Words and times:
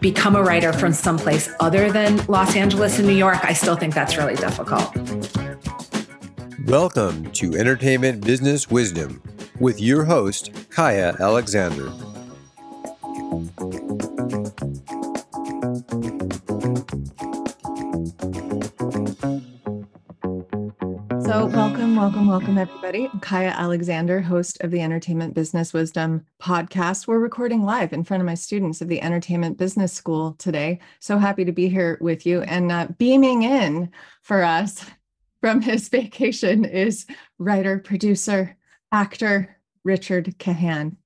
become 0.00 0.34
a 0.34 0.42
writer 0.42 0.72
from 0.72 0.92
someplace 0.92 1.50
other 1.60 1.92
than 1.92 2.24
Los 2.26 2.56
Angeles 2.56 2.98
and 2.98 3.06
New 3.06 3.14
York, 3.14 3.38
I 3.44 3.52
still 3.52 3.76
think 3.76 3.94
that's 3.94 4.16
really 4.16 4.34
difficult. 4.34 4.94
Welcome 6.66 7.30
to 7.32 7.54
Entertainment 7.54 8.24
Business 8.24 8.70
Wisdom 8.70 9.22
with 9.58 9.80
your 9.80 10.04
host, 10.04 10.52
Kaya 10.70 11.16
Alexander. 11.20 11.92
Welcome, 22.00 22.26
welcome, 22.26 22.56
everybody. 22.56 23.10
I'm 23.12 23.20
Kaya 23.20 23.50
Alexander, 23.50 24.22
host 24.22 24.62
of 24.62 24.70
the 24.70 24.80
Entertainment 24.80 25.34
Business 25.34 25.74
Wisdom 25.74 26.24
podcast. 26.40 27.06
We're 27.06 27.18
recording 27.18 27.62
live 27.62 27.92
in 27.92 28.04
front 28.04 28.22
of 28.22 28.26
my 28.26 28.36
students 28.36 28.80
of 28.80 28.88
the 28.88 29.02
Entertainment 29.02 29.58
Business 29.58 29.92
School 29.92 30.32
today. 30.38 30.80
So 31.00 31.18
happy 31.18 31.44
to 31.44 31.52
be 31.52 31.68
here 31.68 31.98
with 32.00 32.24
you 32.24 32.40
and 32.40 32.72
uh, 32.72 32.88
beaming 32.96 33.42
in 33.42 33.90
for 34.22 34.42
us 34.42 34.82
from 35.42 35.60
his 35.60 35.88
vacation 35.90 36.64
is 36.64 37.04
writer, 37.38 37.78
producer, 37.78 38.56
actor 38.90 39.58
Richard 39.84 40.38
Kahan. 40.38 40.96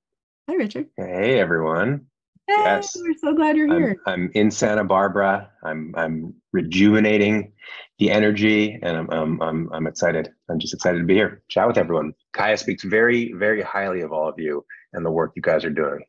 Hi, 0.49 0.55
Richard. 0.55 0.87
Hey, 0.97 1.41
everyone. 1.41 2.07
Hey, 2.47 2.55
yes, 2.57 2.97
we're 2.97 3.15
so 3.19 3.35
glad 3.35 3.57
you're 3.57 3.67
here. 3.67 3.97
I'm, 4.07 4.13
I'm 4.13 4.31
in 4.35 4.49
Santa 4.49 4.85
Barbara. 4.85 5.51
I'm 5.65 5.93
I'm 5.97 6.35
rejuvenating 6.53 7.53
the 7.99 8.11
energy, 8.11 8.79
and 8.81 8.97
I'm, 8.97 9.11
I'm 9.11 9.43
I'm 9.43 9.73
I'm 9.73 9.87
excited. 9.87 10.34
I'm 10.51 10.59
just 10.59 10.75
excited 10.75 10.99
to 10.99 11.05
be 11.05 11.15
here, 11.15 11.43
chat 11.49 11.67
with 11.67 11.79
everyone. 11.79 12.15
Kaya 12.33 12.57
speaks 12.57 12.85
very 12.85 13.33
very 13.33 13.63
highly 13.63 14.03
of 14.03 14.13
all 14.13 14.29
of 14.29 14.39
you 14.39 14.65
and 14.93 15.05
the 15.05 15.11
work 15.11 15.33
you 15.37 15.43
guys 15.43 15.65
are 15.65 15.71
doing. 15.71 16.05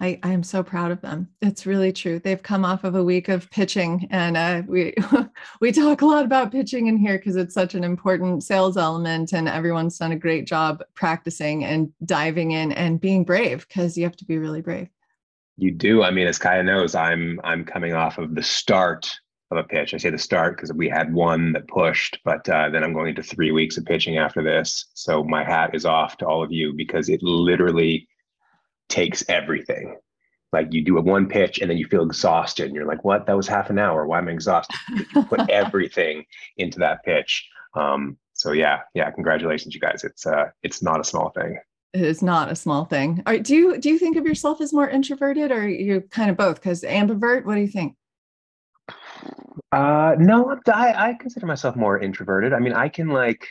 I, 0.00 0.20
I 0.22 0.30
am 0.30 0.44
so 0.44 0.62
proud 0.62 0.92
of 0.92 1.00
them. 1.00 1.28
It's 1.42 1.66
really 1.66 1.92
true. 1.92 2.20
They've 2.20 2.42
come 2.42 2.64
off 2.64 2.84
of 2.84 2.94
a 2.94 3.02
week 3.02 3.28
of 3.28 3.50
pitching, 3.50 4.06
and 4.10 4.36
uh, 4.36 4.62
we 4.66 4.94
we 5.60 5.72
talk 5.72 6.02
a 6.02 6.06
lot 6.06 6.24
about 6.24 6.52
pitching 6.52 6.86
in 6.86 6.96
here 6.96 7.18
because 7.18 7.34
it's 7.34 7.54
such 7.54 7.74
an 7.74 7.82
important 7.82 8.44
sales 8.44 8.76
element, 8.76 9.32
and 9.32 9.48
everyone's 9.48 9.98
done 9.98 10.12
a 10.12 10.16
great 10.16 10.46
job 10.46 10.82
practicing 10.94 11.64
and 11.64 11.92
diving 12.04 12.52
in 12.52 12.70
and 12.72 13.00
being 13.00 13.24
brave 13.24 13.66
because 13.66 13.98
you 13.98 14.04
have 14.04 14.16
to 14.16 14.24
be 14.24 14.38
really 14.38 14.60
brave. 14.60 14.88
You 15.56 15.72
do. 15.72 16.04
I 16.04 16.12
mean, 16.12 16.28
as 16.28 16.38
Kaya 16.38 16.62
knows, 16.62 16.94
I'm 16.94 17.40
I'm 17.42 17.64
coming 17.64 17.94
off 17.94 18.18
of 18.18 18.36
the 18.36 18.42
start 18.42 19.10
of 19.50 19.58
a 19.58 19.64
pitch. 19.64 19.94
I 19.94 19.96
say 19.96 20.10
the 20.10 20.18
start 20.18 20.56
because 20.56 20.72
we 20.72 20.88
had 20.88 21.12
one 21.12 21.52
that 21.52 21.68
pushed, 21.68 22.18
but 22.24 22.48
uh, 22.48 22.68
then 22.70 22.84
I'm 22.84 22.92
going 22.92 23.08
into 23.08 23.22
three 23.22 23.50
weeks 23.50 23.78
of 23.78 23.84
pitching 23.84 24.18
after 24.18 24.42
this. 24.42 24.86
So 24.94 25.24
my 25.24 25.44
hat 25.44 25.74
is 25.74 25.84
off 25.84 26.18
to 26.18 26.26
all 26.26 26.42
of 26.42 26.52
you 26.52 26.72
because 26.74 27.08
it 27.08 27.22
literally 27.22 28.08
takes 28.88 29.24
everything. 29.28 29.96
Like 30.52 30.72
you 30.72 30.82
do 30.82 30.98
a 30.98 31.02
one 31.02 31.28
pitch 31.28 31.58
and 31.58 31.70
then 31.70 31.78
you 31.78 31.86
feel 31.86 32.02
exhausted 32.02 32.66
and 32.66 32.74
you're 32.74 32.86
like, 32.86 33.04
what? 33.04 33.26
That 33.26 33.36
was 33.36 33.48
half 33.48 33.70
an 33.70 33.78
hour. 33.78 34.06
Why 34.06 34.18
am 34.18 34.28
I 34.28 34.32
exhausted? 34.32 34.76
You 35.14 35.22
put 35.24 35.48
everything 35.50 36.24
into 36.56 36.78
that 36.80 37.04
pitch. 37.04 37.48
Um, 37.74 38.18
so 38.32 38.52
yeah, 38.52 38.80
yeah, 38.94 39.10
congratulations, 39.10 39.74
you 39.74 39.80
guys. 39.80 40.04
It's 40.04 40.26
uh 40.26 40.46
it's 40.62 40.82
not 40.82 41.00
a 41.00 41.04
small 41.04 41.30
thing 41.30 41.58
it 41.94 42.02
is 42.02 42.22
not 42.22 42.50
a 42.50 42.56
small 42.56 42.84
thing. 42.84 43.22
All 43.26 43.32
right, 43.32 43.42
do 43.42 43.54
you 43.54 43.78
do 43.78 43.88
you 43.88 43.98
think 43.98 44.16
of 44.16 44.26
yourself 44.26 44.60
as 44.60 44.72
more 44.72 44.88
introverted, 44.88 45.50
or 45.50 45.66
you 45.66 46.02
kind 46.10 46.30
of 46.30 46.36
both? 46.36 46.56
Because 46.56 46.82
ambivert, 46.82 47.44
what 47.44 47.54
do 47.54 47.60
you 47.60 47.68
think? 47.68 47.94
Uh, 49.70 50.16
no, 50.18 50.58
I 50.66 51.10
I 51.10 51.14
consider 51.14 51.46
myself 51.46 51.76
more 51.76 51.98
introverted. 51.98 52.52
I 52.52 52.58
mean, 52.58 52.72
I 52.72 52.88
can 52.88 53.08
like 53.08 53.48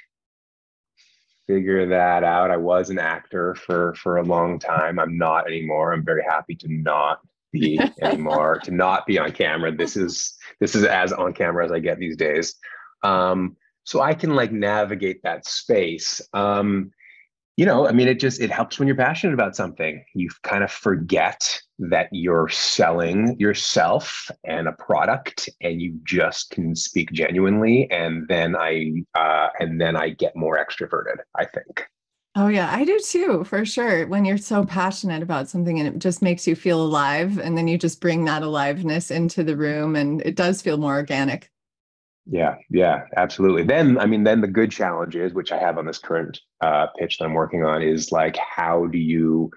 figure 1.48 1.88
that 1.88 2.24
out. 2.24 2.52
I 2.52 2.58
was 2.58 2.90
an 2.90 3.00
actor 3.00 3.56
for 3.56 3.94
for 3.96 4.18
a 4.18 4.24
long 4.24 4.60
time. 4.60 5.00
I'm 5.00 5.18
not 5.18 5.48
anymore. 5.48 5.94
I'm 5.94 6.04
very 6.04 6.24
happy 6.24 6.56
to 6.56 6.68
not 6.70 7.20
be 7.52 7.80
anymore. 8.02 8.60
to 8.64 8.72
not 8.72 9.06
be 9.06 9.20
on 9.20 9.32
camera. 9.32 9.76
This 9.76 9.96
is 9.96 10.36
this 10.60 10.76
is 10.76 10.84
as 10.84 11.14
on 11.14 11.34
camera 11.34 11.66
as 11.66 11.72
I 11.72 11.80
get 11.80 12.00
these 12.00 12.18
days. 12.18 12.56
Um, 13.04 13.56
so 13.84 14.02
I 14.02 14.14
can 14.14 14.36
like 14.36 14.52
navigate 14.52 15.22
that 15.24 15.46
space. 15.46 16.20
Um, 16.34 16.92
you 17.56 17.66
know, 17.66 17.88
I 17.88 17.92
mean, 17.92 18.08
it 18.08 18.20
just 18.20 18.42
it 18.42 18.52
helps 18.52 18.80
when 18.80 18.88
you're 18.88 18.98
passionate 18.98 19.34
about 19.34 19.56
something. 19.56 20.04
You 20.14 20.30
kind 20.44 20.64
of 20.64 20.72
forget 20.72 21.62
that 21.80 22.10
you're 22.12 22.50
selling 22.50 23.40
yourself 23.40 24.30
and 24.44 24.68
a 24.68 24.74
product, 24.74 25.50
and 25.62 25.82
you 25.82 26.00
just 26.04 26.50
can 26.50 26.76
speak 26.76 27.12
genuinely. 27.12 27.90
And 27.92 28.28
then 28.28 28.56
I 28.56 29.04
uh, 29.16 29.50
and 29.60 29.80
then 29.80 29.96
I 29.96 30.10
get 30.10 30.36
more 30.36 30.58
extroverted. 30.58 31.18
I 31.36 31.46
think. 31.46 31.86
Oh 32.36 32.50
yeah, 32.50 32.70
I 32.72 32.86
do 32.86 33.00
too, 33.00 33.44
for 33.46 33.66
sure. 33.66 34.06
When 34.06 34.24
you're 34.24 34.38
so 34.38 34.64
passionate 34.64 35.24
about 35.24 35.50
something 35.50 35.80
and 35.80 35.88
it 35.88 35.98
just 35.98 36.22
makes 36.22 36.46
you 36.46 36.56
feel 36.56 36.80
alive, 36.82 37.40
and 37.40 37.58
then 37.58 37.68
you 37.68 37.80
just 37.80 38.00
bring 38.00 38.26
that 38.26 38.44
aliveness 38.44 39.10
into 39.10 39.44
the 39.44 39.58
room, 39.58 39.96
and 39.96 40.22
it 40.22 40.36
does 40.36 40.62
feel 40.62 40.78
more 40.78 40.96
organic. 40.96 41.50
Yeah, 42.30 42.56
yeah, 42.70 43.06
absolutely. 43.16 43.64
Then, 43.64 43.98
I 43.98 44.06
mean, 44.06 44.24
then 44.24 44.42
the 44.42 44.48
good 44.48 44.70
challenges, 44.70 45.34
which 45.34 45.52
I 45.52 45.58
have 45.58 45.78
on 45.78 45.86
this 45.86 45.98
current 45.98 46.40
uh, 46.62 46.88
pitch 47.00 47.18
that 47.18 47.26
I'm 47.26 47.34
working 47.34 47.64
on, 47.64 47.82
is 47.82 48.12
like, 48.12 48.36
how 48.38 48.86
do 48.88 48.98
you 48.98 49.50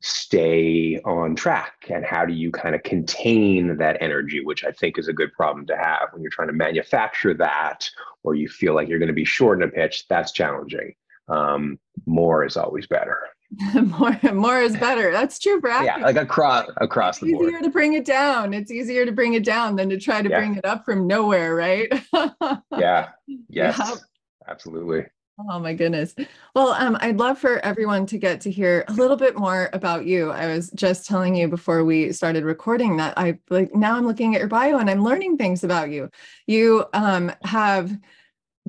stay 0.00 0.98
on 1.04 1.36
track 1.36 1.86
and 1.90 2.04
how 2.04 2.24
do 2.24 2.32
you 2.32 2.50
kind 2.50 2.74
of 2.74 2.82
contain 2.82 3.76
that 3.76 3.98
energy, 4.00 4.42
which 4.42 4.64
I 4.64 4.72
think 4.72 4.98
is 4.98 5.08
a 5.08 5.12
good 5.12 5.32
problem 5.32 5.66
to 5.66 5.76
have 5.76 6.08
when 6.12 6.22
you're 6.22 6.30
trying 6.30 6.48
to 6.48 6.54
manufacture 6.54 7.34
that 7.34 7.88
or 8.22 8.34
you 8.34 8.48
feel 8.48 8.74
like 8.74 8.88
you're 8.88 8.98
going 8.98 9.08
to 9.08 9.12
be 9.12 9.24
short 9.24 9.62
in 9.62 9.68
a 9.68 9.70
pitch. 9.70 10.06
That's 10.08 10.32
challenging. 10.32 10.94
Um, 11.28 11.78
more 12.06 12.44
is 12.44 12.56
always 12.56 12.86
better. 12.86 13.18
more 13.82 14.16
more 14.32 14.60
is 14.60 14.76
better. 14.76 15.10
That's 15.10 15.38
true 15.38 15.60
for 15.60 15.68
Yeah, 15.68 15.96
like 15.96 16.16
across 16.16 16.68
across 16.76 17.16
it's 17.16 17.26
the 17.26 17.32
board. 17.32 17.48
Easier 17.48 17.62
to 17.62 17.70
bring 17.70 17.94
it 17.94 18.04
down. 18.04 18.54
It's 18.54 18.70
easier 18.70 19.04
to 19.04 19.12
bring 19.12 19.34
it 19.34 19.44
down 19.44 19.76
than 19.76 19.90
to 19.90 19.98
try 19.98 20.22
to 20.22 20.28
yeah. 20.28 20.38
bring 20.38 20.56
it 20.56 20.64
up 20.64 20.84
from 20.84 21.06
nowhere, 21.06 21.54
right? 21.54 21.88
yeah. 22.78 23.08
Yes. 23.48 23.76
Yeah. 23.78 23.94
Absolutely. 24.48 25.06
Oh 25.48 25.58
my 25.58 25.72
goodness. 25.72 26.14
Well, 26.54 26.72
um, 26.72 26.98
I'd 27.00 27.16
love 27.16 27.38
for 27.38 27.64
everyone 27.64 28.04
to 28.06 28.18
get 28.18 28.42
to 28.42 28.50
hear 28.50 28.84
a 28.88 28.92
little 28.92 29.16
bit 29.16 29.36
more 29.38 29.70
about 29.72 30.04
you. 30.04 30.30
I 30.30 30.46
was 30.48 30.70
just 30.72 31.06
telling 31.06 31.34
you 31.34 31.48
before 31.48 31.84
we 31.84 32.12
started 32.12 32.44
recording 32.44 32.98
that 32.98 33.14
I 33.16 33.38
like 33.48 33.74
now 33.74 33.96
I'm 33.96 34.06
looking 34.06 34.34
at 34.34 34.40
your 34.40 34.48
bio 34.48 34.78
and 34.78 34.90
I'm 34.90 35.02
learning 35.02 35.38
things 35.38 35.64
about 35.64 35.90
you. 35.90 36.10
You 36.46 36.84
um, 36.92 37.32
have 37.44 37.96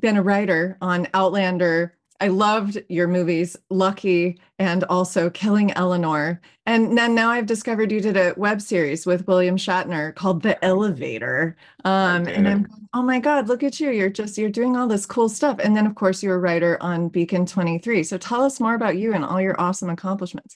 been 0.00 0.16
a 0.16 0.22
writer 0.22 0.78
on 0.80 1.08
Outlander, 1.14 1.96
I 2.22 2.28
loved 2.28 2.80
your 2.88 3.08
movies, 3.08 3.56
Lucky 3.68 4.38
and 4.60 4.84
also 4.84 5.28
Killing 5.28 5.72
Eleanor. 5.72 6.40
And 6.66 6.96
then 6.96 7.16
now 7.16 7.30
I've 7.30 7.46
discovered 7.46 7.90
you 7.90 8.00
did 8.00 8.16
a 8.16 8.32
web 8.36 8.62
series 8.62 9.04
with 9.04 9.26
William 9.26 9.56
Shatner 9.56 10.14
called 10.14 10.40
The 10.40 10.64
Elevator. 10.64 11.56
Um, 11.84 12.28
and 12.28 12.46
I'm 12.46 12.62
going, 12.62 12.88
oh 12.94 13.02
my 13.02 13.18
God, 13.18 13.48
look 13.48 13.64
at 13.64 13.80
you. 13.80 13.90
You're 13.90 14.08
just, 14.08 14.38
you're 14.38 14.50
doing 14.50 14.76
all 14.76 14.86
this 14.86 15.04
cool 15.04 15.28
stuff. 15.28 15.58
And 15.58 15.76
then, 15.76 15.84
of 15.84 15.96
course, 15.96 16.22
you're 16.22 16.36
a 16.36 16.38
writer 16.38 16.78
on 16.80 17.08
Beacon 17.08 17.44
23. 17.44 18.04
So 18.04 18.16
tell 18.18 18.44
us 18.44 18.60
more 18.60 18.76
about 18.76 18.96
you 18.96 19.14
and 19.14 19.24
all 19.24 19.40
your 19.40 19.60
awesome 19.60 19.90
accomplishments. 19.90 20.54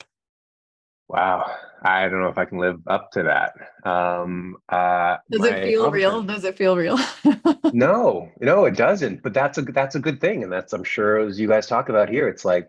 Wow. 1.09 1.53
I 1.87 2.09
don't 2.09 2.21
know 2.21 2.29
if 2.29 2.37
I 2.37 2.45
can 2.47 2.59
live 2.59 2.81
up 2.89 3.13
to 3.13 3.23
that. 3.23 3.89
Um, 3.89 4.57
uh, 4.69 5.19
Does 5.31 5.45
it 5.45 5.65
feel 5.65 5.89
real? 5.93 6.21
Does 6.21 6.45
it 6.45 6.59
feel 6.59 6.77
real? 6.77 6.99
no, 7.73 8.29
no, 8.41 8.65
it 8.65 8.77
doesn't. 8.77 9.23
But 9.23 9.33
that's 9.33 9.57
a 9.59 9.63
that's 9.63 9.95
a 9.95 10.01
good 10.01 10.21
thing, 10.21 10.43
and 10.43 10.53
that's 10.53 10.73
I'm 10.73 10.83
sure 10.83 11.21
as 11.21 11.39
you 11.39 11.47
guys 11.47 11.69
talk 11.69 11.89
about 11.89 12.09
here, 12.09 12.27
it's 12.29 12.45
like 12.45 12.69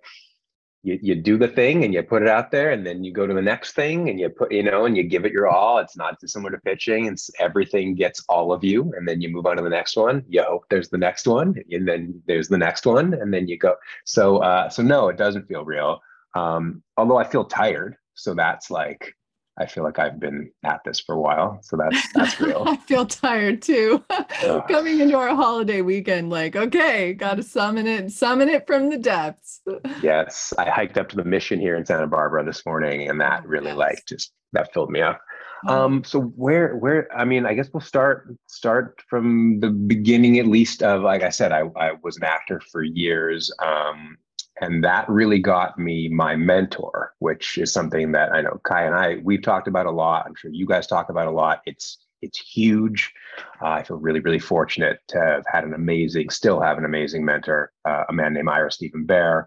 you 0.84 1.00
you 1.02 1.16
do 1.16 1.36
the 1.36 1.48
thing 1.48 1.84
and 1.84 1.96
you 1.96 2.04
put 2.04 2.22
it 2.22 2.28
out 2.28 2.52
there, 2.52 2.70
and 2.70 2.86
then 2.86 3.04
you 3.04 3.12
go 3.12 3.26
to 3.26 3.34
the 3.34 3.42
next 3.42 3.72
thing 3.72 4.08
and 4.08 4.20
you 4.20 4.30
put 4.30 4.52
you 4.52 4.62
know 4.62 4.86
and 4.86 4.96
you 4.96 5.02
give 5.02 5.26
it 5.26 5.32
your 5.32 5.48
all. 5.48 5.80
It's 5.80 5.98
not 5.98 6.20
dissimilar 6.20 6.52
to 6.52 6.60
pitching, 6.60 7.08
It's 7.08 7.32
everything 7.40 7.96
gets 7.96 8.24
all 8.30 8.54
of 8.54 8.64
you, 8.64 8.94
and 8.96 9.08
then 9.08 9.20
you 9.20 9.30
move 9.30 9.48
on 9.48 9.58
to 9.58 9.64
the 9.64 9.70
next 9.70 9.98
one. 9.98 10.24
You 10.30 10.44
hope 10.44 10.66
there's 10.70 10.90
the 10.90 10.98
next 11.00 11.28
one, 11.28 11.56
and 11.72 11.88
then 11.88 12.22
there's 12.28 12.50
the 12.50 12.58
next 12.60 12.86
one, 12.86 13.16
and 13.16 13.34
then 13.34 13.48
you 13.48 13.58
go. 13.58 13.78
So 14.06 14.38
uh, 14.38 14.70
so 14.70 14.84
no, 14.84 15.10
it 15.10 15.18
doesn't 15.18 15.48
feel 15.48 15.66
real. 15.66 16.02
Um, 16.36 16.84
although 16.98 17.18
I 17.18 17.24
feel 17.24 17.46
tired 17.46 17.98
so 18.18 18.34
that's 18.34 18.70
like 18.70 19.14
I 19.60 19.66
feel 19.66 19.84
like 19.84 19.98
I've 19.98 20.20
been 20.20 20.52
at 20.64 20.82
this 20.86 21.00
for 21.00 21.16
a 21.16 21.20
while. 21.20 21.60
So 21.64 21.78
that's 21.78 22.12
that's 22.14 22.40
real. 22.40 22.64
I 22.68 22.78
feel 22.78 23.06
tired 23.06 23.62
too. 23.62 24.04
Coming 24.68 25.00
into 25.00 25.18
our 25.18 25.36
holiday 25.36 25.82
weekend, 25.82 26.30
like, 26.30 26.56
okay, 26.56 27.14
gotta 27.14 27.42
summon 27.42 27.88
it, 27.88 28.12
summon 28.12 28.50
it 28.50 28.68
from 28.68 28.90
the 28.90 28.98
depths. 28.98 29.62
yes. 30.04 30.54
I 30.58 30.70
hiked 30.70 30.98
up 30.98 31.10
to 31.10 31.16
the 31.16 31.24
mission 31.24 31.60
here 31.60 31.76
in 31.76 31.86
Santa 31.86 32.08
Barbara 32.08 32.46
this 32.46 32.66
morning 32.66 33.10
and 33.10 33.20
that 33.20 33.46
really 33.48 33.68
yes. 33.68 33.78
like 33.78 34.06
just 34.08 34.32
that 34.54 34.72
filled 34.74 34.92
me 34.92 35.02
up. 35.02 35.20
Oh. 35.68 35.86
Um, 35.86 36.04
so 36.04 36.22
where 36.22 36.76
where 36.76 37.12
I 37.18 37.26
mean, 37.26 37.48
I 37.48 37.56
guess 37.56 37.70
we'll 37.74 37.82
start 37.82 38.28
start 38.46 39.02
from 39.10 39.60
the 39.60 39.72
beginning 39.72 40.38
at 40.38 40.46
least 40.46 40.84
of 40.84 41.02
like 41.02 41.24
I 41.24 41.30
said, 41.30 41.52
I, 41.52 41.64
I 41.76 41.94
was 42.04 42.18
an 42.18 42.26
actor 42.26 42.62
for 42.72 42.84
years. 42.84 43.52
Um, 43.60 44.18
and 44.62 44.84
that 44.84 45.08
really 45.10 45.40
got 45.40 45.78
me 45.78 46.10
my 46.10 46.36
mentor, 46.36 47.14
which 47.20 47.58
is 47.58 47.72
something 47.72 48.12
that 48.14 48.32
I 48.34 48.42
know 48.42 48.60
Kai 48.64 48.84
and 48.84 48.96
I 48.96 49.18
we've 49.24 49.42
talked 49.42 49.68
about 49.68 49.86
a 49.86 49.92
lot. 49.92 50.26
I'm 50.26 50.36
sure 50.36 50.52
you 50.52 50.66
guys 50.66 50.88
talk 50.88 51.10
about 51.10 51.28
a 51.28 51.32
lot. 51.32 51.62
It's 51.66 51.98
it's 52.22 52.40
huge. 52.40 53.14
Uh, 53.62 53.70
I 53.70 53.84
feel 53.84 53.98
really 53.98 54.20
really 54.20 54.40
fortunate 54.40 55.00
to 55.10 55.20
have 55.20 55.46
had 55.52 55.64
an 55.64 55.74
amazing, 55.74 56.30
still 56.32 56.60
have 56.62 56.78
an 56.78 56.86
amazing 56.86 57.24
mentor, 57.26 57.72
uh, 57.86 58.06
a 58.10 58.14
man 58.14 58.34
named 58.34 58.50
Ira 58.50 58.72
Steven 58.72 59.06
Behr 59.06 59.46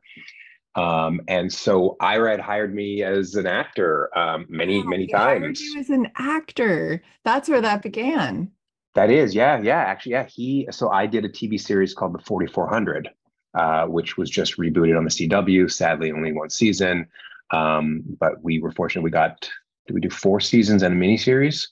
Um, 0.77 1.21
and 1.29 1.53
so 1.53 1.97
Ira 2.01 2.31
had 2.33 2.41
hired 2.41 2.75
me 2.75 3.03
as 3.03 3.35
an 3.35 3.47
actor 3.47 4.17
um, 4.17 4.47
many 4.49 4.83
many 4.85 5.09
times. 5.09 5.43
Hired 5.43 5.61
you 5.61 5.81
as 5.81 5.91
an 5.91 6.11
actor. 6.17 7.03
That's 7.25 7.49
where 7.49 7.61
that 7.61 7.83
began. 7.83 8.53
That 8.95 9.11
is, 9.11 9.35
yeah, 9.35 9.61
yeah. 9.63 9.79
Actually, 9.79 10.13
yeah. 10.13 10.27
He 10.27 10.69
so 10.71 10.91
I 10.91 11.07
did 11.07 11.25
a 11.25 11.29
TV 11.29 11.61
series 11.61 11.95
called 11.95 12.15
The 12.15 12.23
4400 12.25 13.11
uh, 13.55 13.87
which 13.87 14.17
was 14.17 14.31
just 14.31 14.59
rebooted 14.59 14.97
on 14.97 15.05
the 15.05 15.11
CW. 15.11 15.71
Sadly, 15.71 16.13
only 16.13 16.33
one 16.33 16.51
season, 16.51 17.07
um, 17.51 18.03
but 18.19 18.43
we 18.43 18.61
were 18.61 18.73
fortunate. 18.73 19.03
We 19.03 19.11
got 19.11 19.51
did 19.87 19.95
we 19.95 20.01
do 20.01 20.11
four 20.11 20.41
seasons 20.41 20.83
and 20.83 20.95
a 20.95 21.07
miniseries? 21.07 21.67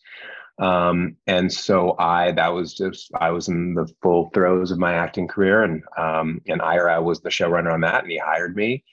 Um, 0.59 1.17
and 1.29 1.53
so 1.53 1.95
I 1.99 2.33
that 2.33 2.49
was 2.49 2.75
just 2.75 3.11
I 3.21 3.31
was 3.31 3.49
in 3.49 3.75
the 3.75 3.89
full 4.03 4.31
throes 4.35 4.71
of 4.71 4.79
my 4.79 4.95
acting 4.95 5.29
career, 5.29 5.63
and 5.63 5.83
um, 5.97 6.41
and 6.49 6.61
Ira 6.61 7.01
was 7.03 7.21
the 7.21 7.29
showrunner 7.29 7.73
on 7.73 7.81
that, 7.83 8.03
and 8.03 8.11
he 8.11 8.19
hired 8.19 8.57
me. 8.57 8.85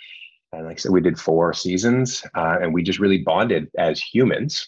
And 0.51 0.65
like 0.65 0.77
I 0.77 0.79
said, 0.79 0.91
we 0.91 1.01
did 1.01 1.19
four 1.19 1.53
seasons, 1.53 2.23
uh, 2.35 2.57
and 2.61 2.73
we 2.73 2.83
just 2.83 2.99
really 2.99 3.19
bonded 3.19 3.69
as 3.77 3.99
humans. 3.99 4.67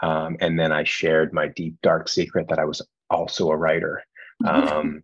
Um, 0.00 0.36
and 0.40 0.58
then 0.58 0.72
I 0.72 0.84
shared 0.84 1.32
my 1.32 1.48
deep 1.48 1.76
dark 1.82 2.08
secret 2.08 2.48
that 2.48 2.58
I 2.58 2.64
was 2.64 2.80
also 3.10 3.50
a 3.50 3.56
writer. 3.56 4.02
Um, 4.46 5.02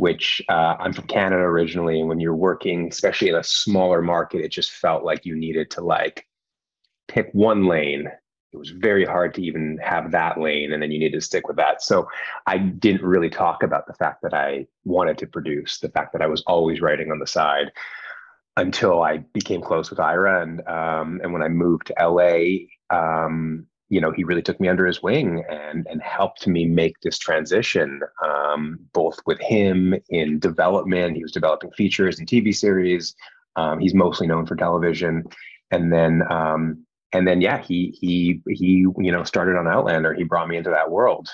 which 0.00 0.42
uh, 0.48 0.76
I'm 0.78 0.92
from 0.92 1.06
Canada 1.06 1.42
originally. 1.42 2.00
And 2.00 2.08
when 2.08 2.20
you're 2.20 2.34
working, 2.34 2.88
especially 2.88 3.28
in 3.28 3.34
a 3.34 3.44
smaller 3.44 4.02
market, 4.02 4.44
it 4.44 4.50
just 4.50 4.72
felt 4.72 5.04
like 5.04 5.26
you 5.26 5.36
needed 5.36 5.70
to 5.72 5.82
like 5.82 6.26
pick 7.08 7.28
one 7.32 7.66
lane. 7.66 8.10
It 8.52 8.56
was 8.56 8.70
very 8.70 9.04
hard 9.04 9.34
to 9.34 9.42
even 9.42 9.78
have 9.82 10.10
that 10.10 10.40
lane, 10.40 10.72
and 10.72 10.82
then 10.82 10.90
you 10.90 10.98
needed 10.98 11.18
to 11.18 11.24
stick 11.24 11.46
with 11.46 11.56
that. 11.56 11.82
So 11.82 12.08
I 12.46 12.58
didn't 12.58 13.02
really 13.02 13.30
talk 13.30 13.62
about 13.62 13.86
the 13.86 13.94
fact 13.94 14.22
that 14.22 14.34
I 14.34 14.66
wanted 14.84 15.18
to 15.18 15.26
produce, 15.26 15.78
the 15.78 15.88
fact 15.88 16.12
that 16.14 16.22
I 16.22 16.26
was 16.26 16.42
always 16.48 16.80
writing 16.80 17.12
on 17.12 17.20
the 17.20 17.28
side 17.28 17.70
until 18.56 19.02
I 19.02 19.18
became 19.18 19.60
close 19.60 19.88
with 19.88 20.00
Ira. 20.00 20.42
And 20.42 20.66
um, 20.66 21.20
and 21.22 21.32
when 21.32 21.42
I 21.42 21.48
moved 21.48 21.86
to 21.88 21.94
LA, 22.00 22.66
um, 22.90 23.66
you 23.90 24.00
know, 24.00 24.12
he 24.12 24.24
really 24.24 24.40
took 24.40 24.60
me 24.60 24.68
under 24.68 24.86
his 24.86 25.02
wing 25.02 25.44
and 25.50 25.86
and 25.90 26.00
helped 26.00 26.46
me 26.46 26.64
make 26.64 26.94
this 27.02 27.18
transition, 27.18 28.00
um, 28.24 28.78
both 28.92 29.18
with 29.26 29.40
him 29.40 29.94
in 30.08 30.38
development. 30.38 31.16
He 31.16 31.22
was 31.22 31.32
developing 31.32 31.72
features 31.72 32.18
and 32.18 32.26
TV 32.26 32.54
series. 32.54 33.14
Um, 33.56 33.80
he's 33.80 33.92
mostly 33.92 34.28
known 34.28 34.46
for 34.46 34.54
television, 34.54 35.24
and 35.72 35.92
then 35.92 36.22
um, 36.30 36.86
and 37.12 37.26
then 37.26 37.40
yeah, 37.40 37.58
he 37.58 37.96
he 38.00 38.40
he 38.48 38.86
you 38.96 39.12
know 39.12 39.24
started 39.24 39.58
on 39.58 39.66
Outlander. 39.66 40.14
He 40.14 40.22
brought 40.22 40.48
me 40.48 40.56
into 40.56 40.70
that 40.70 40.90
world. 40.90 41.28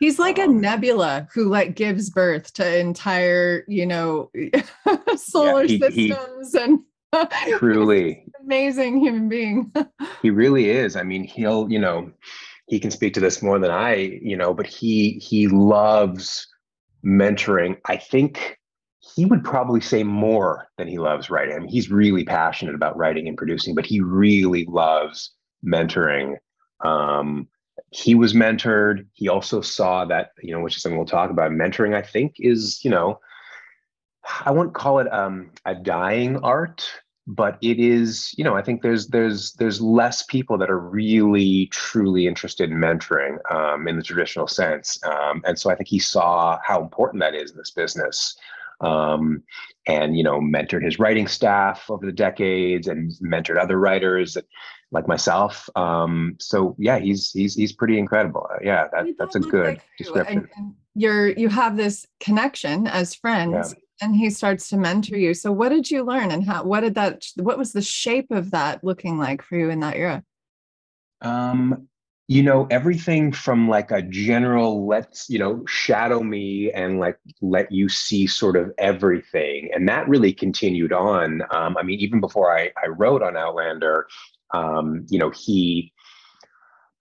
He's 0.00 0.18
like 0.18 0.38
a 0.38 0.44
um, 0.44 0.60
nebula 0.60 1.28
who 1.34 1.48
like 1.48 1.74
gives 1.74 2.08
birth 2.08 2.52
to 2.54 2.78
entire, 2.78 3.64
you 3.66 3.84
know, 3.84 4.30
solar 5.16 5.64
yeah, 5.64 5.88
he, 5.90 6.08
systems 6.10 6.52
he, 6.52 6.58
and 6.58 6.80
Truly. 7.58 8.24
amazing 8.40 9.00
human 9.00 9.28
being. 9.28 9.72
he 10.22 10.30
really 10.30 10.70
is. 10.70 10.96
I 10.96 11.02
mean, 11.02 11.24
he'll, 11.24 11.70
you 11.70 11.78
know, 11.78 12.10
he 12.66 12.78
can 12.78 12.90
speak 12.90 13.14
to 13.14 13.20
this 13.20 13.42
more 13.42 13.58
than 13.58 13.70
I, 13.70 13.94
you 14.22 14.36
know, 14.36 14.52
but 14.52 14.66
he 14.66 15.12
he 15.12 15.48
loves 15.48 16.46
mentoring. 17.04 17.78
I 17.86 17.96
think 17.96 18.58
he 19.00 19.24
would 19.24 19.42
probably 19.42 19.80
say 19.80 20.02
more 20.02 20.68
than 20.76 20.86
he 20.86 20.98
loves 20.98 21.30
writing. 21.30 21.56
I 21.56 21.58
mean, 21.60 21.68
he's 21.68 21.90
really 21.90 22.24
passionate 22.24 22.74
about 22.74 22.96
writing 22.96 23.26
and 23.26 23.36
producing, 23.36 23.74
but 23.74 23.86
he 23.86 24.00
really 24.00 24.64
loves 24.66 25.32
mentoring. 25.64 26.36
Um, 26.84 27.48
he 27.90 28.14
was 28.14 28.34
mentored. 28.34 29.06
He 29.14 29.28
also 29.28 29.60
saw 29.60 30.04
that, 30.04 30.32
you 30.42 30.54
know, 30.54 30.60
which 30.60 30.76
is 30.76 30.82
something 30.82 30.98
we'll 30.98 31.06
talk 31.06 31.30
about. 31.30 31.52
Mentoring, 31.52 31.94
I 31.94 32.02
think, 32.02 32.34
is, 32.38 32.84
you 32.84 32.90
know, 32.90 33.18
I 34.44 34.50
wouldn't 34.50 34.74
call 34.74 34.98
it 34.98 35.12
um, 35.12 35.50
a 35.64 35.74
dying 35.74 36.36
art, 36.38 36.88
but 37.26 37.58
it 37.60 37.78
is. 37.78 38.34
You 38.36 38.44
know, 38.44 38.54
I 38.54 38.62
think 38.62 38.82
there's 38.82 39.08
there's 39.08 39.52
there's 39.54 39.80
less 39.80 40.22
people 40.22 40.58
that 40.58 40.70
are 40.70 40.78
really 40.78 41.66
truly 41.72 42.26
interested 42.26 42.70
in 42.70 42.76
mentoring 42.78 43.38
um, 43.50 43.88
in 43.88 43.96
the 43.96 44.02
traditional 44.02 44.46
sense, 44.46 44.98
um, 45.04 45.42
and 45.44 45.58
so 45.58 45.70
I 45.70 45.74
think 45.74 45.88
he 45.88 45.98
saw 45.98 46.58
how 46.64 46.82
important 46.82 47.20
that 47.20 47.34
is 47.34 47.52
in 47.52 47.56
this 47.56 47.70
business. 47.70 48.36
Um, 48.80 49.42
and 49.88 50.16
you 50.16 50.22
know, 50.22 50.40
mentored 50.40 50.84
his 50.84 51.00
writing 51.00 51.26
staff 51.26 51.90
over 51.90 52.06
the 52.06 52.12
decades, 52.12 52.86
and 52.86 53.12
mentored 53.22 53.58
other 53.58 53.78
writers 53.78 54.36
like 54.90 55.08
myself. 55.08 55.68
Um, 55.74 56.36
so 56.38 56.76
yeah, 56.78 56.98
he's 56.98 57.30
he's 57.32 57.54
he's 57.54 57.72
pretty 57.72 57.98
incredible. 57.98 58.46
Uh, 58.50 58.58
yeah, 58.62 58.88
that, 58.92 59.06
that's 59.18 59.34
a 59.34 59.40
good 59.40 59.80
description. 59.96 60.38
And, 60.38 60.48
and 60.56 60.74
you're 60.94 61.30
you 61.30 61.48
have 61.48 61.76
this 61.76 62.06
connection 62.20 62.86
as 62.86 63.14
friends. 63.14 63.74
Yeah 63.76 63.80
and 64.00 64.14
he 64.14 64.30
starts 64.30 64.68
to 64.68 64.76
mentor 64.76 65.16
you. 65.16 65.34
So 65.34 65.52
what 65.52 65.70
did 65.70 65.90
you 65.90 66.04
learn 66.04 66.30
and 66.30 66.44
how 66.44 66.64
what 66.64 66.80
did 66.80 66.94
that 66.94 67.24
what 67.36 67.58
was 67.58 67.72
the 67.72 67.82
shape 67.82 68.30
of 68.30 68.50
that 68.52 68.82
looking 68.84 69.18
like 69.18 69.42
for 69.42 69.56
you 69.56 69.70
in 69.70 69.80
that 69.80 69.96
era? 69.96 70.22
Um 71.20 71.88
you 72.30 72.42
know 72.42 72.66
everything 72.70 73.32
from 73.32 73.68
like 73.68 73.90
a 73.90 74.02
general 74.02 74.86
let's 74.86 75.30
you 75.30 75.38
know 75.38 75.64
shadow 75.66 76.22
me 76.22 76.70
and 76.72 77.00
like 77.00 77.18
let 77.40 77.72
you 77.72 77.88
see 77.88 78.26
sort 78.26 78.54
of 78.54 78.70
everything 78.76 79.70
and 79.74 79.88
that 79.88 80.06
really 80.08 80.32
continued 80.32 80.92
on. 80.92 81.42
Um, 81.50 81.76
i 81.78 81.82
mean 81.82 81.98
even 82.00 82.20
before 82.20 82.56
i 82.56 82.70
i 82.82 82.88
wrote 82.88 83.22
on 83.22 83.36
outlander 83.36 84.06
um, 84.52 85.06
you 85.08 85.18
know 85.18 85.30
he 85.30 85.92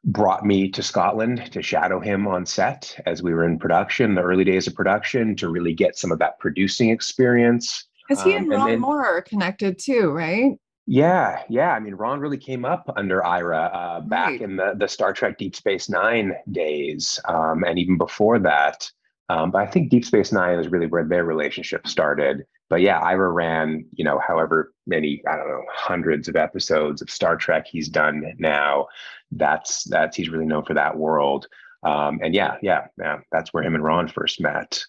brought 0.03 0.45
me 0.45 0.69
to 0.69 0.81
Scotland 0.83 1.51
to 1.51 1.61
shadow 1.61 1.99
him 1.99 2.27
on 2.27 2.45
set 2.45 2.99
as 3.05 3.21
we 3.21 3.33
were 3.33 3.43
in 3.43 3.59
production, 3.59 4.15
the 4.15 4.21
early 4.21 4.43
days 4.43 4.67
of 4.67 4.75
production, 4.75 5.35
to 5.35 5.49
really 5.49 5.73
get 5.73 5.97
some 5.97 6.11
of 6.11 6.19
that 6.19 6.39
producing 6.39 6.89
experience. 6.89 7.85
Because 8.07 8.23
he 8.23 8.33
um, 8.35 8.43
and 8.43 8.49
Ron 8.51 8.69
then, 8.69 8.79
Moore 8.79 9.05
are 9.05 9.21
connected 9.21 9.79
too, 9.79 10.11
right? 10.11 10.57
Yeah, 10.85 11.43
yeah. 11.49 11.71
I 11.71 11.79
mean, 11.81 11.95
Ron 11.95 12.21
really 12.21 12.37
came 12.37 12.63
up 12.63 12.89
under 12.95 13.25
Ira 13.25 13.69
uh, 13.73 13.99
back 13.99 14.29
right. 14.29 14.41
in 14.41 14.55
the, 14.55 14.73
the 14.77 14.87
Star 14.87 15.11
Trek 15.11 15.37
Deep 15.37 15.53
Space 15.53 15.89
Nine 15.89 16.33
days, 16.49 17.19
um, 17.27 17.65
and 17.65 17.77
even 17.77 17.97
before 17.97 18.39
that. 18.39 18.89
Um, 19.27 19.51
but 19.51 19.61
I 19.61 19.65
think 19.65 19.89
Deep 19.89 20.05
Space 20.05 20.31
Nine 20.31 20.57
is 20.57 20.69
really 20.69 20.87
where 20.87 21.03
their 21.03 21.25
relationship 21.25 21.85
started. 21.87 22.45
But 22.69 22.81
yeah, 22.81 22.99
Ira 22.99 23.29
ran, 23.31 23.85
you 23.93 24.05
know, 24.05 24.19
however 24.25 24.73
many, 24.85 25.21
I 25.27 25.35
don't 25.35 25.47
know, 25.49 25.63
hundreds 25.73 26.29
of 26.29 26.35
episodes 26.35 27.01
of 27.01 27.09
Star 27.09 27.35
Trek 27.35 27.65
he's 27.67 27.89
done 27.89 28.23
now. 28.37 28.87
That's 29.31 29.83
that's 29.85 30.15
he's 30.15 30.29
really 30.29 30.45
known 30.45 30.65
for 30.65 30.73
that 30.73 30.97
world. 30.97 31.47
Um, 31.83 32.19
and 32.23 32.33
yeah, 32.33 32.57
yeah, 32.61 32.87
yeah, 32.97 33.19
that's 33.31 33.53
where 33.53 33.63
him 33.63 33.75
and 33.75 33.83
Ron 33.83 34.07
first 34.07 34.41
met. 34.41 34.83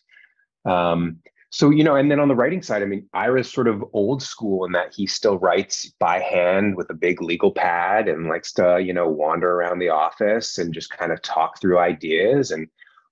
Um, 0.64 1.18
so 1.50 1.70
you 1.70 1.82
know, 1.82 1.96
and 1.96 2.10
then 2.10 2.20
on 2.20 2.28
the 2.28 2.34
writing 2.34 2.62
side, 2.62 2.82
I 2.82 2.86
mean, 2.86 3.08
Ira's 3.14 3.50
sort 3.50 3.68
of 3.68 3.84
old 3.92 4.22
school 4.22 4.64
in 4.64 4.72
that 4.72 4.94
he 4.94 5.06
still 5.06 5.38
writes 5.38 5.90
by 5.98 6.20
hand 6.20 6.76
with 6.76 6.90
a 6.90 6.94
big 6.94 7.22
legal 7.22 7.52
pad 7.52 8.08
and 8.08 8.28
likes 8.28 8.52
to, 8.54 8.80
you 8.80 8.92
know, 8.92 9.08
wander 9.08 9.50
around 9.52 9.78
the 9.78 9.88
office 9.88 10.58
and 10.58 10.74
just 10.74 10.90
kind 10.90 11.10
of 11.10 11.22
talk 11.22 11.60
through 11.60 11.78
ideas 11.78 12.50
and 12.50 12.68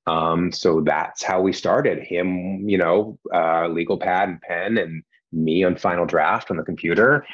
um, 0.07 0.53
so 0.53 0.81
that's 0.81 1.23
how 1.23 1.41
we 1.41 1.53
started. 1.53 1.99
Him, 1.99 2.69
you 2.69 2.79
know, 2.79 3.19
uh, 3.35 3.67
legal 3.69 3.99
pad 3.99 4.29
and 4.29 4.41
pen, 4.41 4.79
and 4.79 5.03
me 5.33 5.65
on 5.65 5.77
final 5.77 6.07
draft 6.07 6.51
on 6.51 6.57
the 6.57 6.63
computer. 6.63 7.27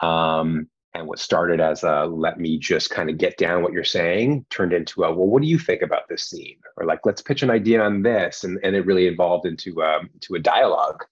Um, 0.00 0.68
and 0.94 1.06
what 1.06 1.18
started 1.18 1.60
as 1.60 1.84
a 1.84 2.06
let 2.06 2.38
me 2.38 2.58
just 2.58 2.90
kind 2.90 3.10
of 3.10 3.18
get 3.18 3.36
down 3.36 3.62
what 3.62 3.72
you're 3.72 3.84
saying 3.84 4.44
turned 4.50 4.72
into 4.72 5.04
a 5.04 5.14
well, 5.14 5.26
what 5.26 5.42
do 5.42 5.48
you 5.48 5.58
think 5.58 5.82
about 5.82 6.08
this 6.08 6.24
scene? 6.24 6.56
Or 6.76 6.86
like 6.86 7.00
let's 7.04 7.22
pitch 7.22 7.42
an 7.42 7.50
idea 7.50 7.80
on 7.80 8.02
this, 8.02 8.44
and 8.44 8.58
and 8.62 8.74
it 8.74 8.86
really 8.86 9.06
evolved 9.06 9.46
into 9.46 9.82
um, 9.82 10.10
to 10.20 10.34
a 10.34 10.40
dialogue. 10.40 11.04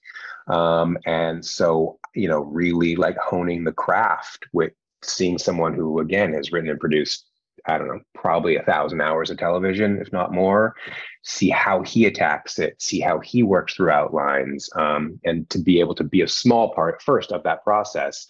Um, 0.48 0.96
and 1.06 1.44
so 1.44 1.98
you 2.14 2.28
know, 2.28 2.40
really 2.40 2.96
like 2.96 3.16
honing 3.18 3.64
the 3.64 3.72
craft 3.72 4.46
with 4.52 4.72
seeing 5.02 5.38
someone 5.38 5.74
who 5.74 6.00
again 6.00 6.32
has 6.32 6.52
written 6.52 6.70
and 6.70 6.80
produced 6.80 7.26
I 7.68 7.78
don't 7.78 7.88
know, 7.88 8.00
probably 8.14 8.56
a 8.56 8.62
thousand 8.62 9.00
hours 9.00 9.30
of 9.30 9.38
television, 9.38 9.98
if 10.00 10.12
not 10.12 10.32
more. 10.32 10.76
See 11.22 11.50
how 11.50 11.82
he 11.82 12.06
attacks 12.06 12.58
it, 12.58 12.80
see 12.80 13.00
how 13.00 13.18
he 13.20 13.42
works 13.42 13.74
through 13.74 13.90
outlines, 13.90 14.70
um, 14.76 15.18
and 15.24 15.48
to 15.50 15.58
be 15.58 15.80
able 15.80 15.94
to 15.96 16.04
be 16.04 16.20
a 16.20 16.28
small 16.28 16.72
part 16.74 17.02
first 17.02 17.32
of 17.32 17.42
that 17.42 17.64
process. 17.64 18.26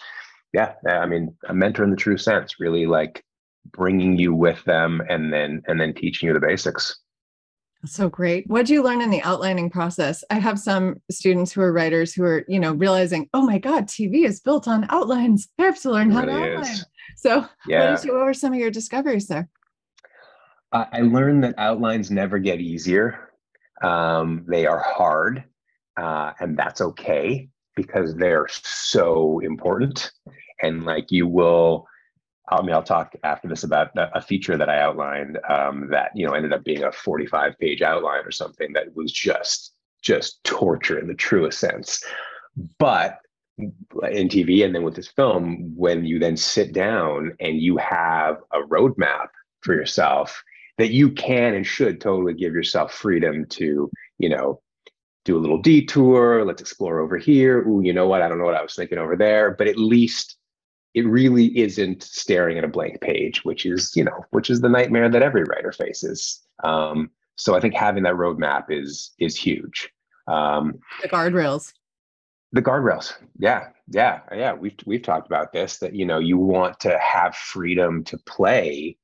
Yeah, 0.52 0.74
I 0.88 1.06
mean, 1.06 1.34
a 1.48 1.54
mentor 1.54 1.84
in 1.84 1.90
the 1.90 1.96
true 1.96 2.18
sense, 2.18 2.58
really 2.58 2.86
like 2.86 3.22
bringing 3.72 4.16
you 4.16 4.34
with 4.34 4.62
them 4.64 5.02
and 5.08 5.32
then 5.32 5.62
and 5.66 5.80
then 5.80 5.92
teaching 5.92 6.28
you 6.28 6.32
the 6.32 6.40
basics 6.40 6.96
so 7.84 8.08
great. 8.08 8.48
What 8.48 8.66
did 8.66 8.70
you 8.70 8.82
learn 8.82 9.00
in 9.00 9.10
the 9.10 9.22
outlining 9.22 9.70
process? 9.70 10.24
I 10.30 10.38
have 10.38 10.58
some 10.58 10.96
students 11.10 11.52
who 11.52 11.60
are 11.60 11.72
writers 11.72 12.12
who 12.12 12.24
are, 12.24 12.44
you 12.48 12.58
know, 12.58 12.72
realizing, 12.72 13.28
oh 13.34 13.42
my 13.42 13.58
God, 13.58 13.86
TV 13.86 14.24
is 14.24 14.40
built 14.40 14.66
on 14.68 14.86
outlines. 14.90 15.48
I 15.58 15.64
have 15.64 15.80
to 15.82 15.90
learn 15.90 16.10
how 16.10 16.24
really 16.24 16.40
to 16.40 16.54
outline. 16.54 16.72
Is. 16.72 16.86
So, 17.16 17.46
yeah. 17.66 17.92
what, 17.92 18.04
what 18.04 18.24
were 18.24 18.34
some 18.34 18.52
of 18.52 18.58
your 18.58 18.70
discoveries 18.70 19.28
there? 19.28 19.48
Uh, 20.72 20.86
I 20.92 21.02
learned 21.02 21.44
that 21.44 21.54
outlines 21.58 22.10
never 22.10 22.38
get 22.38 22.60
easier. 22.60 23.30
Um, 23.82 24.44
they 24.48 24.66
are 24.66 24.80
hard, 24.80 25.44
uh, 25.96 26.32
and 26.40 26.56
that's 26.56 26.80
okay 26.80 27.48
because 27.76 28.16
they're 28.16 28.48
so 28.50 29.38
important. 29.40 30.10
And 30.62 30.84
like 30.84 31.12
you 31.12 31.28
will, 31.28 31.86
I 32.48 32.62
mean, 32.62 32.72
I'll 32.72 32.82
talk 32.82 33.14
after 33.22 33.46
this 33.46 33.62
about 33.62 33.90
a 33.94 34.20
feature 34.20 34.56
that 34.56 34.68
I 34.68 34.80
outlined 34.80 35.38
um, 35.48 35.88
that 35.90 36.10
you 36.14 36.26
know 36.26 36.32
ended 36.32 36.52
up 36.52 36.64
being 36.64 36.82
a 36.82 36.92
45 36.92 37.58
page 37.58 37.82
outline 37.82 38.24
or 38.24 38.30
something 38.30 38.72
that 38.72 38.94
was 38.94 39.12
just 39.12 39.74
just 40.02 40.42
torture 40.44 40.98
in 40.98 41.08
the 41.08 41.14
truest 41.14 41.58
sense. 41.58 42.02
But 42.78 43.18
in 43.58 44.28
TV 44.28 44.64
and 44.64 44.74
then 44.74 44.82
with 44.82 44.94
this 44.94 45.08
film, 45.08 45.72
when 45.76 46.04
you 46.04 46.18
then 46.18 46.36
sit 46.36 46.72
down 46.72 47.32
and 47.40 47.60
you 47.60 47.76
have 47.78 48.36
a 48.52 48.60
roadmap 48.60 49.28
for 49.60 49.74
yourself 49.74 50.42
that 50.78 50.90
you 50.92 51.10
can 51.10 51.54
and 51.54 51.66
should 51.66 52.00
totally 52.00 52.34
give 52.34 52.52
yourself 52.52 52.92
freedom 52.92 53.46
to, 53.46 53.90
you 54.18 54.28
know, 54.28 54.60
do 55.26 55.36
a 55.36 55.40
little 55.40 55.60
detour. 55.60 56.44
Let's 56.44 56.62
explore 56.62 57.00
over 57.00 57.18
here. 57.18 57.66
Ooh, 57.68 57.82
you 57.82 57.92
know 57.92 58.06
what? 58.06 58.22
I 58.22 58.28
don't 58.28 58.38
know 58.38 58.44
what 58.44 58.54
I 58.54 58.62
was 58.62 58.74
thinking 58.74 58.96
over 58.96 59.16
there, 59.16 59.50
but 59.50 59.66
at 59.66 59.76
least 59.76 60.36
it 60.94 61.06
really 61.06 61.46
isn't 61.58 62.02
staring 62.02 62.56
at 62.56 62.64
a 62.64 62.68
blank 62.68 63.02
page, 63.02 63.44
which 63.44 63.66
is, 63.66 63.94
you 63.94 64.04
know, 64.04 64.24
which 64.30 64.48
is 64.48 64.62
the 64.62 64.68
nightmare 64.68 65.10
that 65.10 65.22
every 65.22 65.42
writer 65.44 65.72
faces. 65.72 66.40
Um, 66.64 67.10
so 67.34 67.54
I 67.54 67.60
think 67.60 67.74
having 67.74 68.04
that 68.04 68.14
roadmap 68.14 68.70
is 68.70 69.12
is 69.18 69.36
huge. 69.36 69.90
Um, 70.26 70.78
the 71.02 71.08
guardrails. 71.08 71.74
The 72.52 72.62
guardrails. 72.62 73.12
Yeah, 73.38 73.68
yeah, 73.88 74.20
yeah. 74.34 74.54
We've 74.54 74.76
we've 74.86 75.02
talked 75.02 75.26
about 75.26 75.52
this 75.52 75.78
that 75.78 75.94
you 75.94 76.06
know 76.06 76.18
you 76.18 76.38
want 76.38 76.80
to 76.80 76.98
have 76.98 77.34
freedom 77.34 78.04
to 78.04 78.16
play 78.18 78.96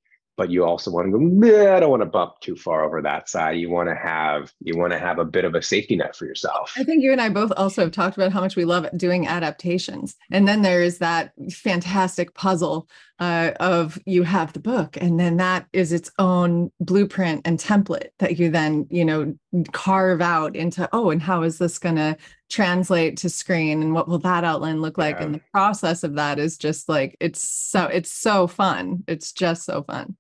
but 0.43 0.51
you 0.51 0.65
also 0.65 0.91
want 0.91 1.07
to 1.07 1.13
go, 1.13 1.73
I 1.73 1.79
don't 1.79 1.89
want 1.89 2.03
to 2.03 2.07
bump 2.07 2.41
too 2.41 2.57
far 2.57 2.83
over 2.85 3.01
that 3.01 3.29
side. 3.29 3.59
You 3.59 3.71
want 3.71 3.89
to 3.89 3.95
have 3.95 4.53
you 4.59 4.77
want 4.77 4.93
to 4.93 4.99
have 4.99 5.21
a 5.21 5.25
bit 5.25 5.45
of 5.45 5.55
a 5.55 5.63
safety 5.63 5.95
net 5.95 6.17
for 6.17 6.27
yourself. 6.27 6.73
I 6.77 6.83
think 6.83 7.01
you 7.01 7.13
and 7.13 7.21
I 7.21 7.29
both 7.29 7.53
also 7.57 7.83
have 7.83 7.93
talked 7.93 8.17
about 8.17 8.33
how 8.33 8.41
much 8.41 8.57
we 8.57 8.65
love 8.65 8.89
doing 8.97 9.29
adaptations. 9.29 10.17
And 10.33 10.49
then 10.49 10.63
there 10.63 10.83
is 10.83 10.99
that 10.99 11.33
fantastic 11.53 12.35
puzzle 12.35 12.89
uh, 13.21 13.53
of 13.61 14.01
you 14.05 14.25
have 14.25 14.53
the 14.53 14.59
book, 14.59 14.97
and 15.01 15.21
then 15.21 15.37
that 15.37 15.67
is 15.73 15.93
its 15.93 16.11
own 16.19 16.73
blueprint 16.81 17.43
and 17.45 17.57
template 17.57 18.09
that 18.19 18.37
you 18.37 18.51
then, 18.51 18.89
you 18.91 19.05
know, 19.05 19.33
carve 19.71 20.21
out 20.21 20.57
into, 20.57 20.89
oh, 20.93 21.11
and 21.11 21.23
how 21.23 21.45
is 21.45 21.59
this 21.59 21.79
going 21.79 21.95
to 21.95 22.17
translate 22.51 23.17
to 23.19 23.29
screen 23.29 23.81
and 23.81 23.95
what 23.95 24.09
will 24.09 24.19
that 24.19 24.43
outline 24.43 24.81
look 24.81 24.99
like? 24.99 25.17
Yeah. 25.17 25.27
And 25.27 25.35
the 25.37 25.43
process 25.53 26.03
of 26.03 26.17
that 26.17 26.41
is 26.41 26.59
just 26.59 26.89
like 26.89 27.17
it's 27.21 27.49
so 27.49 27.87
it's 27.87 28.11
so 28.11 28.49
fun. 28.49 29.05
It's 29.07 29.33
just 29.33 29.65
so 29.65 29.85
fun. 29.85 30.17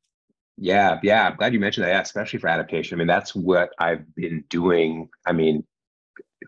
Yeah, 0.62 1.00
yeah. 1.02 1.26
I'm 1.26 1.37
glad 1.37 1.52
you 1.52 1.59
mentioned 1.59 1.85
that. 1.85 1.90
Yeah, 1.90 2.00
especially 2.02 2.38
for 2.38 2.47
adaptation. 2.47 2.95
I 2.95 2.99
mean, 2.99 3.09
that's 3.09 3.35
what 3.35 3.71
I've 3.81 4.14
been 4.14 4.45
doing. 4.49 5.09
I 5.26 5.33
mean, 5.33 5.64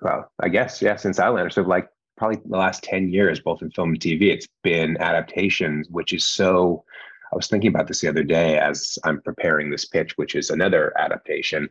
well, 0.01 0.31
I 0.41 0.49
guess, 0.51 0.81
yeah, 0.81 0.95
since 0.95 1.19
Outlander. 1.19 1.51
So 1.51 1.63
like 1.63 1.89
probably 2.17 2.41
the 2.49 2.57
last 2.57 2.85
10 2.85 3.09
years, 3.09 3.41
both 3.41 3.61
in 3.61 3.73
film 3.73 3.89
and 3.91 3.99
TV, 3.99 4.33
it's 4.33 4.47
been 4.63 4.97
adaptations, 4.99 5.89
which 5.91 6.13
is 6.13 6.25
so 6.25 6.85
I 7.33 7.35
was 7.35 7.49
thinking 7.49 7.67
about 7.71 7.89
this 7.89 8.03
the 8.03 8.09
other 8.09 8.23
day 8.23 8.57
as 8.57 9.01
I'm 9.03 9.21
preparing 9.21 9.69
this 9.69 9.85
pitch, 9.85 10.17
which 10.17 10.37
is 10.37 10.49
another 10.49 10.93
adaptation. 10.97 11.69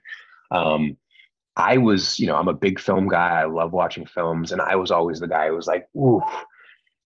Um, 0.52 0.98
I 1.56 1.78
was, 1.78 2.20
you 2.20 2.28
know, 2.28 2.36
I'm 2.36 2.50
a 2.50 2.54
big 2.54 2.78
film 2.78 3.08
guy. 3.08 3.40
I 3.40 3.46
love 3.46 3.72
watching 3.72 4.06
films, 4.06 4.52
and 4.52 4.60
I 4.60 4.76
was 4.76 4.92
always 4.92 5.22
the 5.22 5.30
guy 5.30 5.48
who 5.48 5.56
was 5.56 5.68
like, 5.68 5.88
ooh, 5.96 6.22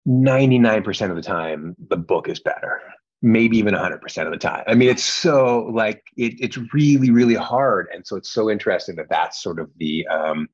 99% 0.08 1.10
of 1.10 1.14
the 1.14 1.22
time, 1.22 1.76
the 1.88 1.96
book 1.96 2.28
is 2.28 2.40
better 2.40 2.82
maybe 3.22 3.58
even 3.58 3.74
100% 3.74 4.26
of 4.26 4.32
the 4.32 4.38
time. 4.38 4.64
I 4.66 4.74
mean, 4.74 4.88
it's 4.88 5.04
so 5.04 5.70
like 5.72 6.02
it, 6.16 6.34
it's 6.40 6.58
really, 6.72 7.10
really 7.10 7.34
hard. 7.34 7.88
And 7.92 8.06
so 8.06 8.16
it's 8.16 8.30
so 8.30 8.50
interesting 8.50 8.96
that 8.96 9.10
that's 9.10 9.42
sort 9.42 9.58
of 9.58 9.70
the, 9.76 10.06
um, 10.08 10.48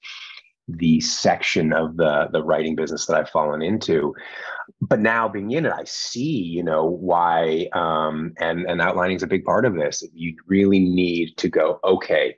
the 0.69 1.01
section 1.01 1.73
of 1.73 1.97
the 1.97 2.29
the 2.33 2.43
writing 2.43 2.75
business 2.75 3.07
that 3.07 3.17
I've 3.17 3.31
fallen 3.31 3.63
into. 3.63 4.15
But 4.81 5.01
now 5.01 5.29
being 5.29 5.53
in 5.53 5.67
it, 5.67 5.73
I 5.73 5.85
see, 5.85 6.43
you 6.43 6.63
know, 6.63 6.85
why 6.85 7.69
um, 7.73 8.35
and 8.39 8.67
and 8.67 8.81
outlining 8.81 9.17
is 9.17 9.23
a 9.23 9.29
big 9.29 9.45
part 9.45 9.65
of 9.65 9.75
this. 9.75 10.05
You 10.13 10.37
really 10.47 10.81
need 10.81 11.37
to 11.37 11.49
go, 11.49 11.79
okay, 11.85 12.37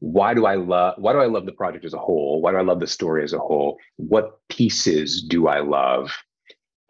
why 0.00 0.34
do 0.34 0.46
I 0.46 0.56
love 0.56 0.94
why 0.98 1.12
do 1.12 1.20
I 1.20 1.26
love 1.26 1.46
the 1.46 1.52
project 1.52 1.84
as 1.84 1.94
a 1.94 1.98
whole? 1.98 2.42
Why 2.42 2.50
do 2.50 2.56
I 2.56 2.62
love 2.62 2.80
the 2.80 2.86
story 2.86 3.22
as 3.22 3.32
a 3.32 3.38
whole? 3.38 3.78
What 3.96 4.40
pieces 4.48 5.22
do 5.22 5.46
I 5.46 5.60
love? 5.60 6.10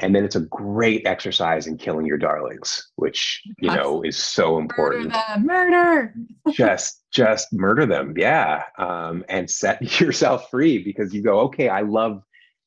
And 0.00 0.14
then 0.14 0.24
it's 0.24 0.36
a 0.36 0.40
great 0.40 1.06
exercise 1.06 1.66
in 1.66 1.76
killing 1.76 2.06
your 2.06 2.18
darlings 2.18 2.90
which 2.96 3.42
you 3.58 3.70
know 3.70 4.02
is 4.02 4.16
so 4.16 4.58
important. 4.58 5.12
Murder, 5.40 5.40
murder. 5.70 6.14
just 6.52 7.02
just 7.12 7.52
murder 7.52 7.86
them 7.86 8.14
yeah. 8.16 8.64
Um, 8.78 9.24
and 9.28 9.48
set 9.48 10.00
yourself 10.00 10.50
free 10.50 10.82
because 10.82 11.14
you 11.14 11.22
go 11.22 11.40
okay 11.40 11.68
i 11.68 11.82
love 11.82 12.22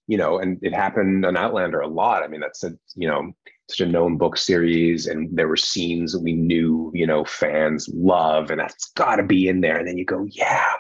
you 0.08 0.18
know 0.18 0.40
and 0.40 0.60
it 0.62 0.74
happened 0.74 1.25
on 1.25 1.38
outlander 1.38 1.80
a 1.80 1.88
lot. 1.88 2.24
I 2.24 2.28
mean 2.28 2.42
that's 2.42 2.63
a 2.63 2.72
you 2.96 3.08
know 3.08 3.32
such 3.70 3.82
a 3.82 3.86
known 3.90 4.18
book 4.18 4.38
series 4.38 5.08
and 5.08 5.36
there 5.38 5.48
were 5.48 5.56
scenes 5.56 6.12
that 6.12 6.22
we 6.22 6.34
knew 6.34 6.92
you 6.94 7.08
know 7.08 7.24
fans 7.25 7.90
love 7.94 8.52
and 8.52 8.60
that's 8.60 8.92
got 8.92 9.18
to 9.18 9.24
be 9.24 9.48
in 9.48 9.62
there. 9.62 9.78
And 9.78 9.88
then 9.88 9.98
you 9.98 10.06
go 10.06 10.28
yeah 10.30 10.74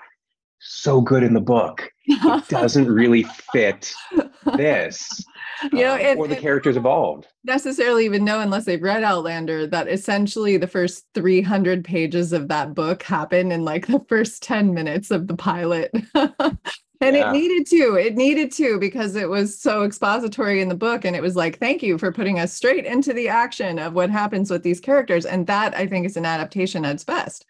so 0.63 1.01
good 1.01 1.23
in 1.23 1.33
the 1.33 1.41
book 1.41 1.91
it 2.05 2.47
doesn't 2.49 2.91
really 2.91 3.23
fit 3.23 3.93
this 4.57 5.23
you 5.71 5.83
know, 5.83 5.93
um, 5.93 5.99
it, 5.99 6.17
or 6.17 6.27
the 6.27 6.35
characters 6.35 6.75
evolved. 6.75 7.27
Necessarily 7.43 8.05
even 8.05 8.25
know 8.25 8.39
unless 8.39 8.65
they've 8.65 8.81
read 8.81 9.03
Outlander 9.03 9.67
that 9.67 9.87
essentially 9.87 10.57
the 10.57 10.67
first 10.67 11.05
300 11.13 11.83
pages 11.83 12.33
of 12.33 12.47
that 12.49 12.73
book 12.73 13.03
happen 13.03 13.51
in 13.51 13.63
like 13.63 13.87
the 13.87 14.03
first 14.09 14.43
10 14.43 14.73
minutes 14.73 15.11
of 15.11 15.27
the 15.27 15.35
pilot. 15.35 15.91
and 16.15 17.15
yeah. 17.15 17.29
it 17.29 17.33
needed 17.33 17.67
to 17.67 17.95
it 17.95 18.15
needed 18.15 18.51
to 18.53 18.79
because 18.79 19.15
it 19.15 19.29
was 19.29 19.59
so 19.59 19.83
expository 19.83 20.61
in 20.61 20.69
the 20.69 20.75
book 20.75 21.03
and 21.03 21.15
it 21.15 21.21
was 21.21 21.35
like 21.35 21.59
thank 21.59 21.83
you 21.83 21.97
for 21.97 22.11
putting 22.11 22.39
us 22.39 22.53
straight 22.53 22.85
into 22.85 23.11
the 23.11 23.27
action 23.27 23.77
of 23.77 23.93
what 23.93 24.09
happens 24.09 24.49
with 24.49 24.63
these 24.63 24.79
characters 24.79 25.25
and 25.25 25.45
that 25.45 25.75
i 25.75 25.85
think 25.85 26.05
is 26.05 26.15
an 26.15 26.25
adaptation 26.25 26.85
at 26.85 26.93
its 26.93 27.03
best 27.03 27.45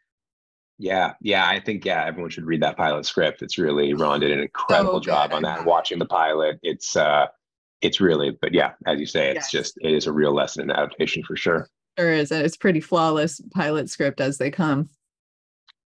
yeah, 0.80 1.14
yeah, 1.22 1.48
I 1.48 1.60
think 1.60 1.86
yeah, 1.86 2.06
everyone 2.06 2.30
should 2.30 2.46
read 2.46 2.62
that 2.62 2.78
pilot 2.78 3.06
script. 3.06 3.42
It's 3.42 3.58
really 3.58 3.94
Ron 3.94 4.20
did 4.20 4.32
an 4.32 4.40
incredible 4.40 5.00
job 5.00 5.34
on 5.34 5.44
that. 5.44 5.66
Watching 5.66 6.00
the 6.00 6.06
pilot, 6.06 6.60
it's 6.64 6.96
uh, 6.96 7.28
it's 7.82 8.02
really, 8.02 8.38
but 8.42 8.54
yeah, 8.54 8.74
as 8.88 9.00
you 9.00 9.06
say, 9.06 9.30
it's 9.30 9.46
yes. 9.46 9.52
just 9.52 9.78
it 9.82 9.94
is 9.94 10.08
a 10.08 10.12
real 10.12 10.34
lesson 10.34 10.64
in 10.64 10.72
adaptation 10.72 11.24
for 11.24 11.36
sure. 11.36 11.70
Sure 11.98 12.12
is. 12.12 12.32
It's 12.32 12.58
pretty 12.58 12.80
flawless 12.80 13.42
pilot 13.54 13.90
script 13.90 14.20
as 14.20 14.38
they 14.38 14.50
come. 14.50 14.90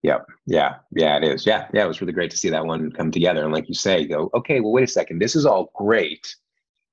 Yep. 0.03 0.25
yeah, 0.45 0.75
yeah, 0.91 1.17
it 1.17 1.23
is. 1.23 1.45
Yeah, 1.45 1.67
yeah, 1.73 1.83
it 1.83 1.87
was 1.87 1.99
really 1.99 2.13
great 2.13 2.31
to 2.31 2.37
see 2.37 2.49
that 2.49 2.65
one 2.65 2.91
come 2.91 3.11
together. 3.11 3.43
And 3.43 3.51
like 3.51 3.67
you 3.67 3.73
say, 3.73 4.05
go, 4.05 4.29
okay, 4.33 4.61
well, 4.61 4.71
wait 4.71 4.83
a 4.83 4.87
second, 4.87 5.19
this 5.19 5.35
is 5.35 5.45
all 5.45 5.71
great. 5.75 6.33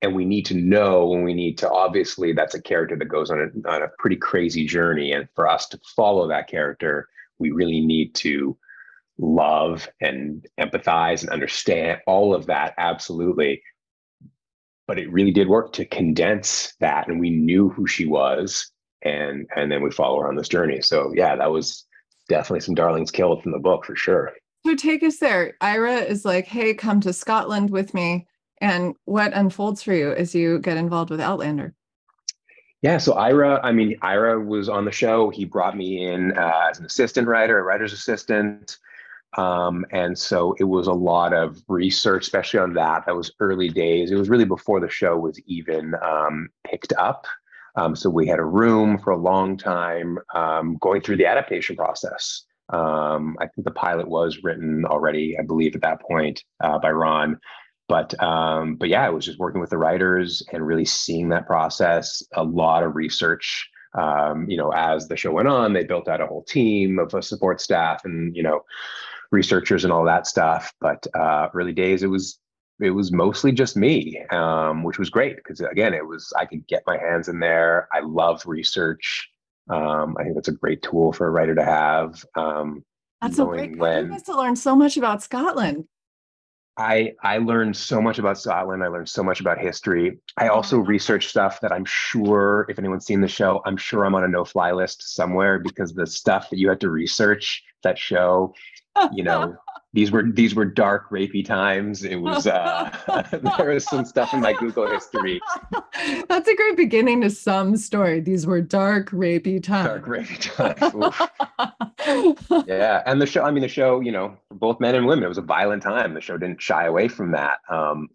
And 0.01 0.13
we 0.13 0.25
need 0.25 0.45
to 0.47 0.55
know 0.55 1.13
and 1.13 1.23
we 1.23 1.33
need 1.33 1.57
to 1.59 1.71
obviously 1.71 2.33
that's 2.33 2.55
a 2.55 2.61
character 2.61 2.97
that 2.97 3.05
goes 3.05 3.31
on 3.31 3.39
a 3.39 3.69
on 3.69 3.83
a 3.83 3.87
pretty 3.99 4.17
crazy 4.17 4.65
journey. 4.65 5.13
And 5.13 5.29
for 5.33 5.47
us 5.47 5.67
to 5.69 5.79
follow 5.95 6.27
that 6.27 6.49
character, 6.49 7.07
we 7.39 7.51
really 7.51 7.81
need 7.81 8.15
to 8.15 8.57
love 9.17 9.87
and 10.01 10.45
empathize 10.59 11.21
and 11.21 11.29
understand 11.29 11.99
all 12.05 12.33
of 12.33 12.45
that 12.47 12.73
absolutely. 12.77 13.61
But 14.87 14.99
it 14.99 15.11
really 15.11 15.31
did 15.31 15.47
work 15.47 15.73
to 15.73 15.85
condense 15.85 16.73
that 16.79 17.07
and 17.07 17.19
we 17.19 17.29
knew 17.29 17.69
who 17.69 17.87
she 17.87 18.05
was 18.05 18.71
and 19.03 19.47
and 19.55 19.71
then 19.71 19.81
we 19.81 19.91
follow 19.91 20.19
her 20.21 20.27
on 20.27 20.35
this 20.35 20.49
journey. 20.49 20.81
So 20.81 21.13
yeah 21.15 21.35
that 21.35 21.51
was 21.51 21.85
definitely 22.27 22.61
some 22.61 22.75
darlings 22.75 23.11
killed 23.11 23.41
from 23.41 23.51
the 23.51 23.59
book 23.59 23.85
for 23.85 23.95
sure. 23.95 24.31
So 24.65 24.75
take 24.75 25.03
us 25.03 25.17
there. 25.17 25.55
Ira 25.61 25.97
is 25.97 26.25
like 26.25 26.45
hey 26.45 26.73
come 26.73 27.01
to 27.01 27.13
scotland 27.13 27.69
with 27.69 27.93
me 27.93 28.27
and 28.61 28.95
what 29.05 29.33
unfolds 29.33 29.81
for 29.81 29.93
you 29.93 30.11
as 30.11 30.35
you 30.35 30.59
get 30.59 30.77
involved 30.77 31.09
with 31.09 31.21
outlander 31.21 31.73
yeah 32.81 32.97
so 32.97 33.13
ira 33.13 33.59
i 33.63 33.71
mean 33.71 33.95
ira 34.01 34.39
was 34.39 34.69
on 34.69 34.85
the 34.85 34.91
show 34.91 35.29
he 35.29 35.45
brought 35.45 35.75
me 35.77 36.05
in 36.05 36.37
uh, 36.37 36.67
as 36.69 36.79
an 36.79 36.85
assistant 36.85 37.27
writer 37.27 37.59
a 37.59 37.63
writer's 37.63 37.93
assistant 37.93 38.77
um, 39.37 39.85
and 39.91 40.17
so 40.17 40.55
it 40.59 40.63
was 40.63 40.87
a 40.87 40.93
lot 40.93 41.33
of 41.33 41.61
research, 41.67 42.23
especially 42.23 42.59
on 42.59 42.73
that. 42.73 43.05
That 43.05 43.15
was 43.15 43.31
early 43.39 43.69
days. 43.69 44.11
It 44.11 44.15
was 44.15 44.29
really 44.29 44.45
before 44.45 44.79
the 44.79 44.89
show 44.89 45.17
was 45.17 45.39
even 45.45 45.93
um, 46.01 46.49
picked 46.65 46.93
up. 46.93 47.25
Um, 47.75 47.95
so 47.95 48.09
we 48.09 48.27
had 48.27 48.39
a 48.39 48.45
room 48.45 48.97
for 48.97 49.11
a 49.11 49.17
long 49.17 49.57
time 49.57 50.17
um, 50.33 50.77
going 50.79 51.01
through 51.01 51.17
the 51.17 51.25
adaptation 51.25 51.75
process. 51.75 52.45
Um, 52.69 53.35
I 53.39 53.47
think 53.47 53.65
the 53.65 53.71
pilot 53.71 54.07
was 54.07 54.39
written 54.43 54.85
already, 54.85 55.37
I 55.37 55.43
believe, 55.43 55.75
at 55.75 55.81
that 55.81 56.01
point 56.01 56.43
uh, 56.63 56.79
by 56.79 56.91
Ron. 56.91 57.37
But 57.87 58.21
um, 58.21 58.75
but 58.75 58.89
yeah, 58.89 59.07
it 59.07 59.13
was 59.13 59.25
just 59.25 59.39
working 59.39 59.61
with 59.61 59.69
the 59.69 59.77
writers 59.77 60.41
and 60.51 60.65
really 60.65 60.85
seeing 60.85 61.29
that 61.29 61.45
process. 61.45 62.23
A 62.33 62.43
lot 62.43 62.83
of 62.83 62.95
research 62.95 63.69
um, 63.95 64.49
you 64.49 64.57
know, 64.57 64.71
as 64.71 65.07
the 65.07 65.15
show 65.15 65.31
went 65.31 65.47
on, 65.47 65.73
they 65.73 65.83
built 65.83 66.07
out 66.07 66.21
a 66.21 66.27
whole 66.27 66.43
team 66.43 66.99
of 66.99 67.13
a 67.13 67.21
support 67.21 67.61
staff 67.61 68.03
and 68.03 68.35
you 68.35 68.43
know, 68.43 68.61
researchers 69.31 69.83
and 69.83 69.93
all 69.93 70.05
that 70.05 70.27
stuff. 70.27 70.73
But 70.81 71.07
uh, 71.15 71.49
early 71.53 71.73
days, 71.73 72.03
it 72.03 72.07
was 72.07 72.39
it 72.79 72.91
was 72.91 73.11
mostly 73.11 73.53
just 73.53 73.77
me, 73.77 74.21
um, 74.31 74.83
which 74.83 74.99
was 74.99 75.09
great 75.09 75.37
because 75.37 75.61
again, 75.61 75.93
it 75.93 76.05
was 76.05 76.31
I 76.37 76.45
could 76.45 76.67
get 76.67 76.83
my 76.85 76.97
hands 76.97 77.27
in 77.27 77.39
there. 77.39 77.87
I 77.93 78.01
love 78.01 78.43
research. 78.45 79.29
Um, 79.69 80.15
I 80.19 80.23
think 80.23 80.35
that's 80.35 80.49
a 80.49 80.53
great 80.53 80.81
tool 80.81 81.13
for 81.13 81.27
a 81.27 81.31
writer 81.31 81.55
to 81.55 81.65
have. 81.65 82.23
Um, 82.35 82.83
that's 83.21 83.39
a 83.39 83.45
great. 83.45 83.77
When, 83.77 84.11
have 84.11 84.27
learned 84.27 84.59
so 84.59 84.75
much 84.75 84.97
about 84.97 85.23
Scotland. 85.23 85.85
I 86.77 87.13
I 87.23 87.37
learned 87.37 87.75
so 87.75 88.01
much 88.01 88.19
about 88.19 88.37
Scotland. 88.37 88.83
I 88.83 88.87
learned 88.87 89.09
so 89.09 89.23
much 89.23 89.39
about 89.39 89.57
history. 89.59 90.17
I 90.37 90.49
also 90.49 90.79
mm-hmm. 90.79 90.89
researched 90.89 91.29
stuff 91.29 91.61
that 91.61 91.71
I'm 91.71 91.85
sure, 91.85 92.65
if 92.69 92.77
anyone's 92.77 93.05
seen 93.05 93.21
the 93.21 93.27
show, 93.27 93.61
I'm 93.65 93.77
sure 93.77 94.05
I'm 94.05 94.15
on 94.15 94.23
a 94.23 94.27
no-fly 94.27 94.71
list 94.71 95.15
somewhere 95.15 95.59
because 95.59 95.93
the 95.93 96.05
stuff 96.05 96.49
that 96.49 96.59
you 96.59 96.67
had 96.69 96.81
to 96.81 96.89
research 96.89 97.63
that 97.83 97.97
show, 97.97 98.53
you 99.13 99.23
know, 99.29 99.55
these 99.95 100.11
were 100.11 100.29
these 100.29 100.53
were 100.53 100.65
dark 100.65 101.09
rapey 101.09 101.43
times. 101.43 102.03
It 102.03 102.17
was 102.17 102.45
uh 102.45 102.91
there 103.57 103.69
was 103.69 103.85
some 103.85 104.03
stuff 104.03 104.33
in 104.33 104.41
my 104.41 104.51
google 104.51 104.87
history. 104.87 105.39
That's 106.27 106.49
a 106.49 106.55
great 106.55 106.75
beginning 106.75 107.21
to 107.21 107.29
some 107.29 107.77
story. 107.77 108.19
These 108.19 108.45
were 108.45 108.59
dark 108.59 109.09
rapey 109.11 109.63
times. 109.63 109.87
dark 109.87 110.05
rapey 110.05 111.15
times. 111.97 112.67
Yeah 112.67 113.03
and 113.05 113.21
the 113.21 113.25
show 113.25 113.43
i 113.43 113.51
mean 113.51 113.61
the 113.61 113.69
show 113.69 114.01
you 114.01 114.11
know 114.11 114.37
both 114.51 114.81
men 114.81 114.95
and 114.95 115.07
women 115.07 115.23
it 115.23 115.29
was 115.29 115.37
a 115.37 115.41
violent 115.41 115.81
time. 115.81 116.13
The 116.13 116.21
show 116.21 116.37
didn't 116.37 116.61
shy 116.61 116.85
away 116.85 117.07
from 117.07 117.31
that. 117.31 117.59
Um 117.69 118.09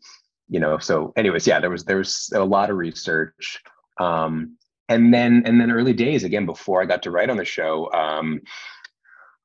you 0.49 0.61
know 0.61 0.77
so 0.77 1.15
anyways 1.17 1.47
yeah 1.47 1.61
there 1.61 1.71
was 1.71 1.85
there 1.85 1.97
was 1.97 2.31
a 2.35 2.45
lot 2.45 2.69
of 2.69 2.77
research. 2.77 3.59
Um 3.99 4.59
and 4.91 5.15
then 5.15 5.45
and 5.47 5.59
then 5.59 5.73
early 5.73 5.95
days 5.95 6.25
again 6.25 6.45
before 6.45 6.83
i 6.83 6.85
got 6.85 7.03
to 7.05 7.11
write 7.13 7.31
on 7.31 7.37
the 7.37 7.45
show 7.45 7.91
um 7.93 8.41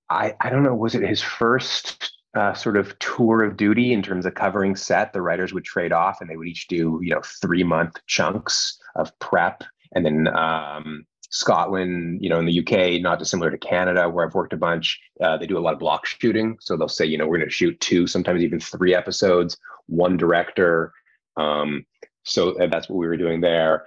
I, 0.10 0.34
I 0.40 0.50
don't 0.50 0.64
know, 0.64 0.76
was 0.76 0.94
it 0.94 1.02
his 1.02 1.22
first 1.22 2.15
uh, 2.36 2.54
sort 2.54 2.78
of 2.78 2.98
tour 3.00 3.44
of 3.44 3.58
duty 3.58 3.94
in 3.94 4.02
terms 4.02 4.26
of 4.26 4.36
covering 4.36 4.76
set. 4.76 5.14
The 5.14 5.22
writers 5.22 5.54
would 5.54 5.66
trade 5.66 5.94
off, 5.94 6.22
and 6.22 6.30
they 6.30 6.38
would 6.38 6.48
each 6.48 6.68
do 6.68 7.00
you 7.02 7.14
know 7.14 7.22
three 7.42 7.64
month 7.64 7.98
chunks 8.08 8.78
of 8.96 9.18
prep, 9.20 9.64
and 9.94 10.06
then 10.06 10.28
um, 10.36 11.06
Scotland, 11.30 12.20
you 12.22 12.30
know, 12.30 12.40
in 12.40 12.46
the 12.46 12.60
UK, 12.60 13.02
not 13.02 13.20
dissimilar 13.20 13.52
to 13.52 13.58
Canada, 13.58 14.10
where 14.10 14.26
I've 14.26 14.34
worked 14.34 14.54
a 14.54 14.58
bunch. 14.58 15.00
Uh, 15.22 15.38
they 15.38 15.48
do 15.48 15.58
a 15.58 15.60
lot 15.60 15.74
of 15.74 15.80
block 15.80 16.06
shooting, 16.06 16.58
so 16.62 16.78
they'll 16.78 16.88
say, 16.88 17.06
you 17.06 17.18
know, 17.18 17.28
we're 17.28 17.38
going 17.38 17.50
to 17.50 17.54
shoot 17.54 17.80
two, 17.80 18.08
sometimes 18.08 18.42
even 18.42 18.60
three 18.60 18.96
episodes, 18.96 19.58
one 19.88 20.18
director. 20.18 20.94
Um, 21.38 21.86
so 22.24 22.56
that's 22.70 22.90
what 22.90 22.98
we 22.98 23.08
were 23.08 23.18
doing 23.18 23.42
there. 23.42 23.86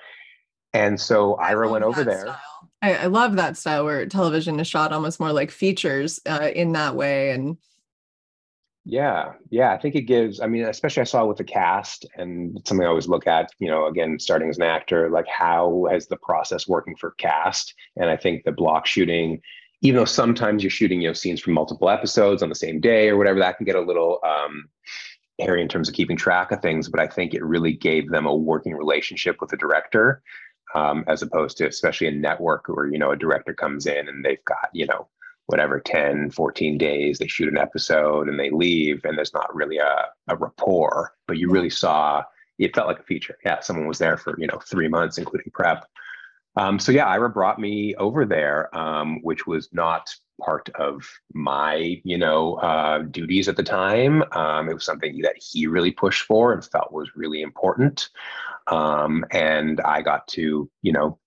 And 0.73 1.01
so 1.01 1.35
Ira 1.37 1.71
went 1.71 1.85
over 1.85 2.05
there. 2.05 2.37
I, 2.83 2.95
I, 2.95 3.07
love 3.07 3.37
that 3.37 3.57
style 3.57 3.85
where 3.85 4.05
television 4.07 4.61
is 4.61 4.69
shot 4.69 4.93
almost 4.93 5.19
more 5.19 5.33
like 5.33 5.51
features 5.51 6.21
uh, 6.27 6.51
in 6.55 6.73
that 6.73 6.95
way, 6.95 7.31
and 7.31 7.57
yeah, 8.91 9.33
yeah, 9.51 9.75
I 9.75 9.77
think 9.77 9.97
it 9.97 10.03
gives. 10.03 10.41
I 10.41 10.47
mean, 10.47 10.65
especially 10.65 11.03
I 11.03 11.05
saw 11.05 11.27
with 11.27 11.37
the 11.37 11.45
cast, 11.45 12.07
and 12.17 12.59
something 12.65 12.87
I 12.87 12.89
always 12.89 13.07
look 13.07 13.27
at. 13.27 13.51
You 13.59 13.69
know, 13.69 13.87
again, 13.87 14.19
starting 14.19 14.49
as 14.49 14.57
an 14.57 14.63
actor, 14.63 15.11
like 15.11 15.29
how 15.29 15.87
has 15.91 16.07
the 16.07 16.17
process 16.17 16.67
working 16.67 16.97
for 16.97 17.11
cast? 17.19 17.75
And 17.97 18.09
I 18.09 18.17
think 18.17 18.45
the 18.45 18.53
block 18.53 18.87
shooting, 18.87 19.43
even 19.83 19.99
though 19.99 20.07
sometimes 20.07 20.63
you're 20.63 20.71
shooting, 20.71 21.03
you 21.03 21.09
know, 21.09 21.13
scenes 21.13 21.43
from 21.43 21.53
multiple 21.53 21.91
episodes 21.91 22.43
on 22.43 22.49
the 22.49 22.55
same 22.55 22.81
day 22.81 23.11
or 23.11 23.19
whatever, 23.19 23.39
that 23.41 23.59
can 23.59 23.67
get 23.67 23.77
a 23.77 23.81
little 23.83 24.21
um, 24.25 24.71
hairy 25.39 25.61
in 25.61 25.69
terms 25.69 25.91
of 25.91 25.95
keeping 25.95 26.17
track 26.17 26.51
of 26.51 26.63
things. 26.63 26.89
But 26.89 27.01
I 27.01 27.09
think 27.09 27.35
it 27.35 27.45
really 27.45 27.75
gave 27.75 28.09
them 28.09 28.25
a 28.25 28.35
working 28.35 28.75
relationship 28.75 29.37
with 29.43 29.51
the 29.51 29.59
director, 29.59 30.23
um, 30.75 31.05
as 31.09 31.21
opposed 31.21 31.59
to 31.59 31.69
especially 31.69 32.07
a 32.07 32.13
network 32.13 32.65
where 32.69 32.87
you 32.87 32.99
know 32.99 33.11
a 33.11 33.17
director 33.17 33.53
comes 33.53 33.85
in 33.85 34.09
and 34.09 34.25
they've 34.25 34.45
got 34.47 34.71
you 34.73 34.87
know 34.87 35.09
whatever 35.49 35.81
10 35.81 36.31
14 36.31 36.77
days 36.77 37.19
they 37.19 37.27
shoot 37.27 37.49
an 37.49 37.59
episode 37.59 38.29
and 38.29 38.39
they 38.39 38.51
leave 38.51 39.05
and 39.05 39.17
there's 39.17 39.33
not 39.33 39.53
really 39.55 39.79
a, 39.79 40.07
a 40.29 40.37
rapport 40.37 41.13
but 41.27 41.39
you 41.39 41.51
really 41.51 41.71
saw 41.71 42.23
it 42.59 42.75
felt 42.75 42.89
like 42.89 42.99
a 42.99 43.05
feature. 43.05 43.37
Yeah 43.45 43.61
someone 43.61 43.89
was 43.89 43.99
there 43.99 44.17
for 44.17 44.39
you 44.39 44.47
know 44.47 44.59
three 44.59 44.89
months 44.89 45.19
including 45.19 45.51
prep. 45.53 45.87
Um, 46.57 46.79
so 46.79 46.93
yeah 46.93 47.07
ira 47.07 47.31
brought 47.31 47.59
me 47.59 47.95
over 47.97 48.27
there 48.27 48.75
um, 48.77 49.21
which 49.23 49.47
was 49.47 49.71
not 49.73 50.15
part 50.41 50.69
of 50.79 51.09
my 51.33 51.99
you 52.05 52.19
know 52.19 52.55
uh, 52.57 52.99
duties 52.99 53.49
at 53.49 53.57
the 53.57 53.63
time. 53.63 54.23
Um, 54.33 54.69
it 54.69 54.75
was 54.75 54.85
something 54.85 55.19
that 55.23 55.37
he 55.39 55.67
really 55.67 55.93
pushed 55.93 56.25
for 56.27 56.53
and 56.53 56.63
felt 56.65 56.93
was 56.93 57.17
really 57.17 57.41
important. 57.41 58.11
Um, 58.67 59.25
and 59.31 59.81
i 59.81 60.03
got 60.03 60.29
to 60.29 60.71
you 60.83 60.93
know 60.93 61.19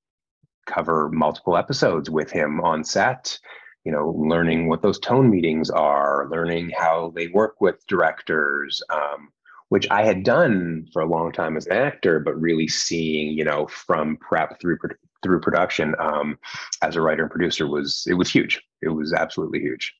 cover 0.67 1.09
multiple 1.09 1.57
episodes 1.57 2.07
with 2.07 2.29
him 2.29 2.61
on 2.61 2.83
set 2.83 3.39
you 3.83 3.91
know, 3.91 4.09
learning 4.17 4.67
what 4.67 4.81
those 4.81 4.99
tone 4.99 5.29
meetings 5.29 5.69
are, 5.69 6.27
learning 6.29 6.71
how 6.77 7.11
they 7.15 7.27
work 7.27 7.59
with 7.61 7.85
directors, 7.87 8.81
um, 8.89 9.29
which 9.69 9.87
I 9.89 10.03
had 10.03 10.23
done 10.23 10.87
for 10.93 11.01
a 11.01 11.07
long 11.07 11.31
time 11.31 11.57
as 11.57 11.65
an 11.65 11.73
actor, 11.73 12.19
but 12.19 12.39
really 12.39 12.67
seeing, 12.67 13.37
you 13.37 13.43
know, 13.43 13.67
from 13.67 14.17
prep 14.17 14.59
through 14.59 14.77
through 15.23 15.39
production 15.39 15.95
um, 15.99 16.37
as 16.81 16.95
a 16.95 17.01
writer 17.01 17.23
and 17.23 17.31
producer 17.31 17.67
was 17.67 18.05
it 18.07 18.13
was 18.13 18.29
huge. 18.29 18.61
It 18.81 18.89
was 18.89 19.13
absolutely 19.13 19.59
huge. 19.59 19.93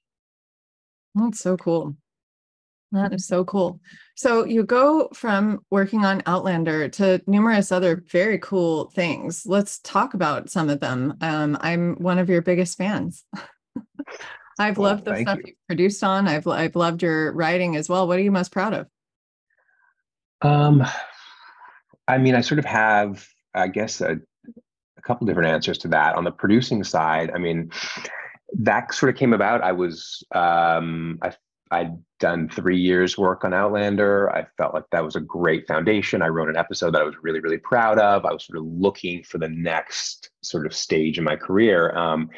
That's 1.15 1.39
so 1.39 1.57
cool. 1.57 1.95
That 2.91 3.13
is 3.13 3.25
so 3.25 3.45
cool. 3.45 3.79
So 4.15 4.43
you 4.43 4.63
go 4.63 5.07
from 5.13 5.59
working 5.71 6.03
on 6.03 6.21
Outlander 6.25 6.89
to 6.89 7.21
numerous 7.25 7.71
other 7.71 8.03
very 8.11 8.37
cool 8.39 8.91
things. 8.93 9.45
Let's 9.45 9.79
talk 9.79 10.13
about 10.13 10.49
some 10.49 10.69
of 10.69 10.81
them. 10.81 11.15
Um, 11.21 11.57
I'm 11.61 11.95
one 11.95 12.19
of 12.19 12.29
your 12.29 12.41
biggest 12.41 12.77
fans. 12.77 13.23
I've 14.59 14.77
well, 14.77 14.91
loved 14.91 15.05
the 15.05 15.17
stuff 15.17 15.37
you. 15.37 15.43
have 15.45 15.55
produced 15.67 16.03
on. 16.03 16.27
I've 16.27 16.47
I've 16.47 16.75
loved 16.75 17.01
your 17.01 17.31
writing 17.33 17.75
as 17.75 17.89
well. 17.89 18.07
What 18.07 18.19
are 18.19 18.21
you 18.21 18.31
most 18.31 18.51
proud 18.51 18.73
of? 18.73 18.87
Um, 20.41 20.85
I 22.07 22.17
mean, 22.17 22.35
I 22.35 22.41
sort 22.41 22.59
of 22.59 22.65
have, 22.65 23.25
I 23.53 23.67
guess, 23.67 24.01
a, 24.01 24.17
a 24.97 25.01
couple 25.01 25.27
different 25.27 25.49
answers 25.49 25.77
to 25.79 25.87
that. 25.89 26.15
On 26.15 26.23
the 26.23 26.31
producing 26.31 26.83
side, 26.83 27.31
I 27.33 27.37
mean, 27.37 27.71
that 28.59 28.93
sort 28.93 29.13
of 29.13 29.17
came 29.17 29.33
about. 29.33 29.63
I 29.63 29.71
was, 29.71 30.23
um, 30.33 31.19
I 31.21 31.33
I'd 31.71 31.97
done 32.19 32.49
three 32.49 32.77
years 32.77 33.17
work 33.17 33.45
on 33.45 33.53
Outlander. 33.53 34.29
I 34.35 34.45
felt 34.57 34.73
like 34.73 34.83
that 34.91 35.05
was 35.05 35.15
a 35.15 35.21
great 35.21 35.67
foundation. 35.67 36.21
I 36.21 36.27
wrote 36.27 36.49
an 36.49 36.57
episode 36.57 36.93
that 36.93 37.01
I 37.01 37.05
was 37.05 37.15
really, 37.21 37.39
really 37.39 37.57
proud 37.57 37.97
of. 37.97 38.25
I 38.25 38.33
was 38.33 38.45
sort 38.45 38.59
of 38.59 38.65
looking 38.65 39.23
for 39.23 39.37
the 39.37 39.47
next 39.47 40.31
sort 40.41 40.65
of 40.65 40.75
stage 40.75 41.17
in 41.17 41.23
my 41.23 41.37
career. 41.37 41.95
Um, 41.95 42.29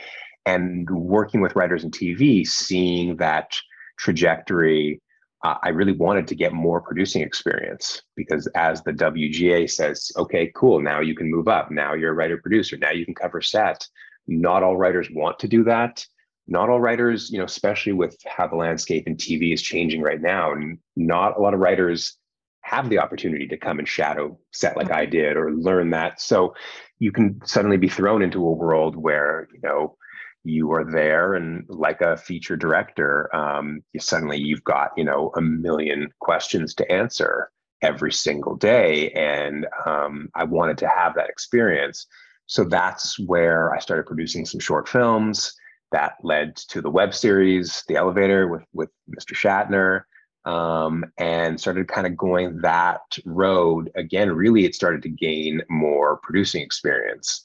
and 0.46 0.90
working 0.90 1.42
with 1.42 1.56
writers 1.56 1.84
in 1.84 1.92
TV, 1.92 2.46
seeing 2.46 3.18
that 3.18 3.56
trajectory, 3.98 5.02
uh, 5.44 5.56
I 5.62 5.70
really 5.70 5.94
wanted 5.94 6.28
to 6.28 6.36
get 6.36 6.54
more 6.54 6.82
producing 6.82 7.22
experience 7.22 8.02
because, 8.16 8.48
as 8.56 8.82
the 8.84 8.94
WGA 8.94 9.70
says, 9.70 10.12
okay, 10.18 10.52
cool, 10.56 10.82
now 10.82 11.02
you 11.02 11.16
can 11.16 11.30
move 11.30 11.48
up. 11.48 11.72
Now 11.72 11.94
you're 11.94 12.12
a 12.12 12.16
writer 12.16 12.38
producer. 12.38 12.78
Now 12.78 12.92
you 12.92 13.06
can 13.06 13.16
cover 13.16 13.42
set. 13.42 13.88
Not 14.28 14.64
all 14.64 14.78
writers 14.78 15.10
want 15.12 15.40
to 15.40 15.48
do 15.48 15.64
that. 15.66 16.06
Not 16.48 16.70
all 16.70 16.80
writers, 16.80 17.30
you 17.30 17.40
know, 17.40 17.46
especially 17.46 17.94
with 17.94 18.18
how 18.26 18.48
the 18.48 18.56
landscape 18.56 19.08
in 19.08 19.16
TV 19.16 19.54
is 19.54 19.62
changing 19.62 20.02
right 20.02 20.22
now, 20.22 20.52
and 20.52 20.78
not 20.96 21.38
a 21.38 21.42
lot 21.42 21.54
of 21.54 21.60
writers 21.60 22.18
have 22.62 22.90
the 22.90 23.00
opportunity 23.00 23.48
to 23.48 23.58
come 23.58 23.80
and 23.80 23.88
shadow 23.88 24.38
set 24.52 24.78
like 24.78 24.92
I 24.92 25.06
did 25.06 25.36
or 25.36 25.52
learn 25.52 25.90
that. 25.92 26.22
So 26.22 26.56
you 27.00 27.12
can 27.12 27.42
suddenly 27.46 27.78
be 27.78 27.90
thrown 27.90 28.22
into 28.22 28.40
a 28.40 28.52
world 28.52 28.96
where, 28.96 29.50
you 29.54 29.60
know, 29.62 29.98
you 30.44 30.72
are 30.74 30.90
there 30.90 31.36
and 31.36 31.66
like 31.70 32.02
a 32.02 32.18
feature 32.18 32.58
director 32.58 33.34
um, 33.36 33.82
you 33.94 34.00
suddenly 34.00 34.38
you've 34.38 34.64
got 34.64 34.92
you 34.98 35.04
know 35.04 35.32
a 35.36 35.42
million 35.42 36.10
questions 36.20 36.74
to 36.76 36.92
answer 36.92 37.50
every 37.82 38.12
single 38.12 38.56
day. 38.56 39.12
And 39.12 39.68
um, 39.86 40.30
i 40.36 40.44
wanted 40.44 40.78
to 40.80 40.88
have 40.88 41.16
that 41.16 41.30
experience. 41.30 42.08
So 42.46 42.64
that's 42.64 43.20
where 43.20 43.74
i 43.74 43.80
started 43.80 44.06
producing 44.06 44.46
some 44.46 44.60
short 44.60 44.88
films 44.90 45.54
that 45.92 46.16
led 46.24 46.56
to 46.56 46.82
the 46.82 46.90
web 46.90 47.14
series 47.14 47.84
the 47.88 47.96
elevator 47.96 48.48
with 48.48 48.64
with 48.74 48.90
mr 49.16 49.34
shatner 49.36 50.04
um, 50.46 51.06
and 51.18 51.60
started 51.60 51.88
kind 51.88 52.06
of 52.06 52.18
going 52.18 52.60
that 52.62 53.02
road. 53.26 53.92
Again 53.96 54.32
really 54.32 54.66
it 54.66 54.76
started 54.76 55.02
to 55.04 55.10
gain 55.10 55.62
more 55.70 56.18
producing 56.18 56.62
experience 56.62 57.42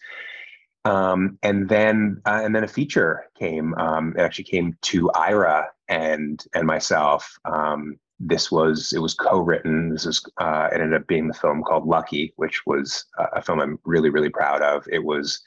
um, 0.88 1.38
and 1.42 1.68
then 1.68 2.20
uh, 2.24 2.40
and 2.42 2.54
then 2.54 2.64
a 2.64 2.68
feature 2.68 3.26
came. 3.38 3.74
Um, 3.74 4.14
it 4.16 4.22
actually 4.22 4.44
came 4.44 4.74
to 4.82 5.10
Ira 5.10 5.68
and 5.88 6.42
and 6.54 6.66
myself. 6.66 7.38
Um, 7.44 7.98
this 8.18 8.50
was 8.50 8.92
it 8.94 9.00
was 9.00 9.14
co-written. 9.14 9.90
This 9.90 10.06
is 10.06 10.24
uh, 10.38 10.68
it 10.72 10.80
ended 10.80 11.00
up 11.00 11.06
being 11.06 11.28
the 11.28 11.34
film 11.34 11.62
called 11.62 11.86
Lucky, 11.86 12.32
which 12.36 12.62
was 12.66 13.04
a 13.18 13.42
film 13.42 13.60
I'm 13.60 13.78
really 13.84 14.08
really 14.08 14.30
proud 14.30 14.62
of. 14.62 14.86
It 14.90 15.04
was 15.04 15.40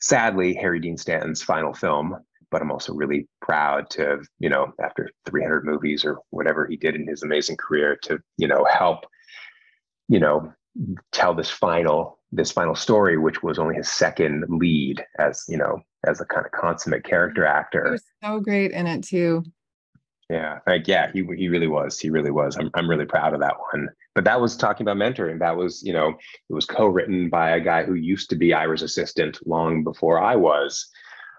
sadly 0.00 0.52
Harry 0.54 0.80
Dean 0.80 0.98
Stanton's 0.98 1.42
final 1.42 1.72
film, 1.72 2.16
but 2.50 2.60
I'm 2.60 2.72
also 2.72 2.92
really 2.92 3.28
proud 3.40 3.88
to 3.90 4.04
have 4.04 4.26
you 4.40 4.48
know 4.48 4.72
after 4.82 5.10
300 5.26 5.64
movies 5.64 6.04
or 6.04 6.18
whatever 6.30 6.66
he 6.66 6.76
did 6.76 6.96
in 6.96 7.06
his 7.06 7.22
amazing 7.22 7.56
career 7.56 7.96
to 8.02 8.18
you 8.36 8.48
know 8.48 8.66
help 8.70 9.06
you 10.08 10.18
know 10.18 10.52
tell 11.12 11.34
this 11.34 11.50
final 11.50 12.18
this 12.32 12.50
final 12.50 12.74
story, 12.74 13.18
which 13.18 13.42
was 13.42 13.58
only 13.58 13.74
his 13.74 13.88
second 13.88 14.44
lead 14.48 15.04
as 15.18 15.44
you 15.48 15.56
know 15.56 15.80
as 16.06 16.20
a 16.20 16.24
kind 16.24 16.46
of 16.46 16.52
consummate 16.52 17.04
character 17.04 17.44
actor. 17.44 17.84
He 17.84 17.90
was 17.92 18.04
so 18.22 18.40
great 18.40 18.72
in 18.72 18.86
it 18.86 19.04
too. 19.04 19.44
Yeah, 20.30 20.60
like 20.66 20.88
yeah, 20.88 21.12
he 21.12 21.24
he 21.36 21.48
really 21.48 21.66
was. 21.66 21.98
He 21.98 22.08
really 22.08 22.30
was. 22.30 22.56
I'm 22.56 22.70
I'm 22.74 22.88
really 22.88 23.04
proud 23.04 23.34
of 23.34 23.40
that 23.40 23.56
one. 23.72 23.88
But 24.14 24.24
that 24.24 24.40
was 24.40 24.56
talking 24.56 24.86
about 24.86 24.96
mentoring. 24.96 25.38
That 25.38 25.56
was 25.56 25.82
you 25.82 25.92
know 25.92 26.08
it 26.08 26.52
was 26.54 26.64
co-written 26.64 27.28
by 27.28 27.50
a 27.50 27.60
guy 27.60 27.84
who 27.84 27.94
used 27.94 28.30
to 28.30 28.36
be 28.36 28.54
Ira's 28.54 28.82
assistant 28.82 29.46
long 29.46 29.84
before 29.84 30.18
I 30.18 30.36
was. 30.36 30.88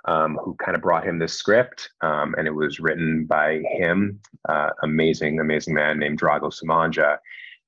Um, 0.06 0.38
who 0.44 0.54
kind 0.56 0.76
of 0.76 0.82
brought 0.82 1.08
him 1.08 1.18
this 1.18 1.34
script, 1.34 1.90
um, 2.02 2.36
and 2.38 2.46
it 2.46 2.52
was 2.52 2.78
written 2.78 3.24
by 3.24 3.62
him, 3.72 4.20
uh, 4.50 4.72
amazing, 4.84 5.40
amazing 5.40 5.74
man 5.74 5.98
named 5.98 6.20
Drago 6.20 6.52
Sumonja, 6.52 7.20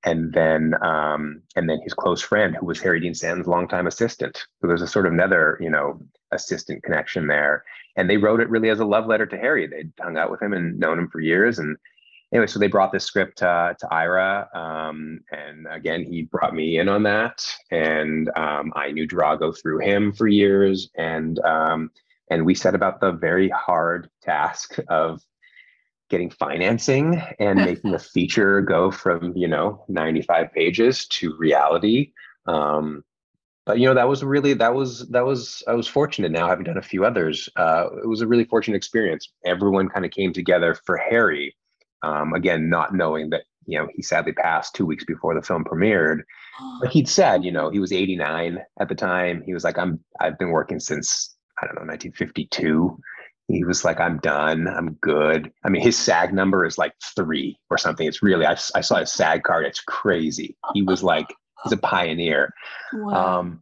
and 0.05 0.31
then 0.33 0.75
um, 0.81 1.41
and 1.55 1.69
then 1.69 1.79
his 1.83 1.93
close 1.93 2.21
friend 2.21 2.55
who 2.55 2.65
was 2.65 2.79
Harry 2.79 2.99
Dean 2.99 3.15
Stanton's 3.15 3.47
longtime 3.47 3.87
assistant. 3.87 4.45
So 4.61 4.67
there's 4.67 4.83
a 4.83 4.87
sort 4.87 5.07
of 5.07 5.13
another 5.13 5.57
you 5.59 5.69
know 5.69 5.99
assistant 6.31 6.83
connection 6.83 7.27
there, 7.27 7.63
and 7.97 8.09
they 8.09 8.17
wrote 8.17 8.39
it 8.39 8.49
really 8.49 8.69
as 8.69 8.79
a 8.79 8.85
love 8.85 9.07
letter 9.07 9.25
to 9.25 9.37
Harry. 9.37 9.67
They'd 9.67 9.91
hung 9.99 10.17
out 10.17 10.31
with 10.31 10.41
him 10.41 10.53
and 10.53 10.79
known 10.79 10.99
him 10.99 11.09
for 11.09 11.19
years, 11.19 11.59
and 11.59 11.75
anyway, 12.31 12.47
so 12.47 12.59
they 12.59 12.67
brought 12.67 12.91
this 12.91 13.03
script 13.03 13.41
uh, 13.41 13.73
to 13.79 13.87
Ira, 13.91 14.47
um, 14.53 15.19
and 15.31 15.67
again 15.69 16.03
he 16.03 16.21
brought 16.23 16.53
me 16.53 16.77
in 16.77 16.87
on 16.87 17.03
that, 17.03 17.43
and 17.71 18.29
um, 18.37 18.71
I 18.75 18.91
knew 18.91 19.07
Drago 19.07 19.59
through 19.59 19.79
him 19.79 20.13
for 20.13 20.27
years, 20.27 20.89
and 20.95 21.39
um, 21.39 21.89
and 22.29 22.45
we 22.45 22.53
set 22.53 22.75
about 22.75 22.99
the 22.99 23.11
very 23.11 23.49
hard 23.49 24.09
task 24.21 24.77
of 24.87 25.21
getting 26.09 26.29
financing 26.29 27.21
and 27.39 27.59
making 27.65 27.93
a 27.93 27.99
feature 27.99 28.61
go 28.61 28.91
from 28.91 29.35
you 29.35 29.47
know 29.47 29.83
95 29.87 30.51
pages 30.53 31.07
to 31.07 31.35
reality. 31.37 32.11
Um, 32.45 33.03
but 33.65 33.79
you 33.79 33.87
know 33.87 33.95
that 33.95 34.07
was 34.07 34.23
really 34.23 34.53
that 34.53 34.75
was 34.75 35.07
that 35.09 35.25
was 35.25 35.63
i 35.67 35.73
was 35.73 35.87
fortunate 35.87 36.31
now 36.31 36.47
having 36.47 36.65
done 36.65 36.77
a 36.77 36.83
few 36.83 37.05
others. 37.05 37.49
Uh, 37.55 37.87
it 38.03 38.07
was 38.07 38.21
a 38.21 38.27
really 38.27 38.45
fortunate 38.45 38.77
experience. 38.77 39.31
Everyone 39.45 39.89
kind 39.89 40.05
of 40.05 40.11
came 40.11 40.33
together 40.33 40.75
for 40.85 40.97
harry 40.97 41.55
um, 42.03 42.33
again 42.33 42.69
not 42.69 42.93
knowing 42.93 43.29
that 43.31 43.43
you 43.65 43.79
know 43.79 43.87
he 43.95 44.01
sadly 44.01 44.33
passed 44.33 44.75
two 44.75 44.85
weeks 44.85 45.03
before 45.03 45.33
the 45.33 45.41
film 45.41 45.63
premiered. 45.63 46.21
But 46.79 46.91
he'd 46.91 47.09
said 47.19 47.43
you 47.43 47.51
know 47.51 47.69
he 47.69 47.79
was 47.79 47.91
89 47.91 48.59
at 48.79 48.89
the 48.89 48.95
time. 48.95 49.41
He 49.45 49.53
was 49.53 49.63
like 49.63 49.77
i'm 49.77 49.99
i've 50.19 50.37
been 50.37 50.51
working 50.51 50.79
since 50.79 51.35
i 51.61 51.65
don't 51.65 51.75
know 51.75 51.87
1952 51.87 52.99
he 53.47 53.63
was 53.63 53.85
like, 53.85 53.99
I'm 53.99 54.17
done. 54.19 54.67
I'm 54.67 54.93
good. 55.01 55.51
I 55.63 55.69
mean, 55.69 55.81
his 55.81 55.97
SAG 55.97 56.33
number 56.33 56.65
is 56.65 56.77
like 56.77 56.93
three 57.15 57.57
or 57.69 57.77
something. 57.77 58.07
It's 58.07 58.23
really, 58.23 58.45
I, 58.45 58.53
I 58.73 58.81
saw 58.81 58.97
his 58.97 59.11
SAG 59.11 59.43
card. 59.43 59.65
It's 59.65 59.81
crazy. 59.81 60.57
He 60.73 60.81
was 60.81 61.03
like, 61.03 61.27
he's 61.63 61.73
a 61.73 61.77
pioneer. 61.77 62.53
Wow. 62.93 63.39
Um, 63.39 63.61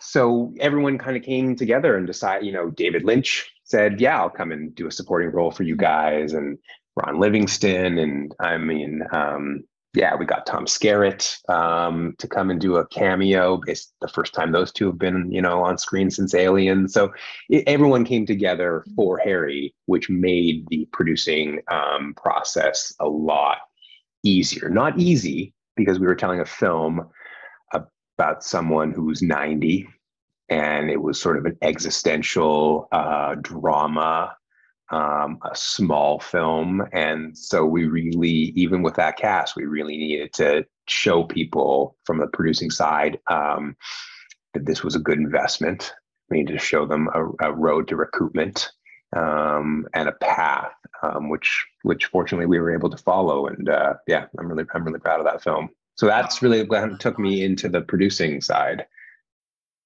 so 0.00 0.52
everyone 0.60 0.98
kind 0.98 1.16
of 1.16 1.22
came 1.22 1.56
together 1.56 1.96
and 1.96 2.06
decided, 2.06 2.46
you 2.46 2.52
know, 2.52 2.70
David 2.70 3.04
Lynch 3.04 3.50
said, 3.64 4.00
yeah, 4.00 4.20
I'll 4.20 4.30
come 4.30 4.52
and 4.52 4.74
do 4.74 4.86
a 4.86 4.92
supporting 4.92 5.30
role 5.30 5.50
for 5.50 5.62
you 5.64 5.76
guys. 5.76 6.32
And 6.32 6.58
Ron 6.96 7.18
Livingston. 7.18 7.98
And 7.98 8.34
I 8.40 8.58
mean, 8.58 9.02
um, 9.12 9.64
yeah, 9.94 10.14
we 10.14 10.24
got 10.24 10.46
Tom 10.46 10.66
Skerritt 10.66 11.48
um, 11.48 12.14
to 12.18 12.28
come 12.28 12.50
and 12.50 12.60
do 12.60 12.76
a 12.76 12.86
cameo. 12.86 13.60
It's 13.66 13.92
the 14.00 14.08
first 14.08 14.34
time 14.34 14.52
those 14.52 14.70
two 14.70 14.86
have 14.86 14.98
been, 14.98 15.32
you 15.32 15.42
know, 15.42 15.62
on 15.62 15.78
screen 15.78 16.10
since 16.10 16.32
Alien. 16.32 16.88
So 16.88 17.12
it, 17.48 17.64
everyone 17.66 18.04
came 18.04 18.24
together 18.24 18.84
for 18.94 19.18
Harry, 19.18 19.74
which 19.86 20.08
made 20.08 20.66
the 20.68 20.88
producing 20.92 21.60
um, 21.68 22.14
process 22.14 22.94
a 23.00 23.08
lot 23.08 23.58
easier. 24.22 24.68
Not 24.68 24.98
easy 24.98 25.54
because 25.76 25.98
we 25.98 26.06
were 26.06 26.14
telling 26.14 26.40
a 26.40 26.44
film 26.44 27.08
about 27.72 28.44
someone 28.44 28.92
who's 28.92 29.22
90, 29.22 29.88
and 30.50 30.90
it 30.90 31.00
was 31.02 31.20
sort 31.20 31.38
of 31.38 31.46
an 31.46 31.56
existential 31.62 32.86
uh, 32.92 33.34
drama 33.40 34.36
um, 34.90 35.38
a 35.50 35.54
small 35.54 36.18
film. 36.18 36.82
And 36.92 37.36
so 37.36 37.64
we 37.64 37.86
really, 37.86 38.52
even 38.56 38.82
with 38.82 38.94
that 38.96 39.16
cast, 39.16 39.56
we 39.56 39.64
really 39.64 39.96
needed 39.96 40.32
to 40.34 40.66
show 40.88 41.24
people 41.24 41.96
from 42.04 42.18
the 42.18 42.26
producing 42.26 42.70
side 42.70 43.18
um, 43.28 43.76
that 44.54 44.66
this 44.66 44.82
was 44.82 44.96
a 44.96 45.00
good 45.00 45.18
investment. 45.18 45.92
We 46.28 46.38
needed 46.38 46.52
to 46.54 46.58
show 46.58 46.86
them 46.86 47.08
a, 47.14 47.48
a 47.48 47.52
road 47.52 47.88
to 47.88 47.96
recoupment 47.96 48.68
um, 49.16 49.86
and 49.94 50.08
a 50.08 50.12
path, 50.12 50.72
um, 51.02 51.28
which 51.28 51.66
which 51.82 52.06
fortunately 52.06 52.46
we 52.46 52.58
were 52.58 52.72
able 52.72 52.90
to 52.90 52.96
follow. 52.96 53.46
And 53.46 53.68
uh, 53.68 53.94
yeah, 54.06 54.26
I'm 54.38 54.48
really 54.48 54.64
I'm 54.74 54.84
really 54.84 55.00
proud 55.00 55.20
of 55.20 55.26
that 55.26 55.42
film. 55.42 55.70
So 55.96 56.06
that's 56.06 56.42
really 56.42 56.62
what 56.64 57.00
took 57.00 57.18
me 57.18 57.44
into 57.44 57.68
the 57.68 57.82
producing 57.82 58.40
side. 58.40 58.86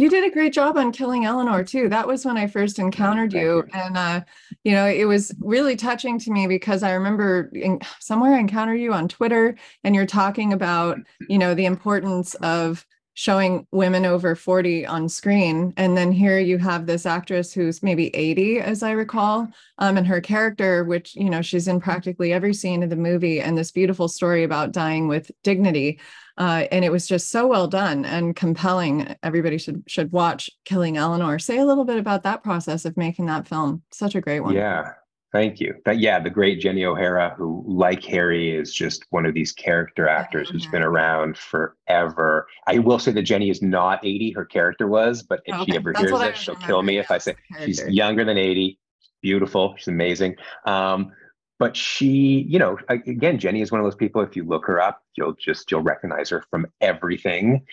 You 0.00 0.08
did 0.08 0.24
a 0.24 0.30
great 0.30 0.54
job 0.54 0.78
on 0.78 0.92
killing 0.92 1.26
Eleanor 1.26 1.62
too. 1.62 1.90
That 1.90 2.08
was 2.08 2.24
when 2.24 2.38
I 2.38 2.46
first 2.46 2.78
encountered 2.78 3.34
you, 3.34 3.68
and 3.74 3.98
uh, 3.98 4.22
you 4.64 4.72
know 4.72 4.86
it 4.86 5.04
was 5.04 5.30
really 5.40 5.76
touching 5.76 6.18
to 6.20 6.30
me 6.30 6.46
because 6.46 6.82
I 6.82 6.92
remember 6.92 7.50
in, 7.52 7.80
somewhere 7.98 8.32
I 8.32 8.38
encountered 8.38 8.80
you 8.80 8.94
on 8.94 9.08
Twitter, 9.08 9.56
and 9.84 9.94
you're 9.94 10.06
talking 10.06 10.54
about 10.54 10.96
you 11.28 11.36
know 11.36 11.52
the 11.52 11.66
importance 11.66 12.32
of 12.36 12.86
showing 13.12 13.66
women 13.72 14.06
over 14.06 14.34
40 14.34 14.86
on 14.86 15.08
screen 15.08 15.74
and 15.76 15.96
then 15.96 16.12
here 16.12 16.38
you 16.38 16.56
have 16.56 16.86
this 16.86 17.04
actress 17.04 17.52
who's 17.52 17.82
maybe 17.82 18.14
80 18.16 18.60
as 18.60 18.84
i 18.84 18.92
recall 18.92 19.48
um, 19.78 19.98
and 19.98 20.06
her 20.06 20.20
character 20.20 20.84
which 20.84 21.16
you 21.16 21.28
know 21.28 21.42
she's 21.42 21.66
in 21.66 21.80
practically 21.80 22.32
every 22.32 22.54
scene 22.54 22.84
of 22.84 22.88
the 22.88 22.96
movie 22.96 23.40
and 23.40 23.58
this 23.58 23.72
beautiful 23.72 24.06
story 24.06 24.44
about 24.44 24.72
dying 24.72 25.08
with 25.08 25.30
dignity 25.42 25.98
uh, 26.40 26.66
and 26.72 26.84
it 26.86 26.90
was 26.90 27.06
just 27.06 27.30
so 27.30 27.46
well 27.46 27.68
done 27.68 28.06
and 28.06 28.34
compelling. 28.34 29.14
Everybody 29.22 29.58
should 29.58 29.84
should 29.86 30.10
watch 30.10 30.48
Killing 30.64 30.96
Eleanor. 30.96 31.38
Say 31.38 31.58
a 31.58 31.66
little 31.66 31.84
bit 31.84 31.98
about 31.98 32.22
that 32.22 32.42
process 32.42 32.86
of 32.86 32.96
making 32.96 33.26
that 33.26 33.46
film. 33.46 33.82
Such 33.92 34.14
a 34.14 34.22
great 34.22 34.40
one. 34.40 34.54
Yeah, 34.54 34.92
Thank 35.32 35.60
you. 35.60 35.74
But 35.84 36.00
yeah, 36.00 36.18
the 36.18 36.30
great 36.30 36.60
Jenny 36.60 36.84
O'Hara, 36.84 37.34
who, 37.36 37.62
like 37.66 38.02
Harry, 38.04 38.50
is 38.56 38.74
just 38.74 39.04
one 39.10 39.26
of 39.26 39.34
these 39.34 39.52
character 39.52 40.08
actors 40.08 40.50
who's 40.50 40.66
been 40.66 40.82
around 40.82 41.38
forever. 41.38 42.48
I 42.66 42.78
will 42.78 42.98
say 42.98 43.12
that 43.12 43.22
Jenny 43.22 43.48
is 43.48 43.62
not 43.62 44.04
80, 44.04 44.32
her 44.32 44.44
character 44.44 44.88
was, 44.88 45.22
but 45.22 45.40
if 45.44 45.54
okay. 45.54 45.72
she 45.72 45.76
ever 45.76 45.92
That's 45.92 46.10
hears 46.10 46.20
it, 46.20 46.36
she'll 46.36 46.56
kill 46.56 46.82
me 46.82 46.98
if 46.98 47.12
I 47.12 47.18
say 47.18 47.36
she's 47.64 47.86
younger 47.86 48.24
than 48.24 48.38
80. 48.38 48.76
Beautiful. 49.22 49.74
She's 49.76 49.88
amazing. 49.88 50.34
Um, 50.64 51.12
but 51.60 51.76
she 51.76 52.44
you 52.48 52.58
know 52.58 52.76
again 52.88 53.38
jenny 53.38 53.60
is 53.60 53.70
one 53.70 53.80
of 53.80 53.86
those 53.86 53.94
people 53.94 54.20
if 54.20 54.34
you 54.34 54.42
look 54.42 54.66
her 54.66 54.80
up 54.80 55.02
you'll 55.14 55.34
just 55.34 55.70
you'll 55.70 55.82
recognize 55.82 56.28
her 56.28 56.42
from 56.50 56.66
everything 56.80 57.64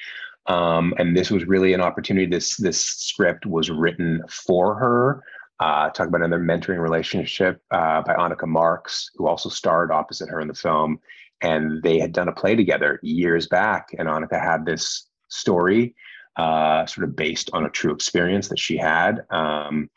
um, 0.46 0.94
and 0.98 1.18
this 1.18 1.32
was 1.32 1.46
really 1.46 1.74
an 1.74 1.82
opportunity 1.82 2.28
this 2.28 2.56
this 2.58 2.80
script 2.80 3.48
was 3.48 3.72
written 3.72 4.22
for 4.30 4.76
her 4.76 5.24
uh, 5.60 5.90
talk 5.90 6.08
about 6.08 6.22
another 6.22 6.44
mentoring 6.44 6.80
relationship 6.80 7.62
uh, 7.72 8.02
by 8.04 8.14
Annika 8.14 8.48
Marks, 8.48 9.10
who 9.16 9.28
also 9.28 9.50
starred 9.50 9.92
opposite 9.92 10.30
her 10.30 10.40
in 10.40 10.48
the 10.48 10.54
film. 10.54 11.00
And 11.42 11.82
they 11.82 12.00
had 12.00 12.12
done 12.12 12.28
a 12.28 12.32
play 12.32 12.56
together 12.56 13.00
years 13.02 13.48
back. 13.48 13.90
And 13.98 14.08
Annika 14.08 14.40
had 14.40 14.66
this 14.66 15.08
story 15.30 15.96
uh, 16.36 16.86
sort 16.86 17.08
of 17.08 17.16
based 17.16 17.50
on 17.54 17.66
a 17.66 17.70
true 17.70 17.92
experience 17.92 18.50
that 18.50 18.60
she 18.60 18.78
had. 18.78 19.26
Um, 19.32 19.90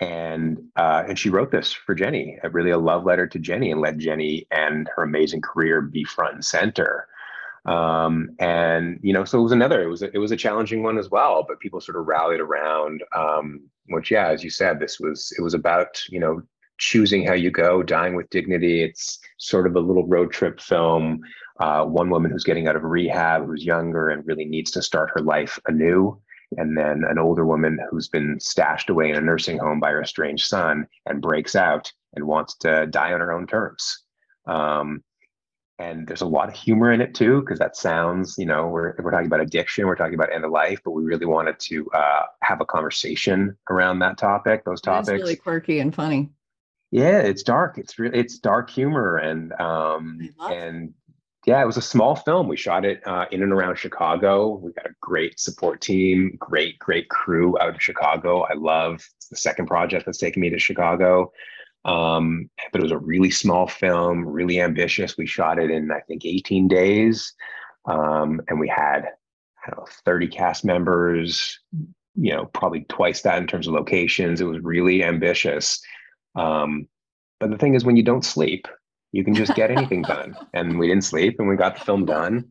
and 0.00 0.58
uh, 0.76 1.04
and 1.08 1.18
she 1.18 1.30
wrote 1.30 1.50
this 1.50 1.72
for 1.72 1.94
Jenny, 1.94 2.38
a, 2.42 2.50
really 2.50 2.70
a 2.70 2.78
love 2.78 3.04
letter 3.04 3.26
to 3.26 3.38
Jenny, 3.38 3.70
and 3.70 3.80
let 3.80 3.96
Jenny 3.98 4.46
and 4.50 4.88
her 4.94 5.02
amazing 5.02 5.40
career 5.40 5.80
be 5.80 6.04
front 6.04 6.34
and 6.34 6.44
center. 6.44 7.08
Um, 7.64 8.30
and 8.38 9.00
you 9.02 9.12
know, 9.12 9.24
so 9.24 9.38
it 9.38 9.42
was 9.42 9.52
another. 9.52 9.82
It 9.82 9.88
was 9.88 10.02
a, 10.02 10.14
it 10.14 10.18
was 10.18 10.32
a 10.32 10.36
challenging 10.36 10.82
one 10.82 10.98
as 10.98 11.10
well, 11.10 11.44
but 11.48 11.60
people 11.60 11.80
sort 11.80 11.98
of 11.98 12.06
rallied 12.06 12.40
around. 12.40 13.02
Um, 13.14 13.62
which, 13.88 14.10
yeah, 14.10 14.28
as 14.28 14.44
you 14.44 14.50
said, 14.50 14.78
this 14.78 15.00
was 15.00 15.32
it 15.38 15.42
was 15.42 15.54
about 15.54 16.00
you 16.10 16.20
know 16.20 16.42
choosing 16.78 17.26
how 17.26 17.32
you 17.32 17.50
go, 17.50 17.82
dying 17.82 18.14
with 18.14 18.28
dignity. 18.30 18.82
It's 18.82 19.18
sort 19.38 19.66
of 19.66 19.76
a 19.76 19.80
little 19.80 20.06
road 20.06 20.30
trip 20.30 20.60
film. 20.60 21.20
Uh, 21.58 21.86
one 21.86 22.10
woman 22.10 22.30
who's 22.30 22.44
getting 22.44 22.68
out 22.68 22.76
of 22.76 22.84
rehab, 22.84 23.46
who's 23.46 23.64
younger 23.64 24.10
and 24.10 24.26
really 24.26 24.44
needs 24.44 24.70
to 24.72 24.82
start 24.82 25.10
her 25.14 25.22
life 25.22 25.58
anew 25.66 26.20
and 26.56 26.76
then 26.76 27.02
an 27.08 27.18
older 27.18 27.44
woman 27.44 27.78
who's 27.90 28.08
been 28.08 28.38
stashed 28.40 28.88
away 28.90 29.10
in 29.10 29.16
a 29.16 29.20
nursing 29.20 29.58
home 29.58 29.80
by 29.80 29.90
her 29.90 30.02
estranged 30.02 30.46
son 30.46 30.86
and 31.06 31.20
breaks 31.22 31.54
out 31.56 31.92
and 32.14 32.24
wants 32.26 32.56
to 32.58 32.86
die 32.86 33.12
on 33.12 33.20
her 33.20 33.32
own 33.32 33.46
terms. 33.46 34.02
Um, 34.46 35.02
and 35.78 36.06
there's 36.06 36.22
a 36.22 36.26
lot 36.26 36.48
of 36.48 36.54
humor 36.54 36.90
in 36.92 37.00
it 37.02 37.14
too 37.14 37.40
because 37.40 37.58
that 37.58 37.76
sounds 37.76 38.36
you 38.38 38.46
know 38.46 38.68
we're, 38.68 38.94
we're 39.02 39.10
talking 39.10 39.26
about 39.26 39.40
addiction 39.42 39.86
we're 39.86 39.94
talking 39.94 40.14
about 40.14 40.32
end 40.32 40.42
of 40.44 40.50
life 40.50 40.80
but 40.84 40.92
we 40.92 41.04
really 41.04 41.26
wanted 41.26 41.58
to 41.58 41.86
uh, 41.90 42.22
have 42.42 42.62
a 42.62 42.64
conversation 42.64 43.54
around 43.68 43.98
that 43.98 44.16
topic 44.16 44.64
those 44.64 44.80
topics 44.80 45.08
It's 45.10 45.20
really 45.20 45.36
quirky 45.36 45.80
and 45.80 45.94
funny. 45.94 46.30
yeah 46.92 47.18
it's 47.18 47.42
dark 47.42 47.76
it's 47.76 47.98
really 47.98 48.18
it's 48.18 48.38
dark 48.38 48.70
humor 48.70 49.16
and 49.18 49.52
um 49.60 50.18
I 50.40 50.42
love 50.42 50.50
it. 50.52 50.56
and 50.56 50.94
yeah 51.46 51.62
it 51.62 51.66
was 51.66 51.76
a 51.76 51.82
small 51.82 52.16
film. 52.16 52.48
We 52.48 52.56
shot 52.56 52.84
it 52.84 53.00
uh, 53.06 53.26
in 53.30 53.42
and 53.42 53.52
around 53.52 53.78
chicago. 53.78 54.56
We 54.56 54.72
got 54.72 54.86
a 54.86 54.94
great 55.00 55.40
support 55.40 55.80
team 55.80 56.36
great 56.38 56.78
great 56.78 57.08
crew 57.08 57.58
out 57.60 57.74
of 57.74 57.82
chicago. 57.82 58.42
I 58.42 58.54
love 58.54 59.06
the 59.30 59.36
second 59.36 59.66
project 59.66 60.06
that's 60.06 60.18
taken 60.18 60.40
me 60.40 60.50
to 60.50 60.58
chicago. 60.58 61.32
Um, 61.84 62.50
but 62.72 62.80
it 62.80 62.82
was 62.82 62.92
a 62.92 62.98
really 62.98 63.30
small 63.30 63.68
film 63.68 64.26
really 64.26 64.60
ambitious. 64.60 65.16
We 65.16 65.26
shot 65.26 65.58
it 65.58 65.70
in 65.70 65.90
i 65.90 66.00
think 66.00 66.24
18 66.24 66.68
days. 66.68 67.32
Um, 67.86 68.40
and 68.48 68.58
we 68.58 68.68
had 68.68 69.06
I 69.64 69.70
don't 69.70 69.78
know 69.78 69.86
30 70.04 70.28
cast 70.28 70.64
members 70.64 71.58
you 72.16 72.32
know 72.32 72.46
probably 72.46 72.84
twice 72.88 73.22
that 73.22 73.38
in 73.38 73.46
terms 73.46 73.66
of 73.66 73.74
locations. 73.74 74.40
It 74.40 74.44
was 74.44 74.62
really 74.62 75.04
ambitious. 75.04 75.80
Um, 76.34 76.88
but 77.38 77.50
the 77.50 77.58
thing 77.58 77.74
is, 77.74 77.84
when 77.84 77.96
you 77.96 78.02
don't 78.02 78.24
sleep, 78.24 78.66
you 79.12 79.24
can 79.24 79.34
just 79.34 79.54
get 79.54 79.70
anything 79.70 80.02
done. 80.02 80.36
And 80.54 80.78
we 80.78 80.88
didn't 80.88 81.04
sleep, 81.04 81.36
and 81.38 81.48
we 81.48 81.56
got 81.56 81.78
the 81.78 81.84
film 81.84 82.04
done. 82.04 82.50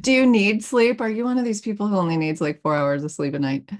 Do 0.00 0.12
you 0.12 0.26
need 0.26 0.62
sleep? 0.64 1.00
Are 1.00 1.08
you 1.08 1.24
one 1.24 1.38
of 1.38 1.44
these 1.44 1.60
people 1.60 1.88
who 1.88 1.96
only 1.96 2.16
needs 2.16 2.40
like 2.40 2.60
four 2.62 2.74
hours 2.74 3.04
of 3.04 3.10
sleep 3.10 3.34
a 3.34 3.38
night? 3.38 3.70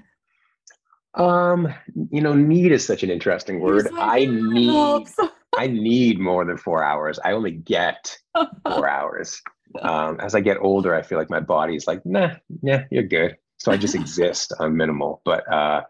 Um, 1.15 1.71
you 2.09 2.21
know, 2.21 2.33
need 2.33 2.71
is 2.71 2.85
such 2.85 3.03
an 3.03 3.11
interesting 3.11 3.59
word. 3.59 3.87
You're 3.91 3.99
I 3.99 4.25
need, 4.25 5.07
I 5.57 5.67
need 5.67 6.19
more 6.19 6.45
than 6.45 6.57
four 6.57 6.83
hours. 6.83 7.19
I 7.23 7.33
only 7.33 7.51
get 7.51 8.17
four 8.65 8.89
hours. 8.89 9.41
Um, 9.79 10.19
as 10.19 10.35
I 10.35 10.41
get 10.41 10.57
older, 10.59 10.95
I 10.95 11.03
feel 11.03 11.17
like 11.17 11.29
my 11.29 11.39
body's 11.39 11.87
like, 11.87 12.03
nah, 12.05 12.35
yeah, 12.61 12.85
you're 12.89 13.03
good. 13.03 13.37
So 13.57 13.71
I 13.71 13.77
just 13.77 13.95
exist 13.95 14.53
on 14.59 14.75
minimal. 14.75 15.21
But 15.23 15.51
uh, 15.51 15.83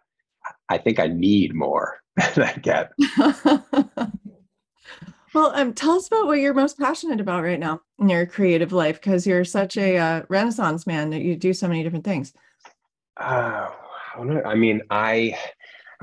I 0.70 0.78
think 0.78 1.00
I 1.00 1.08
need 1.08 1.54
more 1.54 2.00
than 2.36 2.44
I 2.44 2.54
get. 2.54 2.92
Well, 5.34 5.52
um, 5.56 5.74
tell 5.74 5.92
us 5.92 6.08
about 6.08 6.28
what 6.28 6.40
you're 6.40 6.54
most 6.54 6.78
passionate 6.78 7.20
about 7.20 7.44
right 7.44 7.60
now 7.60 7.82
in 8.00 8.10
your 8.10 8.26
creative 8.26 8.72
life, 8.72 9.02
because 9.02 9.26
you're 9.26 9.46
such 9.46 9.78
a 9.78 9.98
uh, 9.98 10.22
renaissance 10.30 10.86
man 10.86 11.10
that 11.10 11.22
you 11.22 11.36
do 11.36 11.54
so 11.54 11.68
many 11.68 11.84
different 11.84 12.06
things. 12.06 12.34
Uh, 13.18 13.70
I 14.14 14.18
don't 14.18 14.28
know. 14.28 14.44
I 14.44 14.56
mean, 14.56 14.82
I, 14.90 15.36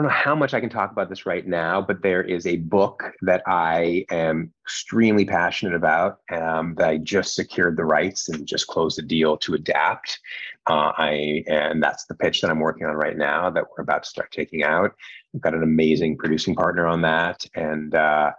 I 0.01 0.03
don't 0.03 0.07
know 0.07 0.13
how 0.13 0.35
much 0.35 0.55
I 0.55 0.61
can 0.61 0.71
talk 0.71 0.93
about 0.93 1.09
this 1.09 1.27
right 1.27 1.47
now, 1.47 1.81
but 1.81 2.03
there 2.03 2.23
is 2.23 2.47
a 2.47 2.57
book 2.57 3.13
that 3.23 3.43
I 3.47 4.05
am 4.11 4.53
extremely 4.65 5.25
passionate 5.25 5.75
about 5.75 6.21
um, 6.33 6.75
that 6.79 6.89
I 6.89 6.97
just 6.99 7.35
secured 7.35 7.77
the 7.77 7.85
rights 7.85 8.29
and 8.29 8.47
just 8.47 8.67
closed 8.67 8.99
the 8.99 9.03
deal 9.03 9.37
to 9.39 9.55
adapt. 9.55 10.19
Uh, 10.67 10.93
I 10.97 11.45
and 11.49 11.83
that's 11.83 12.07
the 12.07 12.15
pitch 12.15 12.41
that 12.41 12.51
I'm 12.51 12.61
working 12.61 12.87
on 12.87 12.95
right 12.95 13.17
now 13.17 13.51
that 13.51 13.65
we're 13.71 13.83
about 13.83 14.05
to 14.05 14.09
start 14.09 14.33
taking 14.33 14.63
out. 14.63 14.93
We've 15.33 15.43
got 15.43 15.55
an 15.55 15.63
amazing 15.63 16.17
producing 16.17 16.55
partner 16.55 16.87
on 16.87 17.03
that, 17.03 17.45
and 17.55 17.95
uh, 17.95 18.33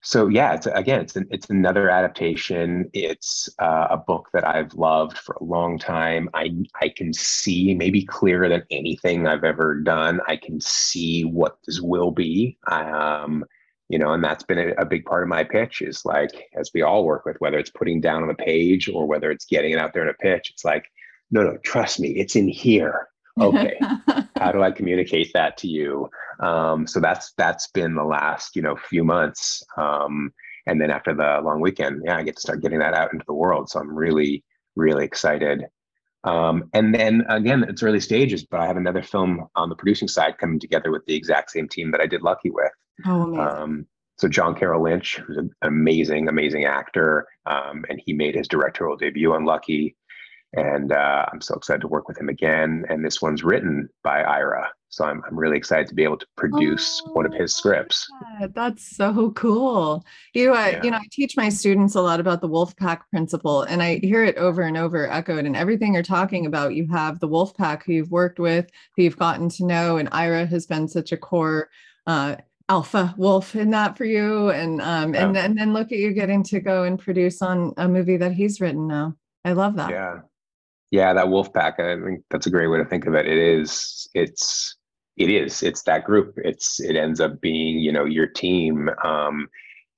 so 0.00 0.28
yeah, 0.28 0.54
it's 0.54 0.66
again, 0.66 1.00
it's 1.00 1.16
an, 1.16 1.26
it's 1.30 1.50
another 1.50 1.90
adaptation. 1.90 2.88
It's 2.92 3.48
uh, 3.58 3.88
a 3.90 3.96
book 3.96 4.28
that 4.32 4.46
I've 4.46 4.72
loved 4.74 5.18
for 5.18 5.34
a 5.40 5.44
long 5.44 5.78
time. 5.78 6.28
I 6.34 6.52
I 6.80 6.90
can 6.90 7.12
see 7.12 7.74
maybe 7.74 8.04
clearer 8.04 8.48
than 8.48 8.62
anything 8.70 9.26
I've 9.26 9.44
ever 9.44 9.74
done. 9.74 10.20
I 10.28 10.36
can 10.36 10.60
see 10.60 11.24
what 11.24 11.58
this 11.66 11.80
will 11.80 12.12
be. 12.12 12.58
Um, 12.68 13.44
you 13.88 13.98
know, 13.98 14.12
and 14.12 14.22
that's 14.22 14.44
been 14.44 14.58
a, 14.58 14.82
a 14.82 14.84
big 14.84 15.04
part 15.04 15.24
of 15.24 15.28
my 15.28 15.42
pitch. 15.42 15.82
Is 15.82 16.04
like 16.04 16.30
as 16.54 16.70
we 16.72 16.82
all 16.82 17.04
work 17.04 17.24
with, 17.24 17.36
whether 17.40 17.58
it's 17.58 17.70
putting 17.70 18.00
down 18.00 18.22
on 18.22 18.30
a 18.30 18.34
page 18.34 18.88
or 18.88 19.04
whether 19.06 19.30
it's 19.32 19.46
getting 19.46 19.72
it 19.72 19.78
out 19.78 19.94
there 19.94 20.04
in 20.04 20.10
a 20.10 20.14
pitch. 20.14 20.50
It's 20.50 20.64
like, 20.64 20.84
no, 21.32 21.42
no, 21.42 21.56
trust 21.58 21.98
me, 21.98 22.10
it's 22.10 22.36
in 22.36 22.46
here. 22.48 23.08
Okay, 23.40 23.78
how 24.38 24.52
do 24.52 24.62
I 24.62 24.70
communicate 24.70 25.30
that 25.34 25.56
to 25.58 25.68
you? 25.68 26.10
Um, 26.40 26.86
so 26.86 27.00
that's 27.00 27.32
that's 27.36 27.68
been 27.68 27.94
the 27.94 28.04
last 28.04 28.56
you 28.56 28.62
know 28.62 28.76
few 28.76 29.04
months. 29.04 29.62
Um, 29.76 30.32
and 30.66 30.80
then 30.80 30.90
after 30.90 31.14
the 31.14 31.40
long 31.42 31.60
weekend, 31.60 32.02
yeah, 32.04 32.16
I 32.16 32.22
get 32.22 32.36
to 32.36 32.40
start 32.40 32.60
getting 32.60 32.78
that 32.80 32.94
out 32.94 33.12
into 33.12 33.24
the 33.26 33.34
world. 33.34 33.70
So 33.70 33.80
I'm 33.80 33.94
really 33.94 34.44
really 34.76 35.04
excited. 35.04 35.64
Um, 36.24 36.68
and 36.72 36.94
then 36.94 37.24
again, 37.28 37.64
it's 37.68 37.82
early 37.82 38.00
stages, 38.00 38.44
but 38.44 38.60
I 38.60 38.66
have 38.66 38.76
another 38.76 39.02
film 39.02 39.46
on 39.54 39.68
the 39.68 39.76
producing 39.76 40.08
side 40.08 40.38
coming 40.38 40.58
together 40.58 40.90
with 40.90 41.04
the 41.06 41.14
exact 41.14 41.50
same 41.50 41.68
team 41.68 41.90
that 41.92 42.00
I 42.00 42.06
did 42.06 42.22
Lucky 42.22 42.50
with. 42.50 42.72
oh. 43.06 43.36
Um, 43.36 43.86
so 44.18 44.28
John 44.28 44.56
Carroll 44.56 44.82
Lynch, 44.82 45.16
who's 45.18 45.36
an 45.36 45.50
amazing, 45.62 46.28
amazing 46.28 46.64
actor, 46.64 47.28
um, 47.46 47.84
and 47.88 48.02
he 48.04 48.12
made 48.12 48.34
his 48.34 48.48
directorial 48.48 48.96
debut 48.96 49.32
on 49.32 49.44
Lucky, 49.44 49.94
and 50.54 50.92
uh, 50.92 51.26
I'm 51.32 51.40
so 51.40 51.54
excited 51.54 51.80
to 51.82 51.88
work 51.88 52.08
with 52.08 52.18
him 52.18 52.28
again. 52.28 52.84
And 52.88 53.04
this 53.04 53.20
one's 53.20 53.44
written 53.44 53.88
by 54.02 54.22
Ira, 54.22 54.68
so 54.88 55.04
I'm 55.04 55.22
I'm 55.28 55.38
really 55.38 55.56
excited 55.58 55.86
to 55.88 55.94
be 55.94 56.04
able 56.04 56.16
to 56.18 56.26
produce 56.36 57.02
one 57.12 57.26
of 57.26 57.34
his 57.34 57.54
scripts. 57.54 58.06
Yeah, 58.40 58.46
That's 58.54 58.96
so 58.96 59.30
cool. 59.32 60.04
You, 60.32 60.54
uh, 60.54 60.68
Yeah. 60.72 60.84
you 60.84 60.90
know, 60.90 60.96
I 60.96 61.06
teach 61.12 61.36
my 61.36 61.50
students 61.50 61.94
a 61.94 62.00
lot 62.00 62.18
about 62.20 62.40
the 62.40 62.48
wolf 62.48 62.74
pack 62.76 63.08
principle, 63.10 63.62
and 63.62 63.82
I 63.82 64.00
hear 64.02 64.24
it 64.24 64.36
over 64.36 64.62
and 64.62 64.76
over 64.76 65.10
echoed. 65.10 65.44
And 65.44 65.54
everything 65.56 65.92
you're 65.94 66.02
talking 66.02 66.46
about, 66.46 66.74
you 66.74 66.86
have 66.88 67.20
the 67.20 67.28
wolf 67.28 67.54
pack 67.56 67.84
who 67.84 67.92
you've 67.92 68.10
worked 68.10 68.38
with, 68.38 68.70
who 68.96 69.02
you've 69.02 69.18
gotten 69.18 69.48
to 69.50 69.64
know, 69.66 69.98
and 69.98 70.08
Ira 70.12 70.46
has 70.46 70.66
been 70.66 70.88
such 70.88 71.12
a 71.12 71.16
core 71.18 71.68
uh, 72.06 72.36
alpha 72.70 73.14
wolf 73.18 73.54
in 73.54 73.70
that 73.70 73.96
for 73.98 74.04
you. 74.06 74.50
And 74.50 74.80
um, 74.80 75.14
and 75.14 75.34
Yeah. 75.34 75.44
and 75.44 75.58
then 75.58 75.74
look 75.74 75.92
at 75.92 75.98
you 75.98 76.12
getting 76.12 76.42
to 76.44 76.60
go 76.60 76.84
and 76.84 76.98
produce 76.98 77.42
on 77.42 77.74
a 77.76 77.86
movie 77.86 78.16
that 78.16 78.32
he's 78.32 78.60
written 78.62 78.86
now. 78.88 79.14
I 79.44 79.52
love 79.52 79.76
that. 79.76 79.90
Yeah, 79.90 80.20
yeah, 80.90 81.12
that 81.12 81.28
wolf 81.28 81.52
pack. 81.52 81.80
I 81.80 81.96
think 82.00 82.24
that's 82.30 82.46
a 82.46 82.50
great 82.50 82.68
way 82.68 82.78
to 82.78 82.84
think 82.84 83.06
of 83.06 83.14
it. 83.14 83.26
It 83.26 83.38
is. 83.38 84.08
It's. 84.14 84.76
It 85.16 85.30
is. 85.30 85.62
It's 85.62 85.82
that 85.82 86.04
group. 86.04 86.34
It's. 86.38 86.80
It 86.80 86.96
ends 86.96 87.20
up 87.20 87.40
being 87.40 87.78
you 87.78 87.92
know 87.92 88.04
your 88.04 88.26
team, 88.26 88.88
um, 89.04 89.48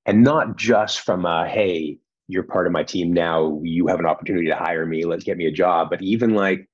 and 0.07 0.23
not 0.23 0.57
just 0.57 1.01
from 1.01 1.27
a 1.27 1.47
hey, 1.47 1.99
you're 2.29 2.43
part 2.43 2.67
of 2.67 2.73
my 2.73 2.83
team 2.83 3.13
now. 3.13 3.61
You 3.63 3.87
have 3.89 4.01
an 4.01 4.07
opportunity 4.07 4.47
to 4.47 4.57
hire 4.57 4.87
me. 4.87 5.05
Let's 5.05 5.25
get 5.25 5.37
me 5.37 5.47
a 5.47 5.53
job. 5.53 5.89
But 5.91 6.03
even 6.03 6.35
like, 6.35 6.69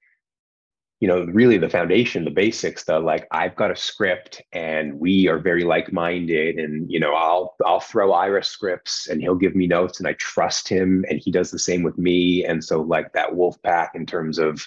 you 1.00 1.09
know, 1.09 1.24
really 1.26 1.59
the 1.59 1.68
foundation, 1.68 2.24
the 2.24 2.30
basics. 2.30 2.85
The 2.85 2.98
like, 2.98 3.26
I've 3.30 3.54
got 3.54 3.70
a 3.70 3.76
script, 3.76 4.42
and 4.52 4.98
we 4.98 5.28
are 5.28 5.38
very 5.38 5.64
like-minded, 5.64 6.56
and 6.56 6.90
you 6.90 6.98
know, 6.98 7.14
I'll 7.14 7.54
I'll 7.64 7.80
throw 7.80 8.12
Ira's 8.12 8.48
scripts, 8.48 9.06
and 9.09 9.20
he'll 9.20 9.35
give 9.35 9.54
me 9.54 9.66
notes, 9.66 9.98
and 9.98 10.09
I 10.09 10.14
trust 10.14 10.68
him, 10.68 11.04
and 11.09 11.20
he 11.22 11.30
does 11.30 11.50
the 11.50 11.59
same 11.59 11.82
with 11.82 11.98
me. 11.98 12.44
And 12.44 12.64
so, 12.64 12.80
like 12.80 13.12
that 13.12 13.37
wolf 13.37 13.61
pack, 13.62 13.92
in 13.94 14.06
terms 14.06 14.38
of, 14.38 14.66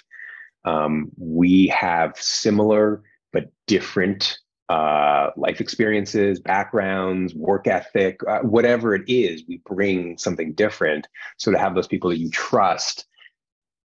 um, 0.64 1.10
we 1.16 1.66
have 1.68 2.16
similar 2.16 3.02
but 3.32 3.50
different 3.66 4.38
uh, 4.68 5.30
life 5.36 5.60
experiences, 5.60 6.38
backgrounds, 6.38 7.34
work 7.34 7.66
ethic, 7.66 8.20
uh, 8.28 8.38
whatever 8.40 8.94
it 8.94 9.02
is, 9.08 9.42
we 9.48 9.60
bring 9.66 10.16
something 10.16 10.52
different. 10.52 11.08
So 11.38 11.50
to 11.50 11.58
have 11.58 11.74
those 11.74 11.88
people 11.88 12.10
that 12.10 12.18
you 12.18 12.30
trust, 12.30 13.06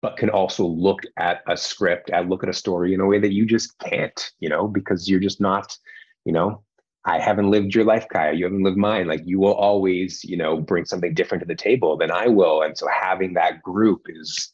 but 0.03 0.17
can 0.17 0.29
also 0.29 0.67
look 0.67 1.03
at 1.17 1.43
a 1.49 1.57
script, 1.57 2.11
at 2.11 2.29
look 2.29 2.43
at 2.43 2.51
a 2.51 2.53
story 2.55 2.93
in 2.93 3.01
a 3.01 3.07
way 3.07 3.21
that 3.21 3.33
you 3.33 3.47
just 3.47 3.79
can't, 3.79 4.33
you 4.41 4.49
know, 4.49 4.67
because 4.67 5.09
you're 5.09 5.21
just 5.21 5.41
not, 5.41 5.79
you 6.25 6.33
know, 6.33 6.63
I 7.05 7.19
haven't 7.19 7.51
lived 7.51 7.75
your 7.75 7.85
life, 7.85 8.07
Kaya. 8.13 8.35
You 8.35 8.45
haven't 8.45 8.63
lived 8.63 8.77
mine. 8.77 9.07
Like 9.07 9.23
you 9.25 9.41
will 9.41 9.55
always, 9.55 10.23
you 10.25 10.37
know, 10.37 10.61
bring 10.61 10.85
something 10.85 11.15
different 11.15 11.43
to 11.43 11.49
the 11.49 11.55
table 11.55 11.97
than 11.97 12.11
I 12.11 12.27
will. 12.27 12.63
And 12.63 12.77
so 12.77 12.87
having 12.89 13.35
that 13.35 13.63
group 13.63 14.03
is 14.09 14.53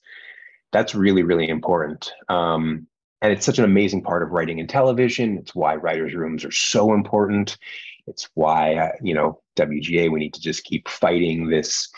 that's 0.71 0.95
really, 0.95 1.23
really 1.23 1.49
important. 1.49 2.13
Um, 2.29 2.87
and 3.21 3.33
it's 3.33 3.45
such 3.45 3.59
an 3.59 3.65
amazing 3.65 4.03
part 4.03 4.23
of 4.23 4.31
writing 4.31 4.59
in 4.59 4.67
television. 4.67 5.39
It's 5.39 5.55
why 5.55 5.77
writers' 5.77 6.15
rooms 6.15 6.45
are 6.45 6.53
so 6.53 6.93
important. 6.93 7.59
It's 8.07 8.29
why, 8.35 8.75
uh, 8.75 8.93
you 9.03 9.13
know, 9.13 9.41
WGA, 9.57 10.11
we 10.11 10.21
need 10.21 10.35
to 10.35 10.41
just 10.41 10.65
keep 10.65 10.89
fighting 10.89 11.49
this 11.49 11.89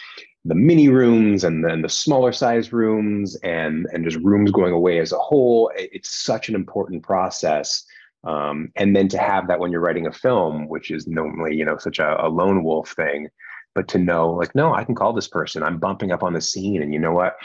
the 0.45 0.55
mini 0.55 0.89
rooms 0.89 1.45
and 1.45 1.65
then 1.65 1.83
the 1.83 1.89
smaller 1.89 2.33
size 2.33 2.73
rooms 2.73 3.37
and 3.43 3.87
and 3.93 4.05
just 4.05 4.17
rooms 4.19 4.51
going 4.51 4.73
away 4.73 4.99
as 4.99 5.13
a 5.13 5.19
whole 5.19 5.71
it's 5.77 6.11
such 6.11 6.49
an 6.49 6.55
important 6.55 7.03
process. 7.03 7.85
Um, 8.23 8.71
and 8.77 8.95
then 8.95 9.09
to 9.09 9.19
have 9.19 9.49
that 9.49 9.61
when 9.61 9.73
you're 9.73 9.81
writing 9.81 10.07
a 10.07 10.13
film 10.13 10.69
which 10.69 10.91
is 10.91 11.07
normally 11.07 11.57
you 11.57 11.65
know 11.65 11.79
such 11.79 11.99
a, 11.99 12.27
a 12.27 12.29
lone 12.29 12.63
wolf 12.63 12.93
thing 12.93 13.29
but 13.75 13.89
to 13.89 13.99
know 13.99 14.31
like 14.31 14.55
no 14.55 14.75
i 14.75 14.85
can 14.85 14.95
call 14.95 15.13
this 15.13 15.29
person. 15.29 15.63
I'm 15.63 15.79
bumping 15.79 16.13
up 16.13 16.23
on 16.23 16.35
the 16.35 16.41
scene 16.41 16.83
and 16.83 16.93
you 16.93 17.01
know 17.01 17.13
what? 17.13 17.37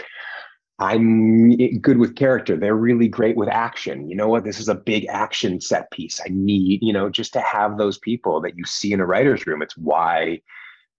I'm 0.78 1.56
good 1.80 1.98
with 1.98 2.18
character. 2.18 2.58
They're 2.58 2.76
really 2.76 3.08
great 3.08 3.38
with 3.38 3.48
action. 3.48 4.10
You 4.10 4.18
know 4.18 4.28
what? 4.28 4.44
This 4.44 4.60
is 4.60 4.68
a 4.68 4.76
big 4.76 5.06
action 5.06 5.62
set 5.62 5.90
piece. 5.92 6.20
I 6.20 6.28
need 6.30 6.80
you 6.82 6.94
know 6.94 7.10
just 7.10 7.34
to 7.34 7.42
have 7.42 7.78
those 7.78 7.98
people 7.98 8.42
that 8.42 8.58
you 8.58 8.66
see 8.66 8.92
in 8.92 9.00
a 9.00 9.06
writer's 9.06 9.48
room. 9.48 9.62
It's 9.62 9.78
why 9.78 10.42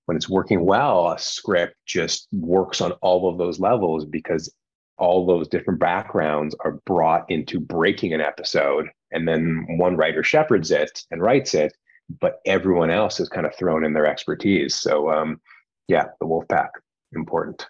when 0.07 0.17
it's 0.17 0.29
working 0.29 0.65
well, 0.65 1.11
a 1.11 1.19
script 1.19 1.75
just 1.85 2.29
works 2.33 2.81
on 2.81 2.93
all 3.03 3.29
of 3.29 3.39
those 3.39 3.61
levels 3.61 4.05
because 4.05 4.53
all 4.99 5.27
those 5.27 5.49
different 5.49 5.79
backgrounds 5.79 6.57
are 6.61 6.81
brought 6.87 7.31
into 7.31 7.61
breaking 7.61 8.15
an 8.15 8.21
episode. 8.21 8.89
And 9.13 9.29
then 9.29 9.67
one 9.79 9.97
writer 9.97 10.23
shepherds 10.23 10.71
it 10.71 11.05
and 11.11 11.21
writes 11.21 11.55
it, 11.55 11.77
but 12.21 12.41
everyone 12.47 12.91
else 12.91 13.21
is 13.21 13.29
kind 13.29 13.47
of 13.47 13.55
thrown 13.55 13.85
in 13.85 13.93
their 13.93 14.07
expertise. 14.07 14.77
So, 14.77 15.11
um, 15.11 15.41
yeah, 15.89 16.07
the 16.21 16.27
wolf 16.27 16.47
pack. 16.49 16.71
important. 17.15 17.67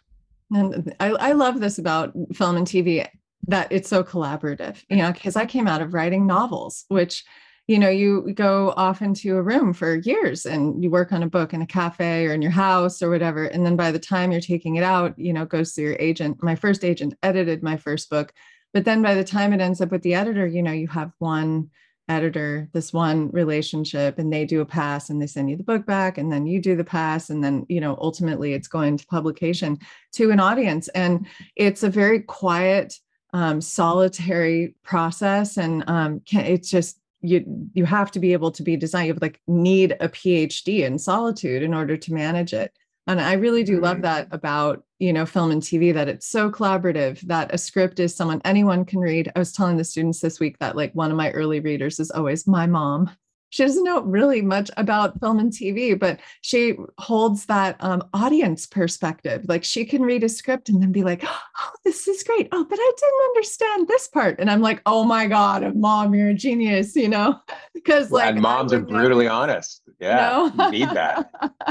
And 0.54 0.94
I, 1.00 1.10
I 1.10 1.32
love 1.32 1.60
this 1.60 1.78
about 1.78 2.12
film 2.32 2.56
and 2.56 2.66
TV 2.66 3.06
that 3.48 3.68
it's 3.70 3.88
so 3.88 4.04
collaborative, 4.04 4.84
you 4.88 4.96
know, 4.96 5.12
because 5.12 5.36
I 5.36 5.46
came 5.46 5.66
out 5.66 5.82
of 5.82 5.94
writing 5.94 6.26
novels, 6.26 6.84
which, 6.88 7.24
you 7.66 7.78
know, 7.78 7.88
you 7.88 8.32
go 8.32 8.72
off 8.76 9.02
into 9.02 9.36
a 9.36 9.42
room 9.42 9.72
for 9.72 9.96
years 9.96 10.46
and 10.46 10.82
you 10.82 10.90
work 10.90 11.12
on 11.12 11.24
a 11.24 11.28
book 11.28 11.52
in 11.52 11.62
a 11.62 11.66
cafe 11.66 12.26
or 12.26 12.32
in 12.32 12.42
your 12.42 12.52
house 12.52 13.02
or 13.02 13.10
whatever. 13.10 13.46
And 13.46 13.66
then 13.66 13.74
by 13.74 13.90
the 13.90 13.98
time 13.98 14.30
you're 14.30 14.40
taking 14.40 14.76
it 14.76 14.84
out, 14.84 15.18
you 15.18 15.32
know, 15.32 15.42
it 15.42 15.48
goes 15.48 15.72
to 15.74 15.82
your 15.82 15.96
agent. 15.98 16.42
My 16.42 16.54
first 16.54 16.84
agent 16.84 17.14
edited 17.22 17.62
my 17.62 17.76
first 17.76 18.08
book. 18.08 18.32
But 18.72 18.84
then 18.84 19.02
by 19.02 19.14
the 19.14 19.24
time 19.24 19.52
it 19.52 19.60
ends 19.60 19.80
up 19.80 19.90
with 19.90 20.02
the 20.02 20.14
editor, 20.14 20.46
you 20.46 20.62
know, 20.62 20.72
you 20.72 20.86
have 20.88 21.12
one 21.18 21.70
editor 22.08 22.68
this 22.72 22.92
one 22.92 23.30
relationship 23.30 24.18
and 24.18 24.32
they 24.32 24.44
do 24.44 24.60
a 24.60 24.66
pass 24.66 25.10
and 25.10 25.20
they 25.20 25.26
send 25.26 25.50
you 25.50 25.56
the 25.56 25.64
book 25.64 25.84
back 25.86 26.18
and 26.18 26.30
then 26.30 26.46
you 26.46 26.60
do 26.60 26.76
the 26.76 26.84
pass 26.84 27.30
and 27.30 27.42
then 27.42 27.66
you 27.68 27.80
know 27.80 27.98
ultimately 28.00 28.52
it's 28.52 28.68
going 28.68 28.96
to 28.96 29.04
publication 29.06 29.76
to 30.12 30.30
an 30.30 30.38
audience 30.38 30.86
and 30.88 31.26
it's 31.56 31.82
a 31.82 31.90
very 31.90 32.20
quiet 32.20 32.94
um, 33.32 33.60
solitary 33.60 34.76
process 34.84 35.56
and 35.56 35.82
um, 35.88 36.20
can, 36.20 36.44
it's 36.44 36.70
just 36.70 37.00
you 37.20 37.44
you 37.72 37.84
have 37.84 38.10
to 38.12 38.20
be 38.20 38.32
able 38.32 38.50
to 38.50 38.62
be 38.62 38.76
designed 38.76 39.06
you 39.06 39.12
have 39.12 39.22
like 39.22 39.40
need 39.46 39.96
a 40.00 40.08
phd 40.08 40.84
in 40.84 40.98
solitude 40.98 41.62
in 41.62 41.74
order 41.74 41.96
to 41.96 42.12
manage 42.12 42.52
it. 42.52 42.72
And 43.06 43.20
i 43.20 43.34
really 43.34 43.64
do 43.64 43.80
love 43.80 43.96
mm-hmm. 43.96 44.02
that 44.02 44.28
about 44.30 44.84
you 44.98 45.12
know 45.12 45.26
film 45.26 45.50
and 45.50 45.62
tv 45.62 45.94
that 45.94 46.08
it's 46.08 46.28
so 46.28 46.50
collaborative 46.50 47.20
that 47.22 47.54
a 47.54 47.58
script 47.58 48.00
is 48.00 48.14
someone 48.14 48.40
anyone 48.44 48.84
can 48.84 49.00
read. 49.00 49.30
I 49.34 49.38
was 49.38 49.52
telling 49.52 49.76
the 49.76 49.84
students 49.84 50.20
this 50.20 50.40
week 50.40 50.58
that 50.58 50.76
like 50.76 50.92
one 50.94 51.10
of 51.10 51.16
my 51.16 51.30
early 51.30 51.60
readers 51.60 52.00
is 52.00 52.10
always 52.10 52.46
my 52.46 52.66
mom 52.66 53.10
she 53.50 53.62
doesn't 53.62 53.84
know 53.84 54.02
really 54.02 54.42
much 54.42 54.70
about 54.76 55.18
film 55.20 55.38
and 55.38 55.52
TV, 55.52 55.98
but 55.98 56.20
she 56.40 56.74
holds 56.98 57.46
that 57.46 57.76
um, 57.80 58.02
audience 58.12 58.66
perspective. 58.66 59.44
Like 59.48 59.64
she 59.64 59.84
can 59.84 60.02
read 60.02 60.24
a 60.24 60.28
script 60.28 60.68
and 60.68 60.82
then 60.82 60.92
be 60.92 61.04
like, 61.04 61.22
"Oh, 61.24 61.70
this 61.84 62.08
is 62.08 62.22
great." 62.22 62.48
Oh, 62.52 62.64
but 62.64 62.78
I 62.80 62.92
didn't 62.96 63.26
understand 63.28 63.88
this 63.88 64.08
part, 64.08 64.40
and 64.40 64.50
I'm 64.50 64.60
like, 64.60 64.82
"Oh 64.86 65.04
my 65.04 65.26
god, 65.26 65.76
mom, 65.76 66.14
you're 66.14 66.30
a 66.30 66.34
genius," 66.34 66.96
you 66.96 67.08
know, 67.08 67.40
because 67.74 68.10
like 68.10 68.32
and 68.32 68.40
moms 68.40 68.72
are 68.72 68.80
brutally 68.80 69.28
honest. 69.28 69.82
Yeah, 70.00 70.50
you 70.52 70.70
need 70.70 70.90
that, 70.90 71.30